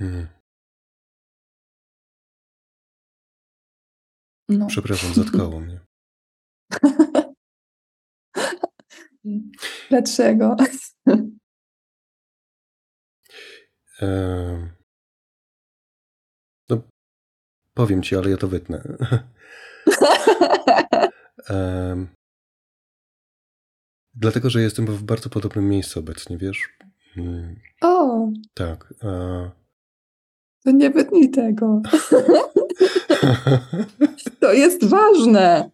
Mhm. 0.00 0.35
No. 4.48 4.66
Przepraszam, 4.66 5.14
zatkało 5.14 5.60
mnie. 5.60 5.80
Dlaczego? 9.90 10.56
no, 16.68 16.82
powiem 17.74 18.02
ci, 18.02 18.16
ale 18.16 18.30
ja 18.30 18.36
to 18.36 18.48
wytnę. 18.48 18.82
Dlatego, 24.14 24.50
że 24.50 24.62
jestem 24.62 24.86
w 24.86 25.02
bardzo 25.02 25.30
podobnym 25.30 25.68
miejscu 25.68 26.00
obecnie, 26.00 26.38
wiesz? 26.38 26.78
Mm. 27.16 27.56
O! 27.82 28.28
Tak. 28.54 28.94
A... 29.02 29.06
To 30.64 30.70
nie 30.70 30.90
wytnij 30.90 31.30
tego. 31.30 31.82
to 34.40 34.52
jest 34.52 34.84
ważne. 34.84 35.70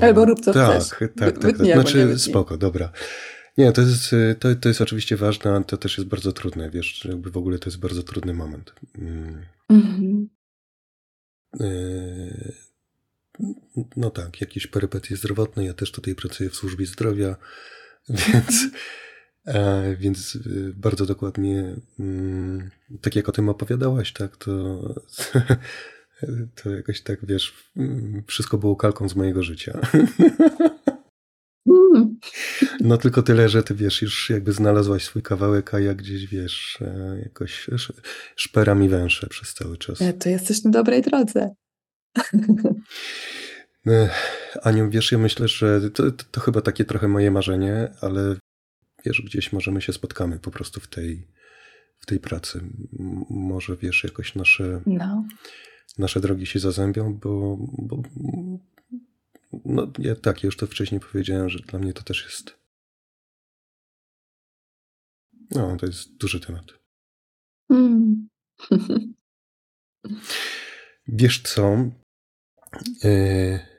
Albo 0.00 0.24
rób 0.24 0.40
co 0.40 0.52
tak, 0.52 0.82
chcesz. 0.82 0.98
Tak, 0.98 1.12
tak, 1.14 1.38
tak. 1.38 1.56
Znaczy, 1.56 2.18
spoko, 2.18 2.56
dobra. 2.56 2.92
Nie, 3.58 3.72
to 3.72 3.80
jest, 3.80 4.14
to, 4.38 4.54
to 4.54 4.68
jest 4.68 4.80
oczywiście 4.80 5.16
ważne, 5.16 5.50
ale 5.50 5.64
to 5.64 5.76
też 5.76 5.98
jest 5.98 6.10
bardzo 6.10 6.32
trudne, 6.32 6.70
wiesz, 6.70 7.04
jakby 7.04 7.30
w 7.30 7.36
ogóle 7.36 7.58
to 7.58 7.70
jest 7.70 7.80
bardzo 7.80 8.02
trudny 8.02 8.34
moment. 8.34 8.72
Mm. 8.98 9.46
Mhm. 9.70 10.28
Y 11.60 12.66
no 13.96 14.10
tak, 14.10 14.40
jakieś 14.40 14.66
perypetie 14.66 15.16
zdrowotne. 15.16 15.64
Ja 15.64 15.74
też 15.74 15.92
tutaj 15.92 16.14
pracuję 16.14 16.50
w 16.50 16.56
służbie 16.56 16.86
zdrowia, 16.86 17.36
więc, 18.08 18.64
e, 18.64 18.68
więc 19.98 20.36
e, 20.36 20.40
bardzo 20.74 21.06
dokładnie, 21.06 21.76
mm, 22.00 22.70
tak 23.00 23.16
jak 23.16 23.28
o 23.28 23.32
tym 23.32 23.48
opowiadałaś, 23.48 24.12
tak, 24.12 24.36
to, 24.36 24.80
to 26.62 26.70
jakoś 26.70 27.00
tak, 27.00 27.26
wiesz, 27.26 27.72
wszystko 28.26 28.58
było 28.58 28.76
kalką 28.76 29.08
z 29.08 29.16
mojego 29.16 29.42
życia. 29.42 29.80
Mm. 31.66 32.16
No 32.80 32.96
tylko 32.96 33.22
tyle, 33.22 33.48
że 33.48 33.62
ty 33.62 33.74
wiesz, 33.74 34.02
już 34.02 34.30
jakby 34.30 34.52
znalazłaś 34.52 35.04
swój 35.04 35.22
kawałek, 35.22 35.74
a 35.74 35.80
ja 35.80 35.94
gdzieś 35.94 36.26
wiesz, 36.26 36.78
e, 36.80 37.20
jakoś 37.22 37.70
szperam 38.36 38.82
i 38.82 38.88
węszę 38.88 39.26
przez 39.26 39.54
cały 39.54 39.78
czas. 39.78 39.98
To 40.18 40.28
jesteś 40.28 40.64
na 40.64 40.70
dobrej 40.70 41.02
drodze. 41.02 41.54
Aniu, 44.62 44.90
wiesz, 44.90 45.12
ja 45.12 45.18
myślę, 45.18 45.48
że 45.48 45.90
to, 45.90 46.10
to, 46.10 46.40
chyba 46.40 46.60
takie 46.60 46.84
trochę 46.84 47.08
moje 47.08 47.30
marzenie, 47.30 47.88
ale 48.00 48.36
wiesz, 49.06 49.22
gdzieś 49.22 49.52
możemy 49.52 49.82
się 49.82 49.92
spotkamy 49.92 50.38
po 50.38 50.50
prostu 50.50 50.80
w 50.80 50.88
tej, 50.88 51.26
w 51.98 52.06
tej 52.06 52.20
pracy. 52.20 52.60
Może 53.30 53.76
wiesz, 53.76 54.04
jakoś 54.04 54.34
nasze, 54.34 54.82
no. 54.86 55.24
nasze 55.98 56.20
drogi 56.20 56.46
się 56.46 56.58
zazębią, 56.58 57.14
bo, 57.14 57.58
bo 57.78 58.02
no 59.64 59.92
ja, 59.98 60.14
tak, 60.14 60.42
ja 60.42 60.46
już 60.46 60.56
to 60.56 60.66
wcześniej 60.66 61.00
powiedziałem, 61.00 61.48
że 61.48 61.58
dla 61.58 61.78
mnie 61.78 61.92
to 61.92 62.02
też 62.02 62.24
jest 62.24 62.66
no, 65.50 65.76
to 65.76 65.86
jest 65.86 66.16
duży 66.16 66.40
temat. 66.40 66.64
Mm. 67.70 68.28
Wiesz 71.08 71.42
co? 71.42 71.90
E, 73.04 73.75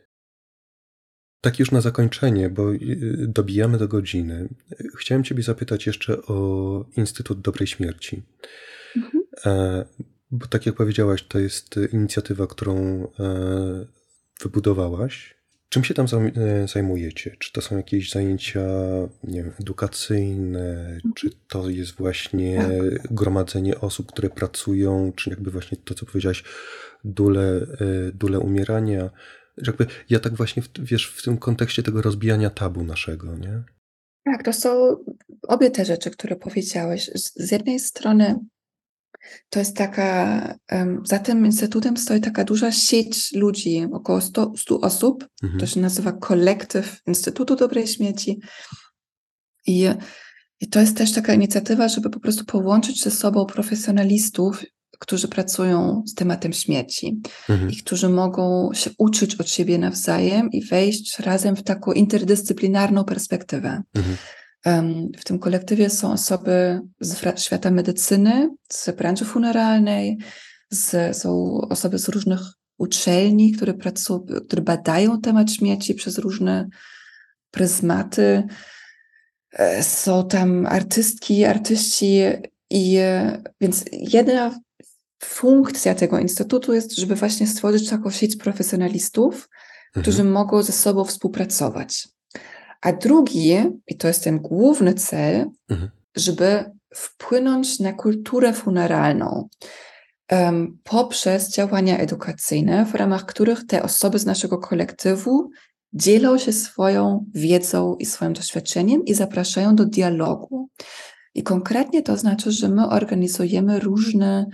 tak 1.41 1.59
już 1.59 1.71
na 1.71 1.81
zakończenie, 1.81 2.49
bo 2.49 2.73
e, 2.73 2.77
dobijamy 3.27 3.77
do 3.77 3.87
godziny. 3.87 4.49
Chciałem 4.97 5.23
Ciebie 5.23 5.43
zapytać 5.43 5.87
jeszcze 5.87 6.21
o 6.21 6.85
Instytut 6.97 7.41
Dobrej 7.41 7.67
Śmierci. 7.67 8.23
Mhm. 8.95 9.23
E, 9.45 9.85
bo 10.31 10.47
tak 10.47 10.65
jak 10.65 10.75
powiedziałaś, 10.75 11.23
to 11.23 11.39
jest 11.39 11.79
inicjatywa, 11.93 12.47
którą 12.47 13.07
wybudowałaś. 14.41 15.37
Czym 15.69 15.83
się 15.83 15.93
tam 15.93 16.05
e, 16.05 16.67
zajmujecie? 16.67 17.35
Czy 17.39 17.53
to 17.53 17.61
są 17.61 17.77
jakieś 17.77 18.11
zajęcia 18.11 18.61
nie 19.23 19.43
wiem, 19.43 19.53
edukacyjne, 19.61 20.79
mhm. 20.79 21.13
czy 21.15 21.29
to 21.49 21.69
jest 21.69 21.91
właśnie 21.91 22.57
tak. 23.01 23.13
gromadzenie 23.13 23.79
osób, 23.79 24.11
które 24.11 24.29
pracują, 24.29 25.11
czy 25.15 25.29
jakby 25.29 25.51
właśnie 25.51 25.77
to, 25.77 25.93
co 25.93 26.05
powiedziałaś, 26.05 26.43
dule, 27.03 27.41
e, 27.41 28.11
dule 28.13 28.39
umierania? 28.39 29.09
Jakby 29.65 29.85
ja 30.09 30.19
tak 30.19 30.35
właśnie, 30.35 30.63
wiesz, 30.79 31.07
w 31.07 31.23
tym 31.23 31.37
kontekście 31.37 31.83
tego 31.83 32.01
rozbijania 32.01 32.49
tabu 32.49 32.83
naszego, 32.83 33.35
nie? 33.35 33.63
Tak, 34.25 34.43
to 34.43 34.53
są 34.53 34.97
obie 35.47 35.71
te 35.71 35.85
rzeczy, 35.85 36.11
które 36.11 36.35
powiedziałeś. 36.35 37.11
Z 37.15 37.51
jednej 37.51 37.79
strony 37.79 38.39
to 39.49 39.59
jest 39.59 39.75
taka, 39.75 40.55
za 41.03 41.19
tym 41.19 41.45
instytutem 41.45 41.97
stoi 41.97 42.21
taka 42.21 42.43
duża 42.43 42.71
sieć 42.71 43.33
ludzi, 43.33 43.87
około 43.91 44.21
100, 44.21 44.53
100 44.57 44.79
osób. 44.79 45.27
Mhm. 45.43 45.59
To 45.59 45.65
się 45.65 45.79
nazywa 45.79 46.11
Kolektyw 46.11 47.01
Instytutu 47.07 47.55
Dobrej 47.55 47.87
Śmieci. 47.87 48.39
I, 49.67 49.89
I 50.59 50.69
to 50.69 50.79
jest 50.79 50.97
też 50.97 51.13
taka 51.13 51.33
inicjatywa, 51.33 51.87
żeby 51.87 52.09
po 52.09 52.19
prostu 52.19 52.45
połączyć 52.45 53.03
ze 53.03 53.11
sobą 53.11 53.45
profesjonalistów, 53.45 54.63
którzy 54.99 55.27
pracują 55.27 56.03
z 56.05 56.13
tematem 56.13 56.53
śmierci 56.53 57.21
mhm. 57.49 57.71
i 57.71 57.77
którzy 57.77 58.09
mogą 58.09 58.69
się 58.73 58.89
uczyć 58.97 59.35
od 59.35 59.49
siebie 59.49 59.77
nawzajem 59.77 60.51
i 60.51 60.65
wejść 60.65 61.19
razem 61.19 61.55
w 61.55 61.63
taką 61.63 61.91
interdyscyplinarną 61.91 63.03
perspektywę. 63.03 63.81
Mhm. 63.95 64.17
W 65.17 65.23
tym 65.23 65.39
kolektywie 65.39 65.89
są 65.89 66.11
osoby 66.11 66.81
z 66.99 67.39
świata 67.39 67.71
medycyny, 67.71 68.49
z 68.69 68.89
branży 68.95 69.25
funeralnej, 69.25 70.17
z, 70.69 71.17
są 71.17 71.61
osoby 71.69 71.99
z 71.99 72.09
różnych 72.09 72.39
uczelni, 72.77 73.51
które, 73.51 73.73
pracują, 73.73 74.25
które 74.47 74.61
badają 74.61 75.21
temat 75.21 75.51
śmierci 75.51 75.95
przez 75.95 76.17
różne 76.17 76.67
pryzmaty. 77.51 78.43
E, 79.53 79.83
są 79.83 80.27
tam 80.27 80.65
artystki, 80.65 81.45
artyści 81.45 82.21
i 82.69 82.97
więc 83.61 83.85
jedna 83.91 84.59
funkcja 85.23 85.95
tego 85.95 86.19
instytutu 86.19 86.73
jest, 86.73 86.95
żeby 86.95 87.15
właśnie 87.15 87.47
stworzyć 87.47 87.89
taką 87.89 88.11
sieć 88.11 88.35
profesjonalistów, 88.35 89.35
mhm. 89.87 90.01
którzy 90.01 90.23
mogą 90.23 90.63
ze 90.63 90.71
sobą 90.71 91.03
współpracować. 91.03 92.07
A 92.81 92.93
drugi, 92.93 93.55
i 93.87 93.97
to 93.97 94.07
jest 94.07 94.23
ten 94.23 94.39
główny 94.39 94.93
cel, 94.93 95.45
mhm. 95.69 95.91
żeby 96.15 96.65
wpłynąć 96.95 97.79
na 97.79 97.93
kulturę 97.93 98.53
funeralną 98.53 99.49
um, 100.31 100.77
poprzez 100.83 101.49
działania 101.51 101.97
edukacyjne, 101.97 102.85
w 102.85 102.95
ramach 102.95 103.25
których 103.25 103.65
te 103.65 103.83
osoby 103.83 104.19
z 104.19 104.25
naszego 104.25 104.57
kolektywu 104.57 105.49
dzielą 105.93 106.37
się 106.37 106.53
swoją 106.53 107.25
wiedzą 107.33 107.95
i 107.95 108.05
swoim 108.05 108.33
doświadczeniem 108.33 109.05
i 109.05 109.13
zapraszają 109.13 109.75
do 109.75 109.85
dialogu. 109.85 110.69
I 111.35 111.43
konkretnie 111.43 112.01
to 112.03 112.17
znaczy, 112.17 112.51
że 112.51 112.69
my 112.69 112.89
organizujemy 112.89 113.79
różne 113.79 114.45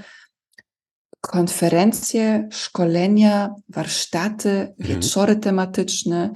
konferencje, 1.31 2.47
szkolenia, 2.51 3.55
warsztaty, 3.69 4.49
mhm. 4.49 4.75
wieczory 4.77 5.35
tematyczne, 5.35 6.31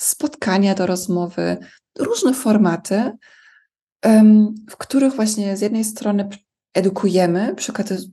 spotkania 0.00 0.74
do 0.74 0.86
rozmowy, 0.86 1.56
różne 1.98 2.34
formaty, 2.34 3.12
w 4.70 4.76
których 4.78 5.14
właśnie 5.14 5.56
z 5.56 5.60
jednej 5.60 5.84
strony 5.84 6.28
edukujemy, 6.74 7.54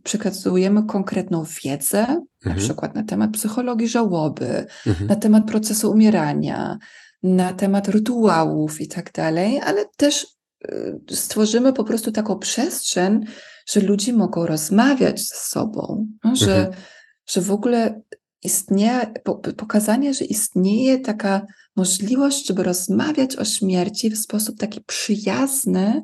przekazujemy 0.03 0.83
konkretną 0.83 1.43
wiedzę, 1.63 1.99
mhm. 1.99 2.25
na 2.43 2.55
przykład 2.55 2.95
na 2.95 3.03
temat 3.03 3.31
psychologii 3.31 3.87
żałoby, 3.87 4.65
mhm. 4.87 5.07
na 5.07 5.15
temat 5.15 5.45
procesu 5.45 5.91
umierania, 5.91 6.77
na 7.23 7.53
temat 7.53 7.87
rytuałów 7.87 8.81
i 8.81 8.87
tak 8.87 9.11
dalej, 9.11 9.61
ale 9.61 9.85
też 9.97 10.27
y, 10.65 11.15
stworzymy 11.15 11.73
po 11.73 11.83
prostu 11.83 12.11
taką 12.11 12.39
przestrzeń, 12.39 13.25
że 13.71 13.79
ludzie 13.79 14.13
mogą 14.13 14.45
rozmawiać 14.45 15.21
ze 15.27 15.35
sobą, 15.35 16.07
no, 16.23 16.35
że, 16.35 16.57
mhm. 16.57 16.83
że 17.27 17.41
w 17.41 17.51
ogóle 17.51 18.01
istnieje, 18.43 19.13
pokazanie, 19.57 20.13
że 20.13 20.25
istnieje 20.25 20.99
taka 20.99 21.45
możliwość, 21.75 22.47
żeby 22.47 22.63
rozmawiać 22.63 23.35
o 23.35 23.45
śmierci 23.45 24.09
w 24.09 24.17
sposób 24.17 24.57
taki 24.57 24.81
przyjazny 24.81 26.01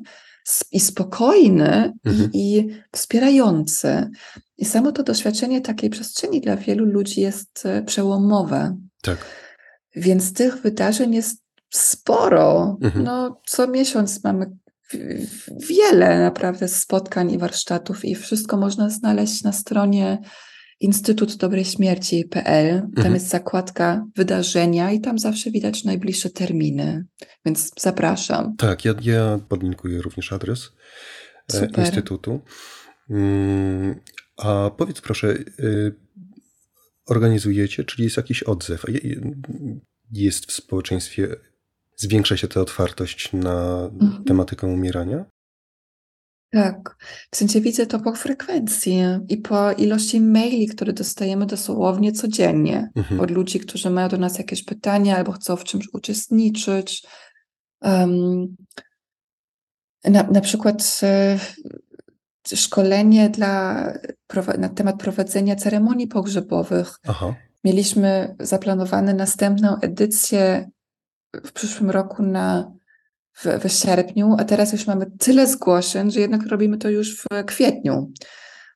i 0.72 0.80
spokojny 0.80 1.92
mhm. 2.04 2.30
i, 2.32 2.56
i 2.56 2.68
wspierający. 2.92 4.10
I 4.58 4.64
samo 4.64 4.92
to 4.92 5.02
doświadczenie 5.02 5.60
takiej 5.60 5.90
przestrzeni 5.90 6.40
dla 6.40 6.56
wielu 6.56 6.84
ludzi 6.84 7.20
jest 7.20 7.66
e, 7.66 7.82
przełomowe. 7.82 8.76
Tak. 9.02 9.18
Więc 9.96 10.32
tych 10.32 10.56
wydarzeń 10.56 11.14
jest 11.14 11.42
sporo. 11.70 12.76
Mhm. 12.82 13.04
No, 13.04 13.40
co 13.46 13.68
miesiąc 13.68 14.24
mamy 14.24 14.56
wiele 15.68 16.18
naprawdę 16.18 16.68
spotkań 16.68 17.32
i 17.32 17.38
warsztatów, 17.38 18.04
i 18.04 18.14
wszystko 18.14 18.56
można 18.56 18.90
znaleźć 18.90 19.42
na 19.42 19.52
stronie 19.52 20.18
Instytut 20.80 21.36
Dobrej 21.36 21.64
Śmierci.pl. 21.64 22.80
Tam 22.80 22.90
mhm. 22.96 23.14
jest 23.14 23.28
zakładka 23.28 24.06
wydarzenia 24.16 24.92
i 24.92 25.00
tam 25.00 25.18
zawsze 25.18 25.50
widać 25.50 25.84
najbliższe 25.84 26.30
terminy, 26.30 27.06
więc 27.44 27.70
zapraszam. 27.80 28.56
Tak, 28.56 28.84
ja, 28.84 28.94
ja 29.02 29.40
podlinkuję 29.48 30.02
również 30.02 30.32
adres 30.32 30.70
e, 31.54 31.60
Super. 31.60 31.84
Instytutu. 31.84 32.40
Mm, 33.10 34.00
a 34.36 34.70
powiedz 34.78 35.00
proszę, 35.00 35.28
y, 35.60 35.94
organizujecie, 37.06 37.84
czyli 37.84 38.04
jest 38.04 38.16
jakiś 38.16 38.42
odzew? 38.42 38.84
Jest 40.12 40.46
w 40.46 40.52
społeczeństwie, 40.52 41.36
zwiększa 41.96 42.36
się 42.36 42.48
ta 42.48 42.60
otwartość 42.60 43.32
na 43.32 43.88
mhm. 44.00 44.24
tematykę 44.24 44.66
umierania? 44.66 45.24
Tak, 46.50 46.96
w 47.30 47.36
sensie 47.36 47.60
widzę 47.60 47.86
to 47.86 48.00
po 48.00 48.12
frekwencji 48.12 49.00
i 49.28 49.36
po 49.36 49.72
ilości 49.72 50.20
maili, 50.20 50.66
które 50.66 50.92
dostajemy 50.92 51.46
dosłownie 51.46 52.12
codziennie 52.12 52.90
mhm. 52.96 53.20
od 53.20 53.30
ludzi, 53.30 53.60
którzy 53.60 53.90
mają 53.90 54.08
do 54.08 54.16
nas 54.16 54.38
jakieś 54.38 54.64
pytania 54.64 55.16
albo 55.16 55.32
chcą 55.32 55.56
w 55.56 55.64
czymś 55.64 55.88
uczestniczyć. 55.92 57.06
Um, 57.80 58.56
na, 60.04 60.22
na 60.22 60.40
przykład 60.40 61.00
e, 61.02 61.38
szkolenie 62.54 63.30
dla, 63.30 63.84
na 64.58 64.68
temat 64.68 64.98
prowadzenia 64.98 65.56
ceremonii 65.56 66.06
pogrzebowych. 66.06 66.98
Aha. 67.08 67.34
Mieliśmy 67.64 68.36
zaplanowane 68.40 69.14
następną 69.14 69.76
edycję 69.80 70.70
w 71.44 71.52
przyszłym 71.52 71.90
roku 71.90 72.22
na 72.22 72.72
w, 73.36 73.44
w 73.44 73.72
sierpniu, 73.72 74.36
a 74.38 74.44
teraz 74.44 74.72
już 74.72 74.86
mamy 74.86 75.06
tyle 75.18 75.46
zgłoszeń, 75.46 76.10
że 76.10 76.20
jednak 76.20 76.46
robimy 76.46 76.78
to 76.78 76.90
już 76.90 77.16
w 77.16 77.44
kwietniu, 77.46 78.12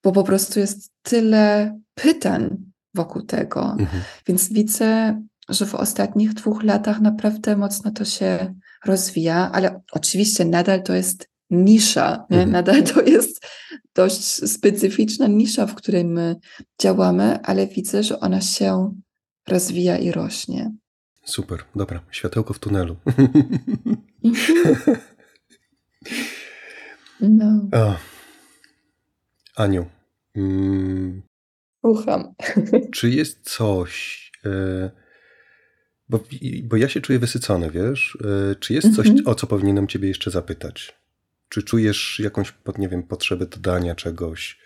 bo 0.04 0.12
po 0.12 0.24
prostu 0.24 0.60
jest 0.60 0.92
tyle 1.02 1.78
pytań 1.94 2.56
wokół 2.94 3.22
tego. 3.22 3.76
Mhm. 3.78 4.02
Więc 4.26 4.52
widzę, 4.52 5.22
że 5.48 5.66
w 5.66 5.74
ostatnich 5.74 6.34
dwóch 6.34 6.62
latach 6.62 7.00
naprawdę 7.00 7.56
mocno 7.56 7.90
to 7.90 8.04
się 8.04 8.54
rozwija, 8.84 9.50
ale 9.52 9.80
oczywiście 9.92 10.44
nadal 10.44 10.82
to 10.82 10.94
jest 10.94 11.30
nisza, 11.50 12.26
mhm. 12.30 12.50
nadal 12.50 12.82
to 12.82 13.02
jest 13.02 13.46
dość 13.94 14.50
specyficzna 14.50 15.26
nisza, 15.26 15.66
w 15.66 15.74
której 15.74 16.04
my 16.04 16.36
działamy, 16.82 17.38
ale 17.42 17.66
widzę, 17.66 18.02
że 18.02 18.20
ona 18.20 18.40
się 18.40 18.94
rozwija 19.48 19.98
i 19.98 20.12
rośnie. 20.12 20.70
Super, 21.30 21.64
dobra, 21.76 22.00
światełko 22.10 22.54
w 22.54 22.58
tunelu. 22.58 22.96
no. 27.20 27.68
O. 27.72 27.96
Aniu. 29.56 29.86
Mm, 30.36 31.22
Ucham. 31.82 32.34
czy 32.94 33.10
jest 33.10 33.50
coś, 33.50 34.30
e, 34.44 34.90
bo, 36.08 36.20
bo 36.64 36.76
ja 36.76 36.88
się 36.88 37.00
czuję 37.00 37.18
wysycony, 37.18 37.70
wiesz? 37.70 38.18
E, 38.50 38.54
czy 38.54 38.74
jest 38.74 38.96
coś, 38.96 39.06
mhm. 39.06 39.28
o 39.28 39.34
co 39.34 39.46
powinienem 39.46 39.88
ciebie 39.88 40.08
jeszcze 40.08 40.30
zapytać? 40.30 41.00
Czy 41.48 41.62
czujesz 41.62 42.20
jakąś, 42.24 42.54
nie 42.78 42.88
wiem, 42.88 43.02
potrzebę 43.02 43.46
dodania 43.46 43.94
czegoś? 43.94 44.60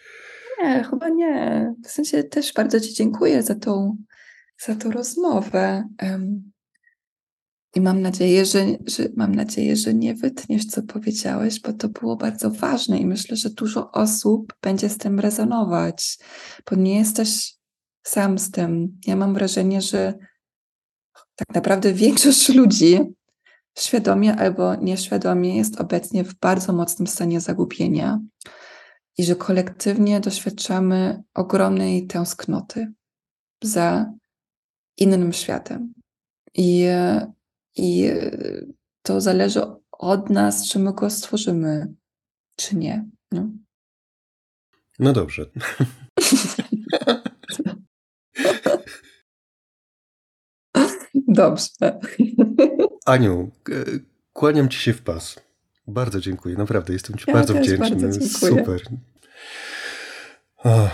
Nie, 0.63 0.85
chyba 0.85 1.09
nie. 1.09 1.75
W 1.85 1.91
sensie 1.91 2.25
też 2.25 2.53
bardzo 2.53 2.81
Ci 2.81 2.95
dziękuję 2.95 3.43
za 3.43 3.55
tą, 3.55 3.97
za 4.67 4.75
tą 4.75 4.91
rozmowę. 4.91 5.89
I 7.75 7.81
mam 7.81 8.01
nadzieję, 8.01 8.47
że, 8.47 8.67
że, 8.87 9.09
mam 9.17 9.35
nadzieję, 9.35 9.77
że 9.77 9.95
nie 9.95 10.15
wytniesz, 10.15 10.67
co 10.67 10.83
powiedziałeś, 10.83 11.61
bo 11.61 11.73
to 11.73 11.89
było 11.89 12.17
bardzo 12.17 12.51
ważne 12.51 12.99
i 12.99 13.07
myślę, 13.07 13.37
że 13.37 13.51
dużo 13.51 13.91
osób 13.93 14.55
będzie 14.63 14.89
z 14.89 14.99
tym 14.99 15.21
rezonować, 15.21 16.19
bo 16.71 16.77
nie 16.77 16.99
jesteś 16.99 17.55
sam 18.03 18.39
z 18.39 18.51
tym. 18.51 19.01
Ja 19.07 19.17
mam 19.17 19.35
wrażenie, 19.35 19.83
że 19.83 20.15
tak 21.37 21.55
naprawdę 21.55 21.93
większość 21.93 22.49
ludzi 22.49 23.01
świadomie 23.79 24.37
albo 24.37 24.75
nieświadomie 24.75 25.57
jest 25.57 25.81
obecnie 25.81 26.25
w 26.25 26.35
bardzo 26.35 26.73
mocnym 26.73 27.07
stanie 27.07 27.41
zagubienia 27.41 28.21
i 29.19 29.25
że 29.25 29.37
kolektywnie 29.37 30.21
doświadczamy 30.21 31.23
ogromnej 31.35 32.07
tęsknoty 32.07 32.93
za 33.63 34.13
innym 34.97 35.33
światem. 35.33 35.95
I, 36.55 36.87
i 37.77 38.11
to 39.03 39.21
zależy 39.21 39.61
od 39.93 40.31
nas, 40.31 40.69
czy 40.69 40.79
my 40.79 40.93
go 40.93 41.11
stworzymy, 41.11 41.95
czy 42.57 42.77
nie. 42.77 43.09
No, 43.33 43.49
no 44.99 45.13
dobrze. 45.13 45.47
Dobrze. 51.29 51.71
Aniu, 53.07 53.51
kłaniam 54.33 54.69
ci 54.69 54.79
się 54.79 54.93
w 54.93 55.03
pas. 55.03 55.37
Bardzo 55.87 56.21
dziękuję, 56.21 56.57
naprawdę 56.57 56.93
jestem 56.93 57.17
ci 57.17 57.25
ja 57.29 57.35
bardzo 57.35 57.55
wdzięczny. 57.55 57.97
Bardzo 57.97 58.29
Super. 58.29 58.83
Oh. 60.57 60.91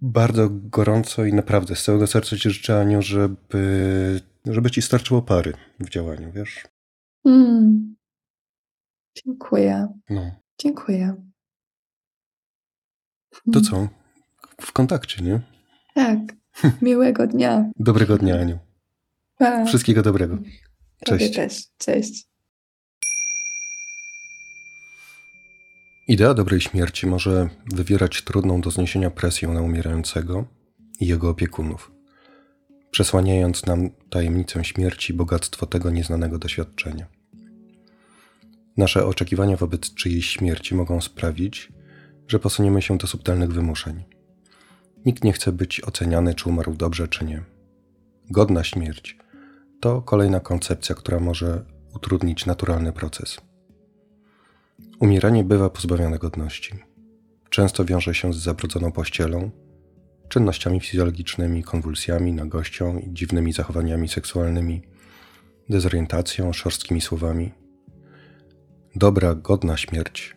Bardzo 0.00 0.48
gorąco 0.50 1.24
i 1.24 1.32
naprawdę 1.32 1.76
z 1.76 1.82
całego 1.82 2.06
serca 2.06 2.36
ci 2.36 2.50
życzę, 2.50 2.80
Aniu, 2.80 3.02
żeby, 3.02 4.20
żeby 4.46 4.70
ci 4.70 4.82
starczyło 4.82 5.22
pary 5.22 5.52
w 5.80 5.88
działaniu, 5.88 6.32
wiesz? 6.32 6.66
Mm. 7.24 7.96
Dziękuję. 9.24 9.88
No. 10.10 10.30
Dziękuję. 10.58 11.14
To 13.52 13.60
co? 13.60 13.88
W 14.60 14.72
kontakcie, 14.72 15.22
nie? 15.22 15.40
Tak. 15.94 16.18
Miłego 16.82 17.26
dnia. 17.26 17.70
Dobrego 17.76 18.18
dnia, 18.18 18.40
Aniu. 18.40 18.58
Pa. 19.38 19.64
Wszystkiego 19.64 20.02
dobrego. 20.02 20.38
Cześć. 21.04 21.24
Tobie 21.24 21.30
też. 21.30 21.64
Cześć. 21.78 22.32
Idea 26.08 26.34
dobrej 26.34 26.60
śmierci 26.60 27.06
może 27.06 27.48
wywierać 27.66 28.22
trudną 28.22 28.60
do 28.60 28.70
zniesienia 28.70 29.10
presję 29.10 29.48
na 29.48 29.60
umierającego 29.60 30.44
i 31.00 31.06
jego 31.06 31.30
opiekunów, 31.30 31.92
przesłaniając 32.92 33.66
nam 33.66 33.90
tajemnicę 34.10 34.64
śmierci 34.64 35.14
bogactwo 35.14 35.66
tego 35.66 35.90
nieznanego 35.90 36.38
doświadczenia. 36.38 37.06
Nasze 38.76 39.06
oczekiwania 39.06 39.56
wobec 39.56 39.94
czyjejś 39.94 40.26
śmierci 40.26 40.74
mogą 40.74 41.00
sprawić, 41.00 41.72
że 42.28 42.38
posuniemy 42.38 42.82
się 42.82 42.98
do 42.98 43.06
subtelnych 43.06 43.52
wymuszeń. 43.52 44.04
Nikt 45.06 45.24
nie 45.24 45.32
chce 45.32 45.52
być 45.52 45.84
oceniany, 45.84 46.34
czy 46.34 46.48
umarł 46.48 46.74
dobrze, 46.74 47.08
czy 47.08 47.24
nie. 47.24 47.42
Godna 48.30 48.64
śmierć 48.64 49.16
to 49.82 50.02
kolejna 50.02 50.40
koncepcja, 50.40 50.94
która 50.94 51.20
może 51.20 51.64
utrudnić 51.94 52.46
naturalny 52.46 52.92
proces. 52.92 53.40
Umieranie 55.00 55.44
bywa 55.44 55.70
pozbawione 55.70 56.18
godności. 56.18 56.74
Często 57.50 57.84
wiąże 57.84 58.14
się 58.14 58.32
z 58.32 58.36
zabrudzoną 58.36 58.92
pościelą, 58.92 59.50
czynnościami 60.32 60.80
fizjologicznymi, 60.80 61.62
konwulsjami, 61.62 62.32
nagością 62.32 62.98
i 62.98 63.12
dziwnymi 63.12 63.52
zachowaniami 63.52 64.08
seksualnymi, 64.08 64.82
dezorientacją, 65.68 66.52
szorstkimi 66.52 67.00
słowami. 67.00 67.52
Dobra, 68.96 69.34
godna 69.34 69.76
śmierć 69.76 70.36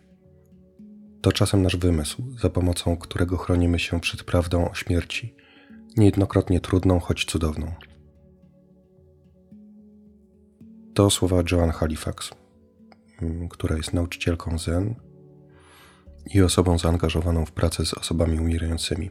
to 1.26 1.32
czasem 1.32 1.62
nasz 1.62 1.76
wymysł, 1.76 2.22
za 2.40 2.50
pomocą 2.50 2.96
którego 2.96 3.36
chronimy 3.36 3.78
się 3.78 4.00
przed 4.00 4.22
prawdą 4.22 4.70
o 4.70 4.74
śmierci, 4.74 5.34
niejednokrotnie 5.96 6.60
trudną, 6.60 7.00
choć 7.00 7.24
cudowną. 7.24 7.72
To 10.94 11.10
słowa 11.10 11.42
Joan 11.52 11.70
Halifax, 11.70 12.30
mm, 13.22 13.48
która 13.48 13.76
jest 13.76 13.92
nauczycielką 13.92 14.58
Zen 14.58 14.94
i 16.34 16.42
osobą 16.42 16.78
zaangażowaną 16.78 17.46
w 17.46 17.52
pracę 17.52 17.86
z 17.86 17.94
osobami 17.94 18.40
umierającymi. 18.40 19.10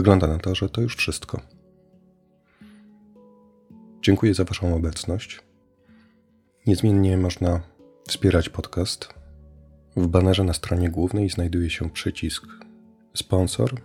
Wygląda 0.00 0.26
na 0.26 0.38
to, 0.38 0.54
że 0.54 0.68
to 0.68 0.80
już 0.80 0.96
wszystko. 0.96 1.40
Dziękuję 4.02 4.34
za 4.34 4.44
Waszą 4.44 4.74
obecność. 4.74 5.40
Niezmiennie 6.66 7.16
można 7.16 7.60
wspierać 8.08 8.48
podcast. 8.48 9.14
W 9.96 10.06
banerze 10.06 10.44
na 10.44 10.52
stronie 10.52 10.90
głównej 10.90 11.30
znajduje 11.30 11.70
się 11.70 11.90
przycisk 11.90 12.46
sponsor. 13.14 13.80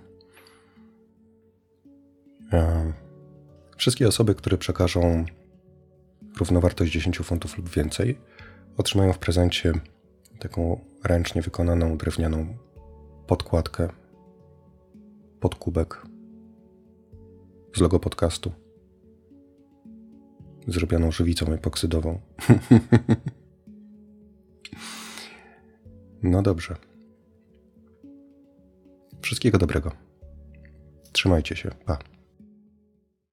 Wszystkie 3.77 4.07
osoby, 4.07 4.35
które 4.35 4.57
przekażą 4.57 5.25
równowartość 6.39 6.91
10 6.91 7.17
funtów 7.17 7.57
lub 7.57 7.69
więcej, 7.69 8.17
otrzymają 8.77 9.13
w 9.13 9.19
prezencie 9.19 9.73
taką 10.39 10.79
ręcznie 11.03 11.41
wykonaną 11.41 11.97
drewnianą 11.97 12.57
podkładkę, 13.27 13.89
podkubek 15.45 16.05
z 17.75 17.81
logo 17.81 17.99
podcastu 17.99 18.51
zrobioną 20.67 21.11
żywicą 21.11 21.53
epoksydową. 21.53 22.19
no 26.23 26.41
dobrze. 26.41 26.75
Wszystkiego 29.21 29.57
dobrego. 29.57 29.91
Trzymajcie 31.11 31.55
się. 31.55 31.71
Pa. 31.85 32.14